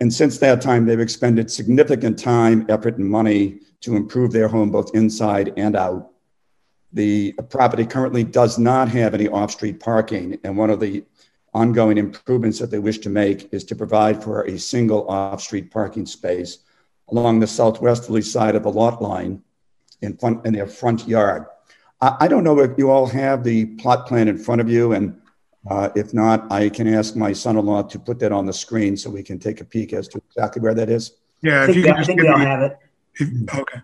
And 0.01 0.12
since 0.12 0.38
that 0.38 0.61
time, 0.61 0.86
they've 0.86 1.01
expended 1.01 1.51
significant 1.51 2.18
time, 2.18 2.66
effort, 2.68 2.99
and 2.99 3.09
money 3.09 3.61
to 3.80 3.97
improve 3.97 4.32
their 4.32 4.49
home 4.49 4.70
both 4.70 4.95
inside 4.95 5.53
and 5.57 5.76
out. 5.76 6.11
The 6.92 7.32
property 7.51 7.86
currently 7.86 8.24
does 8.24 8.59
not 8.59 8.88
have 8.88 9.14
any 9.14 9.28
off-street 9.28 9.80
parking, 9.80 10.38
and 10.45 10.57
one 10.57 10.70
of 10.70 10.80
the 10.80 11.05
ongoing 11.53 11.99
improvements 11.99 12.59
that 12.59 12.70
they 12.70 12.78
wish 12.78 12.99
to 12.99 13.11
make 13.11 13.53
is 13.53 13.64
to 13.64 13.76
provide 13.76 14.22
for 14.22 14.42
a 14.42 14.59
single 14.59 15.09
off-street 15.09 15.70
parking 15.70 16.07
space 16.07 16.59
along 17.09 17.38
the 17.38 17.47
southwesterly 17.47 18.22
side 18.22 18.55
of 18.55 18.62
the 18.62 18.70
lot 18.70 19.01
line 19.03 19.42
in 20.03 20.16
front 20.16 20.45
in 20.47 20.53
their 20.53 20.66
front 20.66 21.07
yard. 21.07 21.47
I, 22.01 22.16
I 22.20 22.28
don't 22.28 22.45
know 22.45 22.59
if 22.61 22.76
you 22.78 22.90
all 22.90 23.07
have 23.07 23.45
the 23.45 23.66
plot 23.76 24.07
plan 24.07 24.28
in 24.28 24.38
front 24.38 24.61
of 24.61 24.68
you, 24.68 24.92
and 24.92 25.20
uh, 25.70 25.88
if 25.96 26.12
not, 26.14 26.50
I 26.52 26.68
can 26.68 26.92
ask 26.92 27.16
my 27.16 27.32
son-in-law 27.32 27.82
to 27.84 27.98
put 27.98 28.18
that 28.20 28.32
on 28.32 28.46
the 28.46 28.52
screen 28.52 28.96
so 28.96 29.10
we 29.10 29.22
can 29.22 29.38
take 29.38 29.60
a 29.60 29.64
peek 29.64 29.92
as 29.92 30.08
to 30.08 30.20
exactly 30.28 30.60
where 30.62 30.74
that 30.74 30.88
is. 30.90 31.12
Yeah, 31.42 31.62
I 31.62 31.68
if 31.70 31.76
you 31.76 31.82
think, 31.82 31.86
we- 31.86 31.90
I 31.90 31.96
just 31.96 32.06
think 32.08 32.20
give 32.20 32.26
we 32.28 32.32
all 32.32 32.38
me, 32.38 32.44
have 32.44 32.62
it. 32.62 32.78
if- 33.14 33.54
okay. 33.58 33.78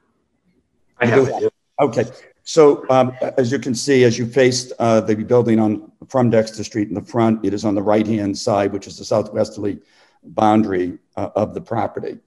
I 0.99 1.07
have 1.07 1.29
it. 1.29 1.53
Okay, 1.81 2.05
so 2.45 2.85
um, 2.91 3.13
as 3.39 3.51
you 3.51 3.59
can 3.59 3.75
see, 3.75 4.05
as 4.05 4.19
you 4.19 4.27
faced 4.27 4.73
uh, 4.79 5.01
the 5.01 5.15
building 5.15 5.59
on 5.59 5.91
from 6.09 6.29
Dexter 6.29 6.63
Street 6.65 6.89
in 6.89 6.95
the 6.95 7.01
front, 7.03 7.43
it 7.45 7.55
is 7.55 7.65
on 7.65 7.75
the 7.75 7.83
right-hand 7.83 8.37
side, 8.37 8.73
which 8.73 8.87
is 8.87 8.99
the 8.99 9.05
southwesterly 9.05 9.81
boundary 10.23 10.99
uh, 11.17 11.31
of 11.37 11.55
the 11.55 11.61
property. 11.61 12.19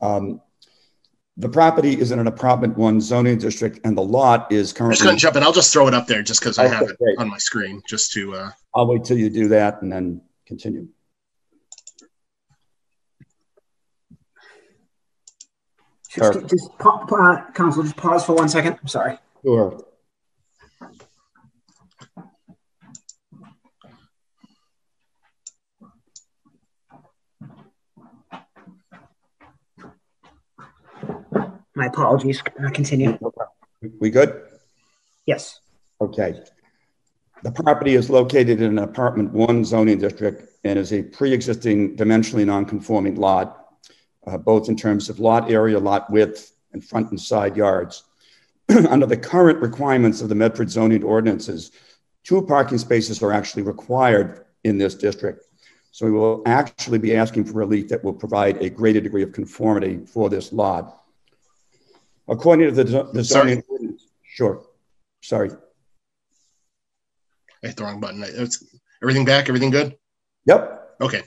Um, 0.00 0.40
the 1.40 1.48
property 1.48 1.98
is 1.98 2.10
in 2.10 2.18
an 2.18 2.26
apartment 2.26 2.76
one 2.76 3.00
zoning 3.00 3.38
district, 3.38 3.78
and 3.84 3.96
the 3.96 4.02
lot 4.02 4.50
is 4.50 4.58
I'm 4.58 4.64
just 4.64 4.76
currently. 4.76 5.04
going 5.04 5.16
to 5.16 5.20
jump 5.20 5.36
in. 5.36 5.42
I'll 5.44 5.52
just 5.52 5.72
throw 5.72 5.86
it 5.86 5.94
up 5.94 6.08
there 6.08 6.20
just 6.22 6.40
because 6.40 6.58
I 6.58 6.66
Okay, 6.66 6.74
have 6.74 6.90
it 6.90 6.98
great. 6.98 7.16
on 7.18 7.28
my 7.28 7.38
screen 7.38 7.80
just 7.88 8.12
to, 8.14 8.34
uh, 8.34 8.50
I'll 8.74 8.88
wait 8.88 9.04
till 9.04 9.16
you 9.16 9.30
do 9.30 9.46
that 9.48 9.80
and 9.80 9.92
then 9.92 10.20
continue. 10.46 10.88
Just, 16.10 16.32
Sure. 16.32 16.42
just 16.42 16.70
pa- 16.78 17.06
pa- 17.06 17.46
counsel, 17.54 17.82
just 17.82 17.96
pause 17.96 18.24
for 18.24 18.34
one 18.34 18.48
second. 18.48 18.78
I'm 18.80 18.88
sorry. 18.88 19.18
Sure. 19.44 19.80
My 31.78 31.86
apologies. 31.86 32.42
Uh, 32.60 32.70
Continue. 32.70 33.16
We 34.00 34.10
good? 34.10 34.42
Yes. 35.26 35.60
Okay. 36.00 36.42
The 37.44 37.52
property 37.52 37.94
is 37.94 38.10
located 38.10 38.60
in 38.60 38.76
an 38.76 38.80
apartment 38.80 39.32
one 39.32 39.64
zoning 39.64 40.00
district 40.00 40.58
and 40.64 40.76
is 40.76 40.92
a 40.92 41.04
pre-existing 41.04 41.96
dimensionally 41.96 42.44
non-conforming 42.44 43.14
lot, 43.14 43.78
uh, 44.26 44.36
both 44.38 44.68
in 44.68 44.76
terms 44.76 45.08
of 45.08 45.20
lot 45.20 45.52
area, 45.52 45.78
lot 45.78 46.10
width, 46.10 46.52
and 46.72 46.84
front 46.84 47.10
and 47.10 47.20
side 47.20 47.56
yards. 47.56 48.02
Under 48.90 49.06
the 49.06 49.16
current 49.16 49.60
requirements 49.60 50.20
of 50.20 50.28
the 50.28 50.34
Medford 50.34 50.70
zoning 50.70 51.04
ordinances, 51.04 51.70
two 52.24 52.42
parking 52.42 52.78
spaces 52.78 53.22
are 53.22 53.32
actually 53.32 53.62
required 53.62 54.46
in 54.64 54.78
this 54.78 54.96
district. 54.96 55.44
So 55.92 56.06
we 56.06 56.12
will 56.12 56.42
actually 56.44 56.98
be 56.98 57.14
asking 57.14 57.44
for 57.44 57.52
relief 57.52 57.86
that 57.90 58.02
will 58.02 58.14
provide 58.14 58.56
a 58.56 58.68
greater 58.68 59.00
degree 59.00 59.22
of 59.22 59.30
conformity 59.32 60.00
for 60.06 60.28
this 60.28 60.52
lot. 60.52 60.97
According 62.28 62.74
to 62.74 62.84
the, 62.84 63.10
the 63.12 63.24
zoning, 63.24 63.62
ordinance- 63.68 64.06
sure, 64.22 64.62
sorry. 65.22 65.50
I 67.64 67.66
hit 67.68 67.76
the 67.76 67.84
wrong 67.84 68.00
button. 68.00 68.22
It's, 68.24 68.64
everything 69.02 69.24
back? 69.24 69.48
Everything 69.48 69.70
good? 69.70 69.96
Yep, 70.46 70.96
Okay. 71.00 71.22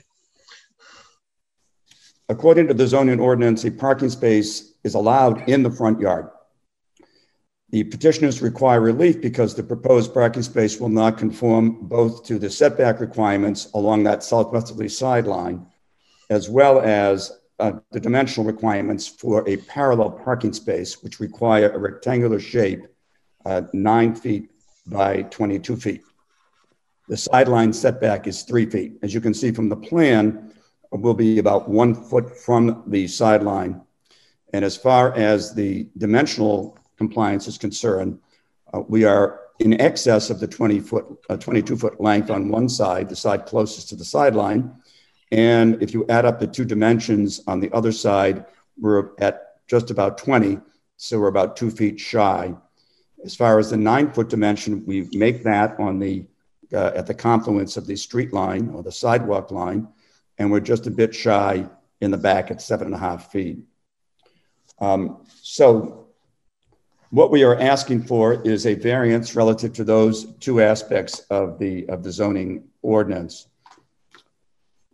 According 2.28 2.68
to 2.68 2.74
the 2.74 2.86
zoning 2.86 3.20
ordinance, 3.20 3.64
a 3.64 3.70
parking 3.70 4.08
space 4.08 4.72
is 4.84 4.94
allowed 4.94 5.48
in 5.50 5.62
the 5.62 5.70
front 5.70 6.00
yard. 6.00 6.30
The 7.70 7.84
petitioners 7.84 8.40
require 8.40 8.80
relief 8.80 9.20
because 9.20 9.54
the 9.54 9.62
proposed 9.62 10.14
parking 10.14 10.42
space 10.42 10.78
will 10.80 10.88
not 10.88 11.18
conform 11.18 11.88
both 11.88 12.24
to 12.26 12.38
the 12.38 12.48
setback 12.48 13.00
requirements 13.00 13.70
along 13.74 14.04
that 14.04 14.22
southwesterly 14.22 14.88
sideline, 14.88 15.66
as 16.30 16.48
well 16.48 16.80
as 16.80 17.32
uh, 17.62 17.78
the 17.92 18.00
dimensional 18.00 18.44
requirements 18.44 19.06
for 19.06 19.48
a 19.48 19.56
parallel 19.56 20.10
parking 20.10 20.52
space, 20.52 21.02
which 21.02 21.20
require 21.20 21.70
a 21.70 21.78
rectangular 21.78 22.40
shape, 22.40 22.86
uh, 23.46 23.62
nine 23.72 24.14
feet 24.14 24.50
by 24.86 25.22
22 25.22 25.76
feet. 25.76 26.02
The 27.08 27.16
sideline 27.16 27.72
setback 27.72 28.26
is 28.26 28.42
three 28.42 28.66
feet. 28.66 28.98
As 29.02 29.14
you 29.14 29.20
can 29.20 29.32
see 29.32 29.52
from 29.52 29.68
the 29.68 29.76
plan, 29.76 30.52
will 30.90 31.14
be 31.14 31.38
about 31.38 31.68
one 31.68 31.94
foot 31.94 32.36
from 32.36 32.82
the 32.86 33.06
sideline. 33.06 33.80
And 34.52 34.64
as 34.64 34.76
far 34.76 35.14
as 35.14 35.54
the 35.54 35.88
dimensional 35.96 36.76
compliance 36.98 37.48
is 37.48 37.58
concerned. 37.58 38.18
Uh, 38.72 38.82
we 38.88 39.04
are 39.04 39.40
in 39.58 39.80
excess 39.80 40.30
of 40.30 40.40
the 40.40 40.46
20 40.46 40.80
foot, 40.80 41.06
uh, 41.30 41.36
22 41.36 41.76
foot 41.76 42.00
length 42.00 42.30
on 42.30 42.48
one 42.48 42.68
side, 42.68 43.08
the 43.08 43.16
side 43.16 43.46
closest 43.46 43.88
to 43.88 43.96
the 43.96 44.04
sideline. 44.04 44.72
And 45.32 45.82
if 45.82 45.94
you 45.94 46.04
add 46.10 46.26
up 46.26 46.38
the 46.38 46.46
two 46.46 46.66
dimensions 46.66 47.40
on 47.46 47.58
the 47.58 47.72
other 47.72 47.90
side, 47.90 48.44
we're 48.78 49.10
at 49.18 49.66
just 49.66 49.90
about 49.90 50.18
20. 50.18 50.60
So 50.98 51.18
we're 51.18 51.28
about 51.28 51.56
two 51.56 51.70
feet 51.70 51.98
shy. 51.98 52.54
As 53.24 53.34
far 53.34 53.58
as 53.58 53.70
the 53.70 53.78
nine 53.78 54.12
foot 54.12 54.28
dimension, 54.28 54.84
we 54.84 55.08
make 55.12 55.42
that 55.44 55.80
on 55.80 55.98
the 55.98 56.26
uh, 56.72 56.92
at 56.94 57.06
the 57.06 57.14
confluence 57.14 57.76
of 57.76 57.86
the 57.86 57.96
street 57.96 58.32
line 58.32 58.70
or 58.70 58.82
the 58.82 58.92
sidewalk 58.92 59.50
line, 59.50 59.86
and 60.38 60.50
we're 60.50 60.60
just 60.60 60.86
a 60.86 60.90
bit 60.90 61.14
shy 61.14 61.66
in 62.00 62.10
the 62.10 62.16
back 62.16 62.50
at 62.50 62.62
seven 62.62 62.86
and 62.86 62.94
a 62.94 62.98
half 62.98 63.30
feet. 63.30 63.58
Um, 64.78 65.26
so 65.42 66.08
what 67.10 67.30
we 67.30 67.44
are 67.44 67.60
asking 67.60 68.04
for 68.04 68.40
is 68.42 68.66
a 68.66 68.74
variance 68.74 69.36
relative 69.36 69.74
to 69.74 69.84
those 69.84 70.32
two 70.36 70.62
aspects 70.62 71.20
of 71.30 71.58
the, 71.58 71.86
of 71.88 72.02
the 72.02 72.10
zoning 72.10 72.64
ordinance. 72.80 73.48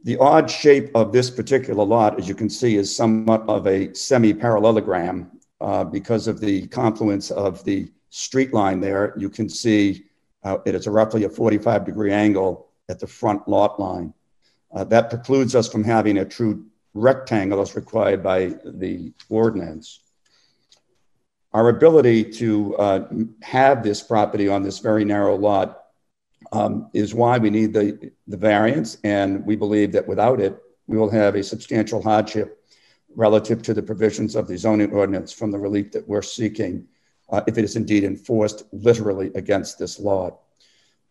The 0.05 0.17
odd 0.19 0.51
shape 0.51 0.91
of 0.95 1.13
this 1.13 1.31
particular 1.31 1.85
lot, 1.85 2.19
as 2.19 2.29
you 2.29 2.35
can 2.35 2.49
see, 2.49 2.77
is 2.77 2.95
somewhat 2.95 3.43
of 3.49 3.67
a 3.67 3.93
semi-parallelogram 3.95 5.31
uh, 5.61 5.85
because 5.85 6.29
of 6.29 6.41
the 6.41 6.67
confluence 6.69 7.31
of 7.31 7.65
the 7.65 7.91
street 8.11 8.55
line 8.55 8.81
there. 8.81 9.15
You 9.17 9.29
can 9.29 9.49
see 9.49 10.05
uh, 10.45 10.59
it 10.65 10.75
is 10.75 10.87
a 10.87 10.91
roughly 10.91 11.25
a 11.25 11.29
45 11.29 11.85
degree 11.85 12.13
angle 12.13 12.69
at 12.89 13.01
the 13.01 13.07
front 13.07 13.47
lot 13.49 13.81
line. 13.81 14.15
Uh, 14.73 14.85
that 14.85 15.11
precludes 15.11 15.55
us 15.55 15.69
from 15.69 15.83
having 15.85 16.19
a 16.19 16.25
true 16.25 16.65
rectangle 16.95 17.61
as 17.61 17.75
required 17.75 18.23
by 18.23 18.55
the 18.65 19.13
ordinance 19.29 20.01
our 21.53 21.71
ability 21.71 22.25
to 22.25 22.77
uh, 22.77 23.09
have 23.43 23.83
this 23.83 24.03
property 24.03 24.49
on 24.49 24.63
this 24.63 24.79
very 24.79 25.05
narrow 25.05 25.37
lot 25.37 25.85
um, 26.53 26.91
is 26.93 27.15
why 27.15 27.39
we 27.39 27.51
need 27.51 27.73
the, 27.73 28.11
the 28.27 28.37
variance. 28.37 28.99
And 29.05 29.45
we 29.45 29.57
believe 29.57 29.93
that 29.93 30.07
without 30.07 30.41
it, 30.41 30.59
we 30.87 30.97
will 30.97 31.11
have 31.11 31.35
a 31.35 31.43
substantial 31.43 32.03
hardship 32.03 32.65
relative 33.15 33.63
to 33.63 33.75
the 33.75 33.83
provisions 33.83 34.37
of 34.37 34.49
the 34.49 34.57
zoning 34.57 34.93
ordinance 34.93 35.33
from 35.33 35.51
the 35.51 35.59
relief 35.59 35.93
that 35.93 36.09
we're 36.09 36.23
seeking 36.23 36.87
uh, 37.31 37.43
if 37.47 37.59
it 37.59 37.65
is 37.65 37.77
indeed 37.77 38.05
enforced 38.05 38.65
literally 38.73 39.31
against 39.35 39.79
this 39.79 39.99
law. 39.99 40.39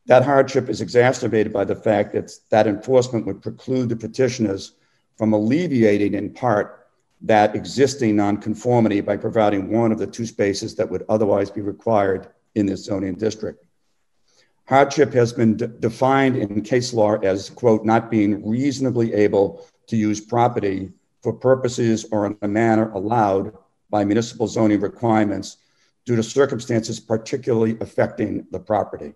That 0.08 0.24
hardship 0.24 0.70
is 0.70 0.82
exacerbated 0.82 1.52
by 1.52 1.66
the 1.66 1.76
fact 1.76 2.14
that 2.14 2.32
that 2.50 2.66
enforcement 2.66 3.26
would 3.26 3.42
preclude 3.42 3.90
the 3.90 3.96
petitioners 3.96 4.74
from 5.18 5.34
alleviating 5.34 6.14
in 6.14 6.34
part 6.34 6.88
that 7.22 7.56
existing 7.56 8.16
nonconformity 8.16 9.02
by 9.02 9.18
providing 9.18 9.70
one 9.70 9.92
of 9.92 9.98
the 9.98 10.08
two 10.08 10.26
spaces 10.26 10.76
that 10.76 10.90
would 10.90 11.04
otherwise 11.10 11.50
be 11.50 11.62
required 11.62 12.30
in 12.56 12.66
this 12.66 12.86
zoning 12.86 13.16
district. 13.16 13.67
Hardship 14.68 15.14
has 15.14 15.32
been 15.32 15.56
de- 15.56 15.68
defined 15.68 16.36
in 16.36 16.62
case 16.62 16.94
law 16.94 17.16
as, 17.20 17.50
quote, 17.50 17.86
not 17.86 18.12
being 18.12 18.46
reasonably 18.46 19.14
able 19.14 19.66
to 19.88 19.96
use 19.96 20.20
property 20.20 20.92
for 21.24 21.32
purposes 21.32 22.06
or 22.12 22.26
in 22.26 22.38
a 22.42 22.50
manner 22.50 22.92
allowed 22.92 23.54
by 23.90 24.04
municipal 24.04 24.46
zoning 24.46 24.82
requirements 24.82 25.58
due 26.06 26.18
to 26.18 26.24
circumstances 26.24 27.00
particularly 27.00 27.78
affecting 27.80 28.46
the 28.52 28.60
property. 28.60 29.14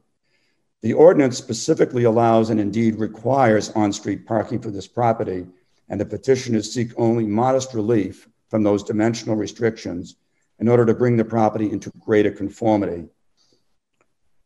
The 0.84 0.94
ordinance 0.94 1.38
specifically 1.38 2.06
allows 2.06 2.50
and 2.50 2.60
indeed 2.60 2.96
requires 2.96 3.72
on 3.72 3.92
street 3.92 4.26
parking 4.26 4.62
for 4.62 4.72
this 4.72 4.88
property 4.88 5.46
and 5.90 6.00
the 6.00 6.06
petitioners 6.06 6.74
seek 6.74 6.94
only 6.96 7.26
modest 7.26 7.74
relief 7.74 8.30
from 8.50 8.64
those 8.64 8.84
dimensional 8.84 9.36
restrictions 9.36 10.16
in 10.60 10.70
order 10.70 10.86
to 10.86 10.94
bring 10.94 11.18
the 11.18 11.26
property 11.26 11.70
into 11.70 11.92
greater 12.00 12.32
conformity. 12.32 13.10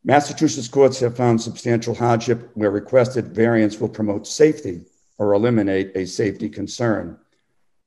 Massachusetts 0.08 0.68
courts 0.68 1.00
have 1.00 1.18
found 1.18 1.42
substantial 1.42 1.96
hardship 1.96 2.52
where 2.54 2.70
requested 2.70 3.30
variance 3.30 3.80
will 3.80 3.90
promote 3.90 4.28
safety 4.28 4.82
or 5.18 5.34
eliminate 5.34 5.92
a 5.96 6.06
safety 6.06 6.48
concern. 6.48 7.18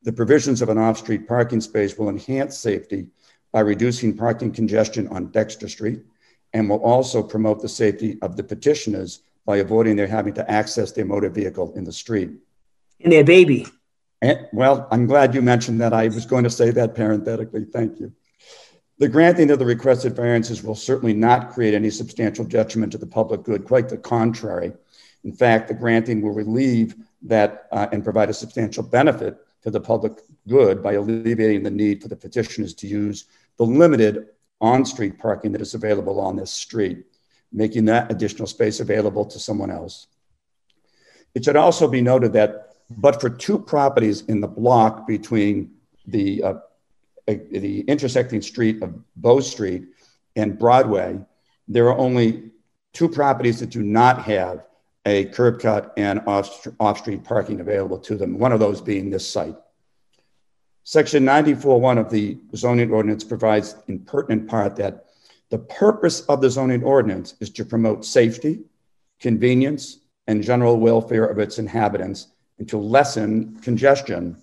The 0.02 0.12
provisions 0.12 0.60
of 0.60 0.68
an 0.68 0.78
off 0.78 0.98
street 0.98 1.28
parking 1.28 1.60
space 1.60 1.96
will 1.96 2.08
enhance 2.08 2.58
safety 2.58 3.06
by 3.52 3.60
reducing 3.60 4.16
parking 4.16 4.50
congestion 4.50 5.06
on 5.08 5.30
Dexter 5.30 5.68
Street 5.68 6.00
and 6.52 6.68
will 6.68 6.82
also 6.82 7.22
promote 7.22 7.62
the 7.62 7.68
safety 7.68 8.18
of 8.20 8.36
the 8.36 8.42
petitioners 8.42 9.20
by 9.46 9.58
avoiding 9.58 9.94
their 9.94 10.08
having 10.08 10.34
to 10.34 10.50
access 10.50 10.90
their 10.90 11.04
motor 11.04 11.30
vehicle 11.30 11.72
in 11.76 11.84
the 11.84 11.92
street 11.92 12.30
and 13.00 13.12
their 13.12 13.22
baby. 13.22 13.64
And, 14.20 14.48
well, 14.52 14.88
I'm 14.90 15.06
glad 15.06 15.36
you 15.36 15.42
mentioned 15.42 15.80
that. 15.82 15.92
I 15.92 16.08
was 16.08 16.26
going 16.26 16.42
to 16.42 16.50
say 16.50 16.72
that 16.72 16.96
parenthetically. 16.96 17.64
Thank 17.64 18.00
you. 18.00 18.12
The 18.98 19.08
granting 19.08 19.50
of 19.50 19.60
the 19.60 19.64
requested 19.64 20.16
variances 20.16 20.62
will 20.62 20.74
certainly 20.74 21.14
not 21.14 21.50
create 21.50 21.74
any 21.74 21.90
substantial 21.90 22.44
detriment 22.44 22.92
to 22.92 22.98
the 22.98 23.06
public 23.06 23.44
good, 23.44 23.64
quite 23.64 23.88
the 23.88 23.96
contrary. 23.96 24.72
In 25.24 25.32
fact, 25.32 25.68
the 25.68 25.74
granting 25.74 26.20
will 26.20 26.32
relieve 26.32 26.96
that 27.22 27.68
uh, 27.70 27.86
and 27.92 28.02
provide 28.02 28.30
a 28.30 28.34
substantial 28.34 28.82
benefit 28.82 29.38
to 29.62 29.70
the 29.70 29.80
public 29.80 30.20
good 30.48 30.82
by 30.82 30.94
alleviating 30.94 31.62
the 31.62 31.70
need 31.70 32.02
for 32.02 32.08
the 32.08 32.16
petitioners 32.16 32.74
to 32.74 32.86
use 32.86 33.26
the 33.56 33.64
limited 33.64 34.26
on 34.60 34.84
street 34.84 35.18
parking 35.18 35.52
that 35.52 35.60
is 35.60 35.74
available 35.74 36.20
on 36.20 36.36
this 36.36 36.50
street, 36.50 37.04
making 37.52 37.84
that 37.84 38.10
additional 38.10 38.46
space 38.46 38.80
available 38.80 39.24
to 39.24 39.38
someone 39.38 39.70
else. 39.70 40.08
It 41.34 41.44
should 41.44 41.56
also 41.56 41.86
be 41.86 42.00
noted 42.00 42.32
that 42.32 42.74
but 42.90 43.20
for 43.20 43.28
two 43.28 43.58
properties 43.58 44.22
in 44.22 44.40
the 44.40 44.48
block 44.48 45.06
between 45.06 45.72
the, 46.06 46.42
uh, 46.42 46.54
Uh, 47.28 47.34
the 47.50 47.82
intersecting 47.82 48.40
street 48.40 48.82
of 48.82 48.94
Bow 49.16 49.40
Street 49.40 49.88
and 50.34 50.58
Broadway, 50.58 51.20
there 51.66 51.86
are 51.88 51.98
only 51.98 52.50
two 52.94 53.08
properties 53.08 53.60
that 53.60 53.68
do 53.68 53.82
not 53.82 54.22
have 54.22 54.64
a 55.04 55.26
curb 55.26 55.60
cut 55.60 55.92
and 55.96 56.20
off, 56.26 56.66
off-street 56.80 57.24
parking 57.24 57.60
available 57.60 57.98
to 57.98 58.16
them, 58.16 58.38
one 58.38 58.52
of 58.52 58.60
those 58.60 58.80
being 58.80 59.10
this 59.10 59.28
site. 59.28 59.56
Section 60.84 61.24
94.1 61.24 61.98
of 61.98 62.10
the 62.10 62.38
zoning 62.56 62.90
ordinance 62.90 63.24
provides 63.24 63.76
in 63.88 63.98
pertinent 64.00 64.48
part 64.48 64.76
that 64.76 65.04
the 65.50 65.58
purpose 65.58 66.22
of 66.22 66.40
the 66.40 66.48
zoning 66.50 66.82
ordinance 66.82 67.34
is 67.40 67.50
to 67.50 67.64
promote 67.64 68.04
safety, 68.04 68.60
convenience, 69.20 69.98
and 70.26 70.42
general 70.42 70.78
welfare 70.78 71.26
of 71.26 71.38
its 71.38 71.58
inhabitants 71.58 72.28
and 72.58 72.68
to 72.68 72.78
lessen 72.78 73.58
congestion. 73.60 74.36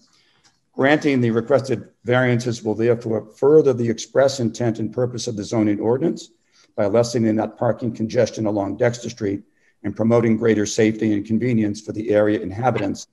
Granting 0.75 1.21
the 1.21 1.31
requested 1.31 1.87
variances 2.03 2.61
will 2.61 2.75
therefore 2.75 3.25
further 3.37 3.71
the 3.71 3.89
express 3.89 4.41
intent 4.41 4.77
and 4.79 4.91
purpose 4.93 5.25
of 5.25 5.37
the 5.37 5.43
zoning 5.43 5.79
ordinance 5.79 6.31
by 6.75 6.85
lessening 6.85 7.37
that 7.37 7.57
parking 7.57 7.93
congestion 7.93 8.45
along 8.45 8.75
Dexter 8.75 9.09
Street 9.09 9.43
and 9.83 9.95
promoting 9.95 10.35
greater 10.35 10.65
safety 10.65 11.13
and 11.13 11.25
convenience 11.25 11.79
for 11.79 11.93
the 11.93 12.09
area 12.09 12.41
inhabitants, 12.41 13.07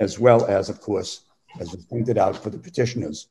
as 0.00 0.18
well 0.18 0.44
as, 0.44 0.68
of 0.68 0.82
course, 0.82 1.22
as 1.58 1.72
was 1.72 1.86
pointed 1.86 2.18
out, 2.18 2.36
for 2.36 2.50
the 2.50 2.58
petitioners. 2.58 3.28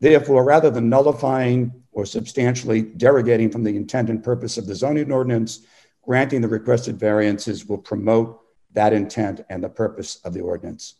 Therefore, 0.00 0.42
rather 0.42 0.70
than 0.70 0.88
nullifying 0.88 1.72
or 1.92 2.04
substantially 2.04 2.82
derogating 2.82 3.52
from 3.52 3.62
the 3.62 3.76
intent 3.76 4.10
and 4.10 4.24
purpose 4.24 4.58
of 4.58 4.66
the 4.66 4.74
zoning 4.74 5.12
ordinance, 5.12 5.60
granting 6.02 6.40
the 6.40 6.48
requested 6.48 6.98
variances 6.98 7.66
will 7.66 7.78
promote 7.78 8.40
that 8.72 8.92
intent 8.92 9.42
and 9.50 9.62
the 9.62 9.68
purpose 9.68 10.16
of 10.24 10.32
the 10.32 10.40
ordinance. 10.40 10.96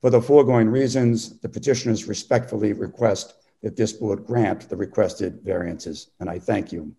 For 0.00 0.10
the 0.10 0.22
foregoing 0.22 0.68
reasons, 0.68 1.38
the 1.40 1.48
petitioners 1.48 2.06
respectfully 2.06 2.72
request 2.72 3.34
that 3.62 3.76
this 3.76 3.92
board 3.92 4.24
grant 4.26 4.68
the 4.68 4.76
requested 4.76 5.42
variances, 5.42 6.10
and 6.20 6.30
I 6.30 6.38
thank 6.38 6.72
you. 6.72 6.94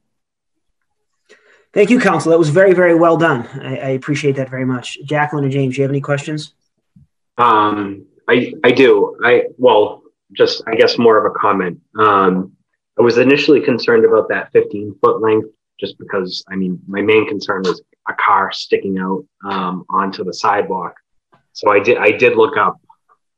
Thank 1.73 1.89
you, 1.89 1.99
Counsel. 1.99 2.31
That 2.31 2.37
was 2.37 2.49
very, 2.49 2.73
very 2.73 2.95
well 2.95 3.17
done. 3.17 3.47
I, 3.59 3.77
I 3.77 3.89
appreciate 3.89 4.35
that 4.35 4.49
very 4.49 4.65
much. 4.65 4.99
Jacqueline 5.05 5.45
and 5.45 5.53
James, 5.53 5.75
do 5.75 5.81
you 5.81 5.83
have 5.83 5.91
any 5.91 6.01
questions? 6.01 6.53
Um, 7.37 8.05
I, 8.27 8.53
I 8.63 8.71
do. 8.71 9.17
I 9.23 9.45
well, 9.57 10.03
just 10.33 10.63
I 10.67 10.75
guess 10.75 10.97
more 10.97 11.17
of 11.17 11.31
a 11.31 11.33
comment. 11.37 11.79
Um, 11.97 12.53
I 12.99 13.01
was 13.01 13.17
initially 13.17 13.61
concerned 13.61 14.05
about 14.05 14.29
that 14.29 14.51
15 14.51 14.95
foot 15.01 15.21
length, 15.21 15.47
just 15.79 15.97
because 15.97 16.43
I 16.49 16.55
mean 16.55 16.79
my 16.87 17.01
main 17.01 17.27
concern 17.27 17.63
was 17.63 17.81
a 18.07 18.13
car 18.13 18.51
sticking 18.51 18.99
out 18.99 19.25
um, 19.49 19.85
onto 19.89 20.23
the 20.23 20.33
sidewalk. 20.33 20.93
So 21.53 21.71
I 21.71 21.79
did 21.79 21.97
I 21.97 22.11
did 22.11 22.35
look 22.35 22.57
up 22.57 22.79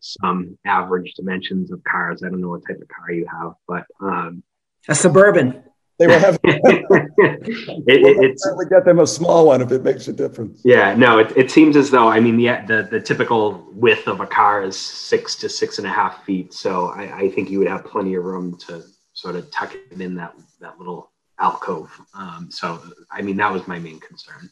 some 0.03 0.57
average 0.65 1.13
dimensions 1.13 1.71
of 1.71 1.83
cars. 1.83 2.23
I 2.23 2.29
don't 2.29 2.41
know 2.41 2.49
what 2.49 2.61
type 2.67 2.81
of 2.81 2.87
car 2.87 3.11
you 3.11 3.25
have, 3.27 3.53
but 3.67 3.85
um, 4.01 4.43
a 4.87 4.95
suburban. 4.95 5.63
They 5.99 6.07
will 6.07 6.19
have. 6.19 6.39
it, 6.43 7.41
it, 7.87 8.17
it's 8.23 8.51
we 8.57 8.65
get 8.65 8.83
them 8.83 8.99
a 8.99 9.07
small 9.07 9.47
one 9.47 9.61
if 9.61 9.71
it 9.71 9.83
makes 9.83 10.07
a 10.07 10.13
difference. 10.13 10.61
Yeah, 10.65 10.95
no, 10.95 11.19
it, 11.19 11.35
it 11.37 11.51
seems 11.51 11.77
as 11.77 11.91
though 11.91 12.07
I 12.07 12.19
mean 12.19 12.35
the, 12.35 12.47
the 12.67 12.87
the 12.89 12.99
typical 12.99 13.67
width 13.73 14.07
of 14.07 14.19
a 14.19 14.27
car 14.27 14.63
is 14.63 14.75
six 14.77 15.35
to 15.37 15.49
six 15.49 15.77
and 15.77 15.87
a 15.87 15.91
half 15.91 16.25
feet. 16.25 16.53
So 16.53 16.87
I, 16.87 17.17
I 17.17 17.29
think 17.29 17.49
you 17.49 17.59
would 17.59 17.67
have 17.67 17.85
plenty 17.85 18.15
of 18.15 18.23
room 18.23 18.57
to 18.67 18.83
sort 19.13 19.35
of 19.35 19.49
tuck 19.51 19.75
it 19.75 19.99
in 20.01 20.15
that 20.15 20.33
that 20.59 20.79
little 20.79 21.11
alcove. 21.39 21.91
Um, 22.13 22.49
so, 22.49 22.81
I 23.11 23.21
mean, 23.21 23.37
that 23.37 23.51
was 23.51 23.67
my 23.67 23.79
main 23.79 23.99
concern. 23.99 24.49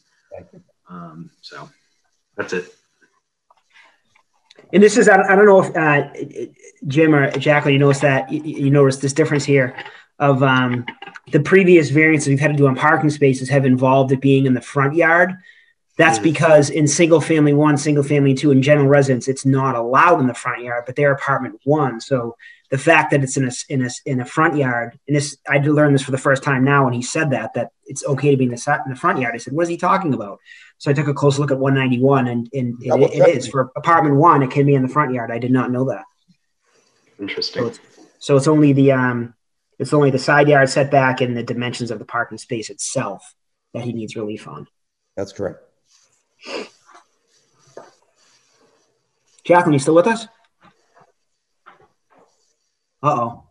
Um, 0.88 1.30
so 1.40 1.68
that's 2.36 2.52
it. 2.52 2.74
And 4.72 4.82
this 4.82 4.96
is, 4.96 5.08
I 5.08 5.16
don't 5.36 5.46
know 5.46 5.62
if 5.62 5.76
uh, 5.76 6.08
Jim 6.86 7.14
or 7.14 7.30
Jacqueline, 7.32 7.74
you 7.74 7.78
notice 7.80 8.00
that, 8.00 8.30
you, 8.32 8.42
you 8.42 8.70
notice 8.70 8.96
this 8.96 9.12
difference 9.12 9.44
here. 9.44 9.74
of 10.18 10.42
um, 10.42 10.86
the 11.32 11.40
previous 11.40 11.90
variances 11.90 12.28
we've 12.28 12.40
had 12.40 12.52
to 12.52 12.56
do 12.56 12.66
on 12.68 12.76
parking 12.76 13.10
spaces 13.10 13.48
have 13.48 13.66
involved 13.66 14.12
it 14.12 14.20
being 14.20 14.46
in 14.46 14.54
the 14.54 14.60
front 14.60 14.94
yard. 14.94 15.34
That's 15.98 16.18
Mm. 16.18 16.22
because 16.22 16.70
in 16.70 16.86
single 16.86 17.20
family 17.20 17.52
one, 17.52 17.76
single 17.76 18.04
family 18.04 18.34
two, 18.34 18.50
and 18.50 18.62
general 18.62 18.86
residence, 18.86 19.26
it's 19.28 19.44
not 19.44 19.74
allowed 19.74 20.20
in 20.20 20.26
the 20.26 20.34
front 20.34 20.62
yard, 20.62 20.84
but 20.86 20.96
they're 20.96 21.12
apartment 21.12 21.60
one. 21.64 22.00
So 22.00 22.36
the 22.70 22.78
fact 22.78 23.10
that 23.10 23.22
it's 23.22 23.36
in 23.36 23.46
a 23.48 23.52
in 23.68 23.84
a 23.84 23.90
in 24.06 24.20
a 24.20 24.24
front 24.24 24.56
yard, 24.56 24.98
and 25.06 25.16
this 25.16 25.36
I 25.48 25.58
did 25.58 25.72
learn 25.72 25.92
this 25.92 26.02
for 26.02 26.12
the 26.12 26.18
first 26.18 26.42
time 26.42 26.64
now 26.64 26.84
when 26.84 26.94
he 26.94 27.02
said 27.02 27.30
that 27.30 27.52
that 27.54 27.72
it's 27.84 28.04
okay 28.06 28.30
to 28.30 28.36
be 28.36 28.44
in 28.44 28.50
the 28.50 28.80
in 28.86 28.90
the 28.90 28.96
front 28.98 29.18
yard. 29.18 29.34
I 29.34 29.38
said, 29.38 29.52
"What 29.52 29.64
is 29.64 29.68
he 29.68 29.76
talking 29.76 30.14
about?" 30.14 30.38
So 30.82 30.90
I 30.90 30.94
took 30.94 31.06
a 31.06 31.14
close 31.14 31.38
look 31.38 31.52
at 31.52 31.60
191, 31.60 32.26
and, 32.26 32.48
and 32.52 32.76
it, 32.82 33.14
it 33.14 33.42
check. 33.42 33.52
for 33.52 33.70
apartment 33.76 34.16
one. 34.16 34.42
It 34.42 34.50
can 34.50 34.66
be 34.66 34.74
in 34.74 34.82
the 34.82 34.88
front 34.88 35.14
yard. 35.14 35.30
I 35.30 35.38
did 35.38 35.52
not 35.52 35.70
know 35.70 35.84
that. 35.84 36.02
Interesting. 37.20 37.70
So 38.18 38.36
it's 38.36 38.48
only 38.48 38.72
the 38.72 38.90
um, 38.90 39.32
it's 39.78 39.92
only 39.92 40.10
the 40.10 40.18
side 40.18 40.48
yard 40.48 40.68
setback 40.68 41.20
and 41.20 41.36
the 41.36 41.44
dimensions 41.44 41.92
of 41.92 42.00
the 42.00 42.04
parking 42.04 42.36
space 42.36 42.68
itself 42.68 43.32
that 43.74 43.84
he 43.84 43.92
needs 43.92 44.16
relief 44.16 44.48
on. 44.48 44.66
That's 45.16 45.32
correct. 45.32 45.60
Jacqueline, 49.44 49.74
you 49.74 49.78
still 49.78 49.94
with 49.94 50.08
us? 50.08 50.26
Uh 53.00 53.20
oh. 53.20 53.44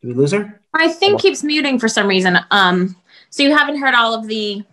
Did 0.00 0.08
we 0.08 0.14
lose 0.14 0.32
her? 0.32 0.60
My 0.72 0.88
thing 0.88 1.18
keeps 1.18 1.44
muting 1.44 1.78
for 1.78 1.86
some 1.86 2.08
reason. 2.08 2.36
Um, 2.50 2.96
so 3.30 3.44
you 3.44 3.56
haven't 3.56 3.78
heard 3.78 3.94
all 3.94 4.12
of 4.12 4.26
the 4.26 4.64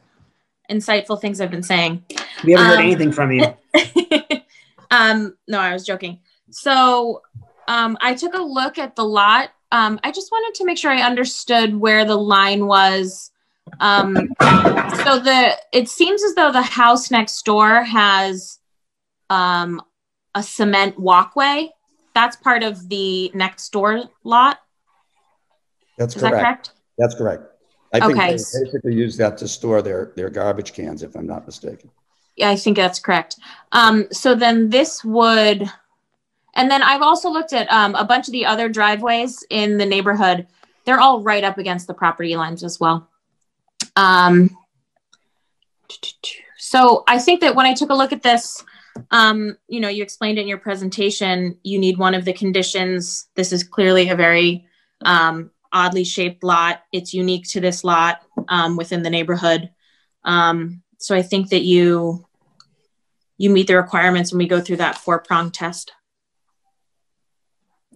insightful 0.70 1.20
things 1.20 1.42
I've 1.42 1.52
been 1.52 1.64
saying. 1.64 2.04
We 2.44 2.54
haven't 2.54 2.68
heard 2.68 2.80
Um, 2.80 2.86
anything 2.86 3.12
from 3.12 3.32
you. 3.32 3.54
um, 4.92 5.36
no, 5.48 5.60
I 5.60 5.74
was 5.74 5.86
joking. 5.86 6.20
So 6.52 7.22
um, 7.68 7.98
I 8.02 8.14
took 8.14 8.34
a 8.34 8.42
look 8.42 8.78
at 8.78 8.96
the 8.96 9.04
lot. 9.06 9.52
Um, 9.72 10.00
I 10.04 10.12
just 10.12 10.32
wanted 10.32 10.58
to 10.60 10.66
make 10.66 10.78
sure 10.78 10.92
I 10.92 11.02
understood 11.02 11.76
where 11.76 12.06
the 12.06 12.16
line 12.18 12.66
was. 12.68 13.32
Um, 13.80 14.16
so 15.04 15.20
the 15.20 15.58
it 15.74 15.90
seems 15.90 16.24
as 16.24 16.36
though 16.36 16.52
the 16.52 16.62
house 16.62 17.10
next 17.10 17.44
door 17.44 17.84
has 17.84 18.60
um, 19.30 19.82
a 20.36 20.44
cement 20.44 21.00
walkway. 21.00 21.72
That's 22.14 22.36
part 22.38 22.64
of 22.64 22.88
the 22.90 23.32
next 23.34 23.70
door 23.72 24.04
lot. 24.24 24.60
That's 25.98 26.16
Is 26.16 26.22
that 26.22 26.30
correct. 26.32 26.44
correct? 26.44 26.72
That's 26.98 27.16
correct. 27.16 27.44
I 27.96 28.00
think 28.00 28.18
Okay. 28.18 28.28
they 28.28 28.34
basically 28.34 28.94
use 28.94 29.16
that 29.18 29.38
to 29.38 29.48
store 29.48 29.82
their, 29.82 30.12
their 30.16 30.30
garbage 30.30 30.74
cans, 30.74 31.02
if 31.02 31.16
I'm 31.16 31.26
not 31.26 31.46
mistaken. 31.46 31.90
Yeah, 32.36 32.50
I 32.50 32.58
think 32.58 32.76
that's 32.76 33.00
correct. 33.00 33.38
Um, 33.72 34.08
so 34.12 34.36
then 34.36 34.70
this 34.70 35.06
would, 35.06 35.72
and 36.56 36.70
then 36.70 36.84
I've 36.84 37.02
also 37.02 37.30
looked 37.30 37.54
at 37.54 37.72
um, 37.72 37.96
a 37.96 38.04
bunch 38.04 38.28
of 38.28 38.34
the 38.34 38.46
other 38.46 38.68
driveways 38.68 39.46
in 39.50 39.78
the 39.78 39.86
neighborhood. 39.86 40.48
They're 40.86 41.00
all 41.00 41.22
right 41.22 41.44
up 41.44 41.58
against 41.58 41.88
the 41.88 41.94
property 41.94 42.36
lines 42.36 42.64
as 42.64 42.80
well. 42.80 43.10
Um, 43.96 44.50
so 46.58 47.06
I 47.08 47.18
think 47.18 47.40
that 47.42 47.56
when 47.56 47.66
I 47.66 47.74
took 47.74 47.90
a 47.92 47.96
look 47.96 48.12
at 48.12 48.24
this, 48.24 48.62
um, 49.12 49.58
you 49.70 49.80
know, 49.80 49.88
you 49.88 50.04
explained 50.04 50.38
in 50.38 50.48
your 50.48 50.58
presentation, 50.58 51.58
you 51.64 51.80
need 51.80 51.98
one 51.98 52.14
of 52.14 52.26
the 52.26 52.34
conditions. 52.34 53.28
This 53.36 53.54
is 53.54 53.64
clearly 53.64 54.10
a 54.10 54.16
very 54.16 54.66
um, 55.04 55.52
oddly 55.76 56.06
shaped 56.06 56.44
lot. 56.44 56.82
It's 56.94 57.14
unique 57.14 57.48
to 57.50 57.60
this 57.60 57.84
lot 57.84 58.24
um, 58.48 58.78
within 58.78 59.04
the 59.04 59.10
neighborhood. 59.10 59.70
Um, 60.24 60.82
so 60.98 61.16
I 61.16 61.22
think 61.22 61.50
that 61.50 61.64
you 61.64 62.26
you 63.38 63.50
meet 63.50 63.68
the 63.68 63.76
requirements 63.76 64.32
when 64.32 64.40
we 64.40 64.48
go 64.48 64.62
through 64.62 64.78
that 64.78 64.98
four 64.98 65.20
prong 65.20 65.52
test 65.52 65.92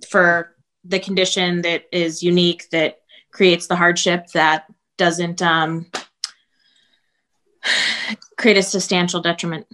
for 0.10 0.54
the 0.84 1.00
condition 1.00 1.62
that 1.62 1.86
is 1.94 2.22
unique 2.22 2.70
that 2.72 3.00
creates 3.32 3.68
the 3.68 3.76
hardship 3.78 4.28
that 4.34 4.66
doesn't 4.98 5.42
um, 5.42 5.86
create 8.38 8.58
a 8.58 8.64
substantial 8.64 9.22
detriment. 9.22 9.66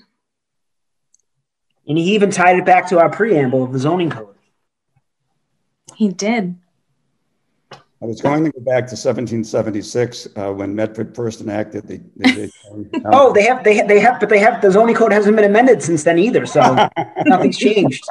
And 1.88 1.98
he 1.98 2.14
even 2.14 2.30
tied 2.30 2.58
it 2.58 2.66
back 2.66 2.88
to 2.90 3.00
our 3.00 3.10
preamble 3.10 3.64
of 3.64 3.74
the 3.74 3.80
zoning 3.80 4.12
code. 4.12 4.36
He 5.96 6.10
did. 6.10 6.56
I 8.06 8.08
was 8.08 8.22
going 8.22 8.44
to 8.44 8.52
go 8.52 8.60
back 8.60 8.86
to 8.86 8.94
1776, 8.96 10.28
uh, 10.36 10.54
when 10.54 10.76
Medford 10.76 11.16
first 11.16 11.42
enacted 11.42 11.88
the. 11.88 11.98
the- 12.18 12.52
the- 12.92 13.02
Oh, 13.12 13.34
they 13.34 13.44
have, 13.46 13.64
they, 13.64 13.82
they 13.82 14.00
have, 14.00 14.20
but 14.20 14.30
they 14.30 14.38
have, 14.38 14.62
the 14.62 14.72
zoning 14.72 14.94
code 14.94 15.12
hasn't 15.12 15.36
been 15.36 15.46
amended 15.46 15.82
since 15.82 16.04
then 16.04 16.20
either, 16.20 16.46
so 16.46 16.88
nothing's 17.26 17.58
changed. 17.58 18.04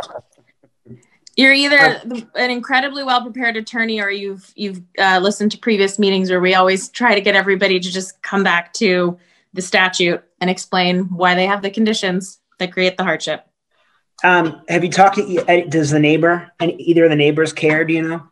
You're 1.36 1.53
either 1.53 2.01
an 2.34 2.51
incredibly 2.51 3.05
well 3.05 3.22
prepared 3.22 3.57
attorney 3.57 4.01
or 4.01 4.11
you've 4.11 4.53
you've 4.55 4.82
uh, 4.99 5.18
listened 5.20 5.51
to 5.53 5.59
previous 5.59 5.99
meetings 5.99 6.30
where 6.30 6.40
we 6.40 6.55
always 6.55 6.88
try 6.88 7.14
to 7.14 7.20
get 7.20 7.34
everybody 7.34 7.80
to 7.80 7.90
just 7.90 8.22
come 8.22 8.45
back 8.45 8.72
to 8.74 9.18
the 9.53 9.62
statute 9.62 10.22
and 10.40 10.49
explain 10.49 11.05
why 11.07 11.34
they 11.34 11.47
have 11.47 11.62
the 11.62 11.70
conditions 11.70 12.38
that 12.59 12.72
create 12.72 12.97
the 12.97 13.03
hardship. 13.05 13.47
Um, 14.22 14.62
have 14.68 14.84
you 14.84 14.90
talked 14.90 15.16
to, 15.16 15.66
does 15.68 15.90
the 15.90 15.99
neighbor, 15.99 16.51
and 16.61 16.80
either 16.80 17.05
of 17.05 17.11
the 17.11 17.16
neighbors 17.16 17.53
care, 17.53 17.84
do 17.84 17.95
you 17.95 18.03
know? 18.03 18.22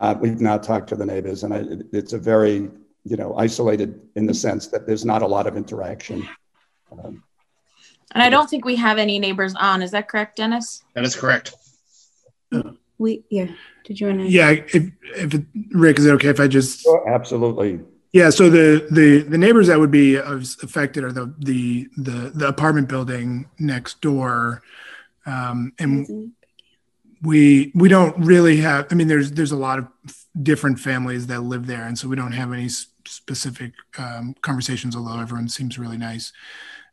Uh, 0.00 0.14
we've 0.20 0.40
not 0.40 0.62
talked 0.62 0.88
to 0.88 0.96
the 0.96 1.06
neighbors, 1.06 1.44
and 1.44 1.54
I, 1.54 1.64
it's 1.92 2.12
a 2.12 2.18
very, 2.18 2.68
you 3.04 3.16
know, 3.16 3.36
isolated 3.36 4.00
in 4.16 4.26
the 4.26 4.34
sense 4.34 4.66
that 4.68 4.86
there's 4.86 5.04
not 5.04 5.22
a 5.22 5.26
lot 5.26 5.46
of 5.46 5.56
interaction. 5.56 6.28
Um, 6.92 7.22
And 8.12 8.22
I 8.22 8.30
don't 8.30 8.48
think 8.48 8.64
we 8.64 8.76
have 8.76 8.98
any 8.98 9.18
neighbors 9.18 9.54
on. 9.54 9.82
Is 9.82 9.90
that 9.90 10.08
correct, 10.08 10.36
Dennis? 10.36 10.84
That 10.94 11.04
is 11.04 11.16
correct. 11.16 11.54
We, 12.98 13.24
yeah, 13.28 13.48
did 13.84 14.00
you 14.00 14.06
want 14.06 14.20
to? 14.20 14.28
Yeah, 14.28 14.50
if, 14.50 14.74
if 15.16 15.34
it, 15.34 15.44
Rick, 15.72 15.98
is 15.98 16.06
it 16.06 16.12
okay 16.12 16.28
if 16.28 16.38
I 16.38 16.46
just? 16.46 16.86
Absolutely. 17.08 17.80
Yeah, 18.12 18.30
so 18.30 18.48
the 18.48 18.86
the 18.92 19.22
the 19.22 19.36
neighbors 19.36 19.66
that 19.66 19.80
would 19.80 19.90
be 19.90 20.14
affected 20.14 21.02
are 21.02 21.10
the 21.10 21.34
the 21.40 21.88
the, 21.96 22.30
the 22.32 22.46
apartment 22.46 22.88
building 22.88 23.50
next 23.58 24.00
door, 24.00 24.62
um, 25.26 25.72
and 25.80 26.32
we 27.24 27.72
we 27.74 27.88
don't 27.88 28.16
really 28.18 28.58
have. 28.58 28.86
I 28.90 28.94
mean, 28.94 29.08
there's 29.08 29.32
there's 29.32 29.52
a 29.52 29.56
lot 29.56 29.78
of 29.78 29.88
different 30.42 30.78
families 30.78 31.26
that 31.28 31.40
live 31.40 31.66
there, 31.66 31.86
and 31.86 31.98
so 31.98 32.08
we 32.08 32.16
don't 32.16 32.32
have 32.32 32.52
any 32.52 32.68
specific 32.68 33.72
um, 33.98 34.34
conversations. 34.42 34.94
Although 34.94 35.20
everyone 35.20 35.48
seems 35.48 35.78
really 35.78 35.96
nice, 35.96 36.32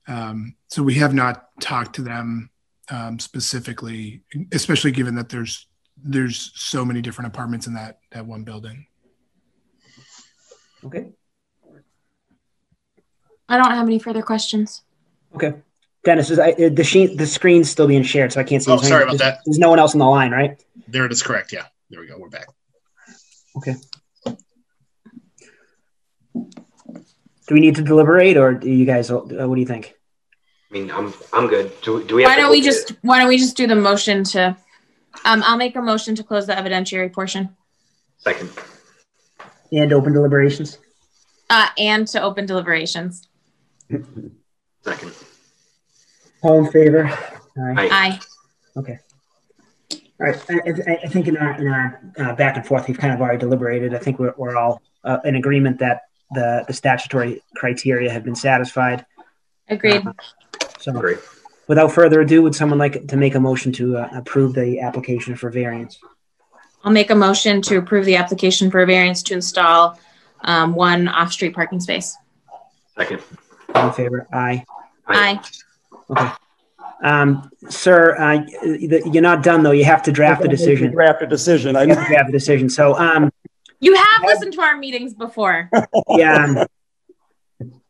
um, 0.07 0.55
so 0.67 0.81
we 0.83 0.95
have 0.95 1.13
not 1.13 1.49
talked 1.59 1.95
to 1.95 2.01
them 2.01 2.49
um, 2.89 3.19
specifically, 3.19 4.23
especially 4.51 4.91
given 4.91 5.15
that 5.15 5.29
there's 5.29 5.67
there's 5.97 6.51
so 6.55 6.85
many 6.85 7.01
different 7.01 7.27
apartments 7.27 7.67
in 7.67 7.73
that 7.73 7.99
that 8.11 8.25
one 8.25 8.43
building. 8.43 8.87
Okay. 10.83 11.11
I 13.49 13.57
don't 13.57 13.71
have 13.71 13.85
any 13.85 13.99
further 13.99 14.21
questions. 14.21 14.81
Okay. 15.35 15.53
Dennis, 16.03 16.31
is 16.31 16.39
I, 16.39 16.51
uh, 16.51 16.69
the 16.69 16.83
sheet, 16.83 17.17
the 17.17 17.27
screen's 17.27 17.69
still 17.69 17.87
being 17.87 18.01
shared, 18.03 18.33
so 18.33 18.39
I 18.39 18.43
can't 18.43 18.63
see. 18.63 18.71
Oh, 18.71 18.77
sorry 18.77 19.03
about 19.03 19.17
There's- 19.19 19.35
that. 19.37 19.41
There's 19.45 19.59
no 19.59 19.69
one 19.69 19.77
else 19.79 19.93
on 19.93 19.99
the 19.99 20.05
line, 20.07 20.31
right? 20.31 20.61
There 20.87 21.05
it 21.05 21.11
is 21.11 21.21
correct. 21.21 21.53
Yeah. 21.53 21.65
There 21.91 21.99
we 21.99 22.07
go. 22.07 22.17
We're 22.17 22.29
back. 22.29 22.47
Okay. 23.57 23.75
Do 26.33 27.55
we 27.55 27.59
need 27.59 27.75
to 27.75 27.83
deliberate, 27.83 28.37
or 28.37 28.53
do 28.53 28.69
you 28.69 28.85
guys? 28.85 29.11
Uh, 29.11 29.19
what 29.19 29.55
do 29.55 29.59
you 29.61 29.67
think? 29.67 29.93
I 30.69 30.73
mean, 30.73 30.89
I'm 30.89 31.13
I'm 31.33 31.47
good. 31.47 31.71
Do, 31.81 32.03
do 32.03 32.15
we? 32.15 32.23
Have 32.23 32.31
Why 32.31 32.35
don't 32.37 32.49
we 32.51 32.61
vote 32.61 32.65
just 32.65 32.93
why 33.01 33.19
don't 33.19 33.27
we 33.27 33.37
just 33.37 33.57
do 33.57 33.67
the 33.67 33.75
motion 33.75 34.23
to 34.25 34.55
um 35.25 35.43
I'll 35.45 35.57
make 35.57 35.75
a 35.75 35.81
motion 35.81 36.15
to 36.15 36.23
close 36.23 36.47
the 36.47 36.53
evidentiary 36.53 37.11
portion. 37.11 37.49
Second. 38.19 38.49
And 39.73 39.91
open 39.91 40.13
deliberations. 40.13 40.77
Uh 41.49 41.67
and 41.77 42.07
to 42.09 42.21
open 42.21 42.45
deliberations. 42.45 43.27
Second. 44.83 45.13
All 46.43 46.65
in 46.65 46.71
favor? 46.71 47.05
Aye. 47.05 47.89
Aye. 47.91 48.19
Okay. 48.77 48.99
All 50.19 50.27
right. 50.27 50.41
I, 50.49 50.53
I, 50.91 50.99
I 51.03 51.07
think 51.07 51.27
in 51.27 51.37
our 51.37 51.59
in 51.59 51.67
our 51.67 52.01
uh, 52.17 52.35
back 52.35 52.57
and 52.57 52.65
forth, 52.65 52.87
we've 52.87 52.97
kind 52.97 53.13
of 53.13 53.21
already 53.21 53.37
deliberated. 53.39 53.93
I 53.93 53.99
think 53.99 54.19
we're, 54.19 54.33
we're 54.37 54.55
all 54.55 54.81
uh, 55.03 55.19
in 55.25 55.35
agreement 55.35 55.79
that 55.79 56.03
the 56.31 56.63
the 56.67 56.73
statutory 56.73 57.41
criteria 57.55 58.11
have 58.11 58.23
been 58.23 58.35
satisfied. 58.35 59.05
Agreed. 59.67 60.03
So, 60.79 60.95
agreed. 60.95 61.19
without 61.67 61.91
further 61.91 62.21
ado, 62.21 62.41
would 62.41 62.55
someone 62.55 62.79
like 62.79 63.07
to 63.07 63.17
make 63.17 63.35
a 63.35 63.39
motion 63.39 63.71
to 63.73 63.97
uh, 63.97 64.09
approve 64.13 64.53
the 64.53 64.79
application 64.79 65.35
for 65.35 65.49
variance? 65.49 65.99
I'll 66.83 66.91
make 66.91 67.11
a 67.11 67.15
motion 67.15 67.61
to 67.63 67.77
approve 67.77 68.05
the 68.05 68.15
application 68.15 68.71
for 68.71 68.81
a 68.81 68.85
variance 68.87 69.21
to 69.23 69.33
install 69.35 69.99
um 70.43 70.73
one 70.73 71.07
off-street 71.07 71.53
parking 71.53 71.79
space. 71.79 72.17
Second. 72.97 73.21
All 73.75 73.87
in 73.87 73.93
favor? 73.93 74.27
Aye. 74.33 74.65
Aye. 75.07 75.39
Okay. 76.11 76.31
Um, 77.03 77.49
sir, 77.69 78.15
uh, 78.15 78.45
y- 78.63 79.01
you're 79.11 79.23
not 79.23 79.41
done 79.43 79.63
though. 79.63 79.71
You 79.71 79.85
have 79.85 80.03
to 80.03 80.11
draft 80.11 80.41
the 80.41 80.47
decision. 80.47 80.91
Draft 80.91 81.21
a 81.21 81.27
decision. 81.27 81.75
I 81.75 81.83
You 81.83 81.95
have 81.95 82.03
to 82.07 82.13
draft 82.13 82.29
a 82.29 82.31
decision. 82.31 82.69
So, 82.69 82.97
um, 82.97 83.31
You 83.79 83.95
have 83.95 84.23
listened 84.23 84.53
to 84.53 84.61
our 84.61 84.77
meetings 84.77 85.13
before. 85.15 85.69
yeah, 86.09 86.65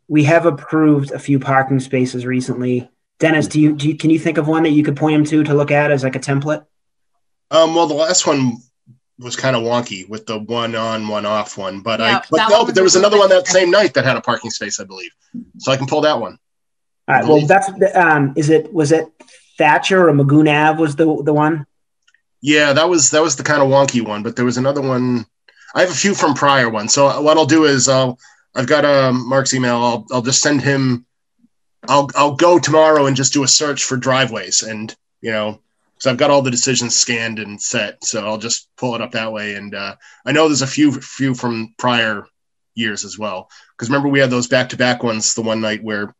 we 0.07 0.23
have 0.23 0.45
approved 0.45 1.11
a 1.11 1.19
few 1.19 1.39
parking 1.39 1.79
spaces 1.79 2.25
recently. 2.25 2.89
Dennis, 3.19 3.47
do 3.47 3.59
you, 3.59 3.75
do 3.75 3.87
you 3.87 3.97
can 3.97 4.09
you 4.09 4.17
think 4.17 4.37
of 4.37 4.47
one 4.47 4.63
that 4.63 4.71
you 4.71 4.83
could 4.83 4.95
point 4.95 5.15
him 5.15 5.25
to 5.25 5.43
to 5.43 5.53
look 5.53 5.71
at 5.71 5.91
as 5.91 6.03
like 6.03 6.15
a 6.15 6.19
template? 6.19 6.65
Um, 7.51 7.75
well, 7.75 7.87
the 7.87 7.93
last 7.93 8.25
one 8.25 8.57
was 9.19 9.35
kind 9.35 9.55
of 9.55 9.61
wonky 9.61 10.07
with 10.09 10.25
the 10.25 10.39
one 10.39 10.73
on, 10.75 11.07
one 11.07 11.25
off 11.25 11.57
one. 11.57 11.81
But 11.81 11.99
Yeah, 11.99 12.17
I, 12.17 12.23
but 12.31 12.37
no, 12.49 12.57
one 12.57 12.65
but 12.65 12.75
there 12.75 12.83
was 12.83 12.95
was 12.95 13.01
another 13.01 13.19
one 13.19 13.29
that 13.29 13.47
same 13.47 13.69
night 13.69 13.93
that 13.93 14.05
had 14.05 14.17
a 14.17 14.21
parking 14.21 14.49
space, 14.49 14.79
I 14.79 14.85
believe. 14.85 15.11
So 15.59 15.71
I 15.71 15.77
can 15.77 15.85
pull 15.85 16.01
that 16.01 16.19
one. 16.19 16.37
All 17.11 17.19
right. 17.19 17.27
Well, 17.27 17.45
that's 17.47 17.67
the- 17.73 17.99
um. 17.99 18.33
Is 18.35 18.49
it 18.49 18.73
was 18.73 18.91
it 18.91 19.07
Thatcher 19.57 20.07
or 20.09 20.13
Magoun 20.13 20.49
Ave 20.49 20.79
was 20.81 20.95
the 20.95 21.21
the 21.23 21.33
one? 21.33 21.65
Yeah, 22.41 22.73
that 22.73 22.89
was 22.89 23.11
that 23.11 23.21
was 23.21 23.35
the 23.35 23.43
kind 23.43 23.61
of 23.61 23.69
wonky 23.69 24.05
one. 24.05 24.23
But 24.23 24.35
there 24.35 24.45
was 24.45 24.57
another 24.57 24.81
one. 24.81 25.25
I 25.73 25.81
have 25.81 25.91
a 25.91 25.95
few 25.95 26.13
from 26.15 26.33
prior 26.33 26.69
ones. 26.69 26.93
So 26.93 27.21
what 27.21 27.37
I'll 27.37 27.45
do 27.45 27.65
is 27.65 27.87
I'll 27.87 28.17
I've 28.55 28.67
got 28.67 28.85
um, 28.85 29.27
Mark's 29.27 29.53
email. 29.53 29.75
I'll 29.77 30.05
I'll 30.11 30.21
just 30.21 30.41
send 30.41 30.61
him. 30.61 31.05
I'll 31.87 32.09
I'll 32.15 32.35
go 32.35 32.59
tomorrow 32.59 33.05
and 33.05 33.15
just 33.15 33.33
do 33.33 33.43
a 33.43 33.47
search 33.47 33.83
for 33.83 33.97
driveways 33.97 34.61
and 34.63 34.95
you 35.21 35.31
know 35.31 35.59
so 36.01 36.09
I've 36.09 36.17
got 36.17 36.31
all 36.31 36.41
the 36.41 36.49
decisions 36.49 36.95
scanned 36.95 37.37
and 37.37 37.61
set. 37.61 38.03
So 38.03 38.25
I'll 38.25 38.39
just 38.39 38.75
pull 38.75 38.95
it 38.95 39.01
up 39.01 39.11
that 39.11 39.31
way. 39.31 39.53
And 39.53 39.75
uh, 39.75 39.95
I 40.25 40.31
know 40.31 40.47
there's 40.47 40.63
a 40.63 40.67
few 40.67 40.91
few 40.93 41.35
from 41.35 41.75
prior 41.77 42.25
years 42.73 43.05
as 43.05 43.19
well. 43.19 43.51
Because 43.77 43.89
remember 43.89 44.09
we 44.09 44.19
had 44.19 44.31
those 44.31 44.47
back 44.47 44.69
to 44.69 44.77
back 44.77 45.03
ones 45.03 45.35
the 45.35 45.43
one 45.43 45.61
night 45.61 45.83
where 45.83 46.15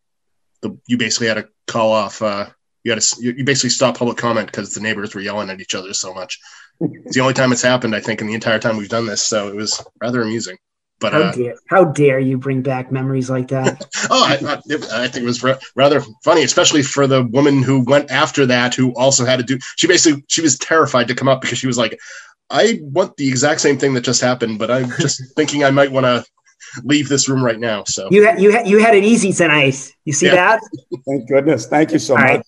the 0.62 0.78
you 0.88 0.98
basically 0.98 1.28
had 1.28 1.36
to 1.36 1.48
call 1.68 1.92
off. 1.92 2.22
Uh, 2.22 2.48
you 2.84 2.92
had 2.92 3.02
to 3.02 3.24
you 3.24 3.44
basically 3.44 3.70
stop 3.70 3.98
public 3.98 4.18
comment 4.18 4.48
because 4.48 4.74
the 4.74 4.82
neighbors 4.82 5.14
were 5.14 5.22
yelling 5.22 5.50
at 5.50 5.62
each 5.62 5.76
other 5.76 5.94
so 5.94 6.14
much. 6.14 6.40
It's 6.84 7.14
the 7.14 7.22
only 7.22 7.36
time 7.36 7.52
it's 7.52 7.62
happened, 7.62 7.96
I 7.96 8.00
think, 8.00 8.22
in 8.22 8.28
the 8.28 8.34
entire 8.34 8.58
time 8.58 8.76
we've 8.76 8.90
done 8.90 9.06
this. 9.06 9.22
So 9.22 9.50
it 9.50 9.56
was 9.56 9.86
rather 10.02 10.24
amusing. 10.24 10.58
But 11.02 11.14
How 11.14 11.20
uh, 11.20 11.32
dare 11.32 11.56
how 11.68 11.84
dare 11.86 12.20
you 12.20 12.38
bring 12.38 12.62
back 12.62 12.92
memories 12.92 13.30
like 13.30 13.48
that? 13.50 13.88
oh, 14.10 14.24
I, 14.24 14.54
I, 14.54 15.04
I 15.04 15.08
think 15.08 15.24
it 15.24 15.26
was 15.26 15.44
ra- 15.44 15.58
rather 15.76 16.02
funny, 16.24 16.44
especially 16.44 16.84
for 16.84 17.08
the 17.08 17.24
woman 17.24 17.64
who 17.64 17.84
went 17.84 18.12
after 18.12 18.46
that, 18.46 18.76
who 18.76 18.94
also 18.94 19.26
had 19.26 19.38
to 19.38 19.44
do. 19.44 19.60
She 19.76 19.88
basically 19.88 20.24
she 20.28 20.42
was 20.42 20.58
terrified 20.60 21.08
to 21.08 21.16
come 21.16 21.28
up 21.28 21.42
because 21.42 21.58
she 21.58 21.68
was 21.68 21.78
like, 21.78 22.00
"I 22.52 22.80
want 22.84 23.18
the 23.18 23.28
exact 23.28 23.62
same 23.62 23.80
thing 23.80 23.96
that 23.96 24.02
just 24.02 24.22
happened, 24.22 24.60
but 24.60 24.70
I'm 24.70 24.92
just 25.00 25.22
thinking 25.36 25.64
I 25.64 25.72
might 25.72 25.92
want 25.92 26.06
to 26.06 26.24
leave 26.84 27.10
this 27.10 27.28
room 27.30 27.44
right 27.44 27.60
now." 27.60 27.84
So 27.86 28.08
You 28.12 28.26
had 28.26 28.42
you 28.42 28.52
had 28.52 28.68
you 28.68 28.80
had 28.80 28.96
it 28.96 29.04
easy 29.04 29.34
tonight. 29.34 29.92
You 30.06 30.14
see 30.14 30.28
Yeah. 30.28 30.36
that? 30.36 30.62
Thank 31.08 31.28
goodness. 31.30 31.66
Thank 31.68 31.92
you 31.92 32.00
so 32.00 32.16
All 32.16 32.22
much. 32.22 32.30
right. 32.30 32.46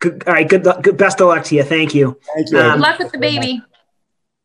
Good, 0.00 0.24
all 0.26 0.34
right. 0.34 0.48
Good 0.48 0.64
luck. 0.64 0.82
Good. 0.82 0.96
Best 0.96 1.20
of 1.20 1.26
luck 1.28 1.44
to 1.44 1.54
you. 1.56 1.62
Thank 1.64 1.94
you. 1.94 2.18
Thank 2.34 2.50
you. 2.50 2.58
Um, 2.58 2.72
Good 2.72 2.80
luck 2.80 2.98
with 2.98 3.12
the 3.12 3.18
baby. 3.18 3.60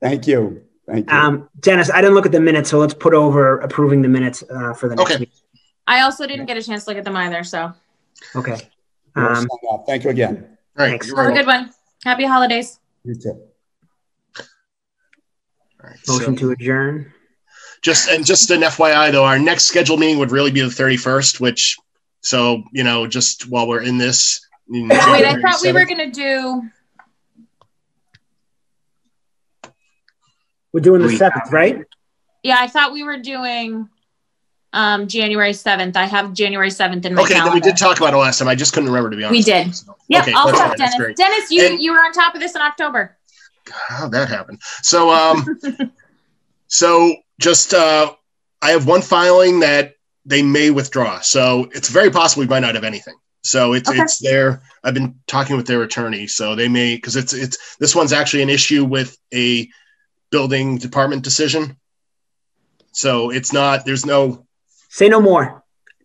Thank 0.01 0.25
you. 0.27 0.63
Thank 0.87 1.09
you. 1.09 1.15
Um, 1.15 1.49
Dennis, 1.59 1.89
I 1.91 2.01
didn't 2.01 2.15
look 2.15 2.25
at 2.25 2.31
the 2.31 2.39
minutes, 2.41 2.69
so 2.69 2.79
let's 2.79 2.93
put 2.93 3.13
over 3.13 3.59
approving 3.59 4.01
the 4.01 4.09
minutes 4.09 4.43
uh, 4.49 4.73
for 4.73 4.89
the 4.89 4.95
next 4.95 5.11
Okay. 5.11 5.19
meeting. 5.19 5.33
I 5.87 6.01
also 6.01 6.25
didn't 6.27 6.45
get 6.47 6.57
a 6.57 6.63
chance 6.63 6.83
to 6.85 6.89
look 6.89 6.97
at 6.97 7.03
them 7.05 7.15
either. 7.15 7.43
So 7.43 7.71
Okay. 8.35 8.57
Um. 9.15 9.47
Thank 9.85 10.03
you 10.05 10.09
again. 10.09 10.57
all 10.77 10.85
right, 10.85 10.89
Thanks. 10.89 11.07
you're 11.07 11.21
have 11.21 11.31
a 11.31 11.35
good 11.35 11.45
one. 11.45 11.71
Happy 12.03 12.25
holidays. 12.25 12.79
You 13.05 13.13
too. 13.15 13.29
welcome. 13.29 14.47
All 15.83 15.89
right, 15.89 15.99
motion 16.07 16.37
so- 16.37 16.47
to 16.47 16.51
adjourn. 16.51 17.12
Just 17.84 18.10
and 18.10 18.26
just 18.26 18.49
an 18.49 18.61
FYI 18.61 19.11
though, 19.11 19.26
our 19.26 19.38
next 19.38 19.65
scheduled 19.65 19.99
meeting 19.99 20.18
would 20.18 20.31
really 20.31 20.51
be 20.51 20.61
the 20.61 20.68
31st, 20.68 21.39
which 21.39 21.77
so 22.22 22.64
you 22.72 22.84
know 22.84 23.05
just 23.05 23.47
while 23.49 23.68
we're 23.68 23.81
in 23.81 23.97
this. 23.97 24.45
in 24.72 24.88
Wait, 24.88 24.97
I 24.97 25.19
January 25.22 25.41
thought 25.41 25.61
we 25.61 25.72
were 25.73 25.85
gonna 25.85 26.10
do. 26.10 26.64
We're 30.72 30.80
doing 30.80 31.01
the 31.03 31.10
seventh, 31.10 31.51
right? 31.51 31.84
Yeah, 32.41 32.57
I 32.60 32.68
thought 32.68 32.93
we 32.93 33.03
were 33.03 33.18
doing 33.19 33.89
um 34.72 35.07
January 35.07 35.53
seventh. 35.53 35.95
I 35.95 36.05
have 36.05 36.34
January 36.34 36.72
seventh 36.72 37.05
in 37.05 37.14
my 37.14 37.22
calendar. 37.22 37.35
Okay, 37.35 37.43
then 37.45 37.53
we 37.53 37.60
did 37.60 37.77
talk 37.77 37.97
about 37.97 38.14
it 38.14 38.18
last 38.18 38.39
time. 38.39 38.47
I 38.47 38.55
just 38.55 38.73
couldn't 38.73 38.89
remember 38.89 39.11
to 39.11 39.18
be 39.18 39.23
honest. 39.23 39.47
We 39.47 39.53
did. 39.53 39.76
So, 39.76 39.95
Yep, 40.07 40.23
okay, 40.23 40.34
all 40.34 40.47
that's 40.47 40.57
set, 40.57 40.68
fine, 40.69 40.77
that's 40.77 40.97
Dennis. 40.97 41.18
Dennis, 41.18 41.51
you 41.51 41.65
And- 41.68 41.80
you 41.81 41.91
were 41.91 41.99
on 41.99 42.11
top 42.14 42.34
of 42.34 42.41
this 42.41 42.55
in 42.55 42.61
October. 42.61 43.18
How'd 43.88 44.11
that 44.11 44.27
happen? 44.30 44.57
So, 44.81 45.10
um, 45.10 45.45
so 46.68 47.15
just 47.43 47.73
uh, 47.73 48.11
I 48.61 48.71
have 48.71 48.87
one 48.87 49.01
filing 49.01 49.59
that 49.59 49.95
they 50.25 50.41
may 50.41 50.71
withdraw. 50.71 51.19
So 51.19 51.69
it's 51.73 51.89
very 51.89 52.09
possible 52.09 52.41
we 52.41 52.47
might 52.47 52.61
not 52.61 52.75
have 52.75 52.85
anything. 52.85 53.15
So 53.41 53.73
it's 53.73 53.89
Okay. 53.89 53.99
it's 53.99 54.19
there. 54.19 54.61
I've 54.83 54.93
been 54.93 55.15
talking 55.27 55.57
with 55.57 55.67
their 55.67 55.83
attorney, 55.83 56.27
so 56.27 56.55
they 56.55 56.69
may 56.69 56.95
because 56.95 57.17
it's 57.17 57.33
it's 57.33 57.75
this 57.77 57.93
one's 57.93 58.13
actually 58.13 58.43
an 58.43 58.49
issue 58.49 58.85
with 58.85 59.17
a 59.33 59.69
building 60.31 60.77
department 60.77 61.23
decision. 61.23 61.75
So 62.93 63.31
it's 63.31 63.51
not. 63.51 63.85
There's 63.85 64.05
no. 64.05 64.45
Say 64.89 65.09
no 65.09 65.19
more. 65.19 65.63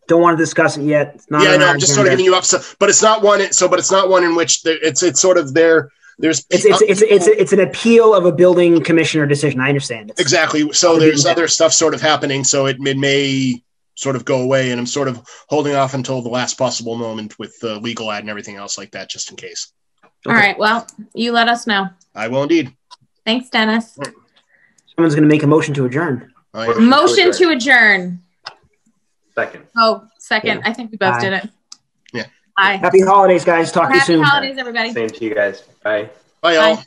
Don't 0.09 0.23
want 0.23 0.37
to 0.37 0.43
discuss 0.43 0.77
it 0.77 0.83
yet. 0.85 1.13
It's 1.15 1.31
not 1.31 1.43
yeah, 1.43 1.57
no. 1.57 1.69
I'm 1.69 1.79
just 1.79 1.95
sort 1.95 2.07
of 2.09 2.13
agenda. 2.13 2.23
giving 2.23 2.25
you 2.25 2.35
up. 2.35 2.45
So, 2.45 2.61
but 2.81 2.89
it's 2.89 3.03
not 3.03 3.23
one. 3.23 3.53
So, 3.53 3.69
but 3.69 3.79
it's 3.79 3.93
not 3.93 4.09
one 4.09 4.25
in 4.25 4.35
which 4.35 4.63
there, 4.63 4.79
it's 4.83 5.03
it's 5.05 5.21
sort 5.21 5.39
of 5.39 5.55
there. 5.55 5.93
There's 6.19 6.45
It's 6.51 6.65
it's 6.65 6.83
it's 6.83 7.03
it's 7.03 7.27
it's 7.29 7.53
an 7.53 7.61
appeal 7.61 8.13
of 8.15 8.25
a 8.27 8.33
building 8.33 8.83
commissioner 8.83 9.27
decision. 9.27 9.61
I 9.61 9.69
understand. 9.69 10.11
It's, 10.11 10.21
Exactly. 10.21 10.73
So 10.73 10.99
there's 10.99 11.23
than 11.23 11.31
that- 11.31 11.39
other 11.39 11.49
stuff 11.49 11.73
sort 11.73 11.95
of 11.95 12.01
happening. 12.01 12.43
So 12.45 12.67
it 12.67 12.81
may, 12.81 12.95
may 12.95 13.63
sort 13.95 14.17
of 14.17 14.25
go 14.25 14.41
away, 14.43 14.71
and 14.73 14.81
I'm 14.81 14.87
sort 14.87 15.07
of 15.09 15.23
holding 15.49 15.75
off 15.75 15.95
until 15.95 16.21
the 16.23 16.29
last 16.29 16.59
possible 16.59 16.97
moment 16.97 17.39
with 17.39 17.59
the 17.61 17.79
legal 17.81 18.11
ad 18.11 18.21
and 18.21 18.31
everything 18.31 18.57
else 18.57 18.77
like 18.79 18.91
that, 18.93 19.09
just 19.09 19.31
in 19.31 19.37
case. 19.37 19.73
All 20.27 20.33
right. 20.33 20.59
Well, 20.59 20.87
you 21.15 21.31
let 21.33 21.49
us 21.49 21.67
know. 21.67 21.87
I 22.15 22.27
will 22.29 22.43
indeed. 22.43 22.75
Thanks, 23.25 23.49
Dennis. 23.51 23.97
Someone's 24.97 25.15
going 25.15 25.23
to 25.23 25.29
make 25.29 25.45
a 25.45 25.47
motion 25.47 25.75
to 25.75 25.85
adjourn. 25.85 26.33
Motion 26.53 27.31
to 27.33 27.51
adjourn. 27.51 28.21
Second. 29.37 29.65
Oh, 29.77 30.05
second. 30.19 30.63
I 30.65 30.73
think 30.73 30.91
we 30.91 30.97
both 30.97 31.15
Aye. 31.15 31.21
did 31.21 31.33
it. 31.35 31.51
Yeah. 32.59 32.65
Aye. 32.65 32.77
Happy 32.77 33.01
holidays, 33.01 33.45
guys. 33.45 33.73
Talk 33.73 33.89
to 33.91 33.95
you 33.95 34.01
soon. 34.01 34.23
Happy 34.23 34.31
holidays, 34.31 34.59
everybody. 34.59 34.93
Same 34.93 35.09
to 35.09 35.25
you 35.25 35.35
guys. 35.35 35.63
Bye. 35.83 36.11
bye, 36.41 36.57
all. 36.57 36.77
Bye. 36.77 36.83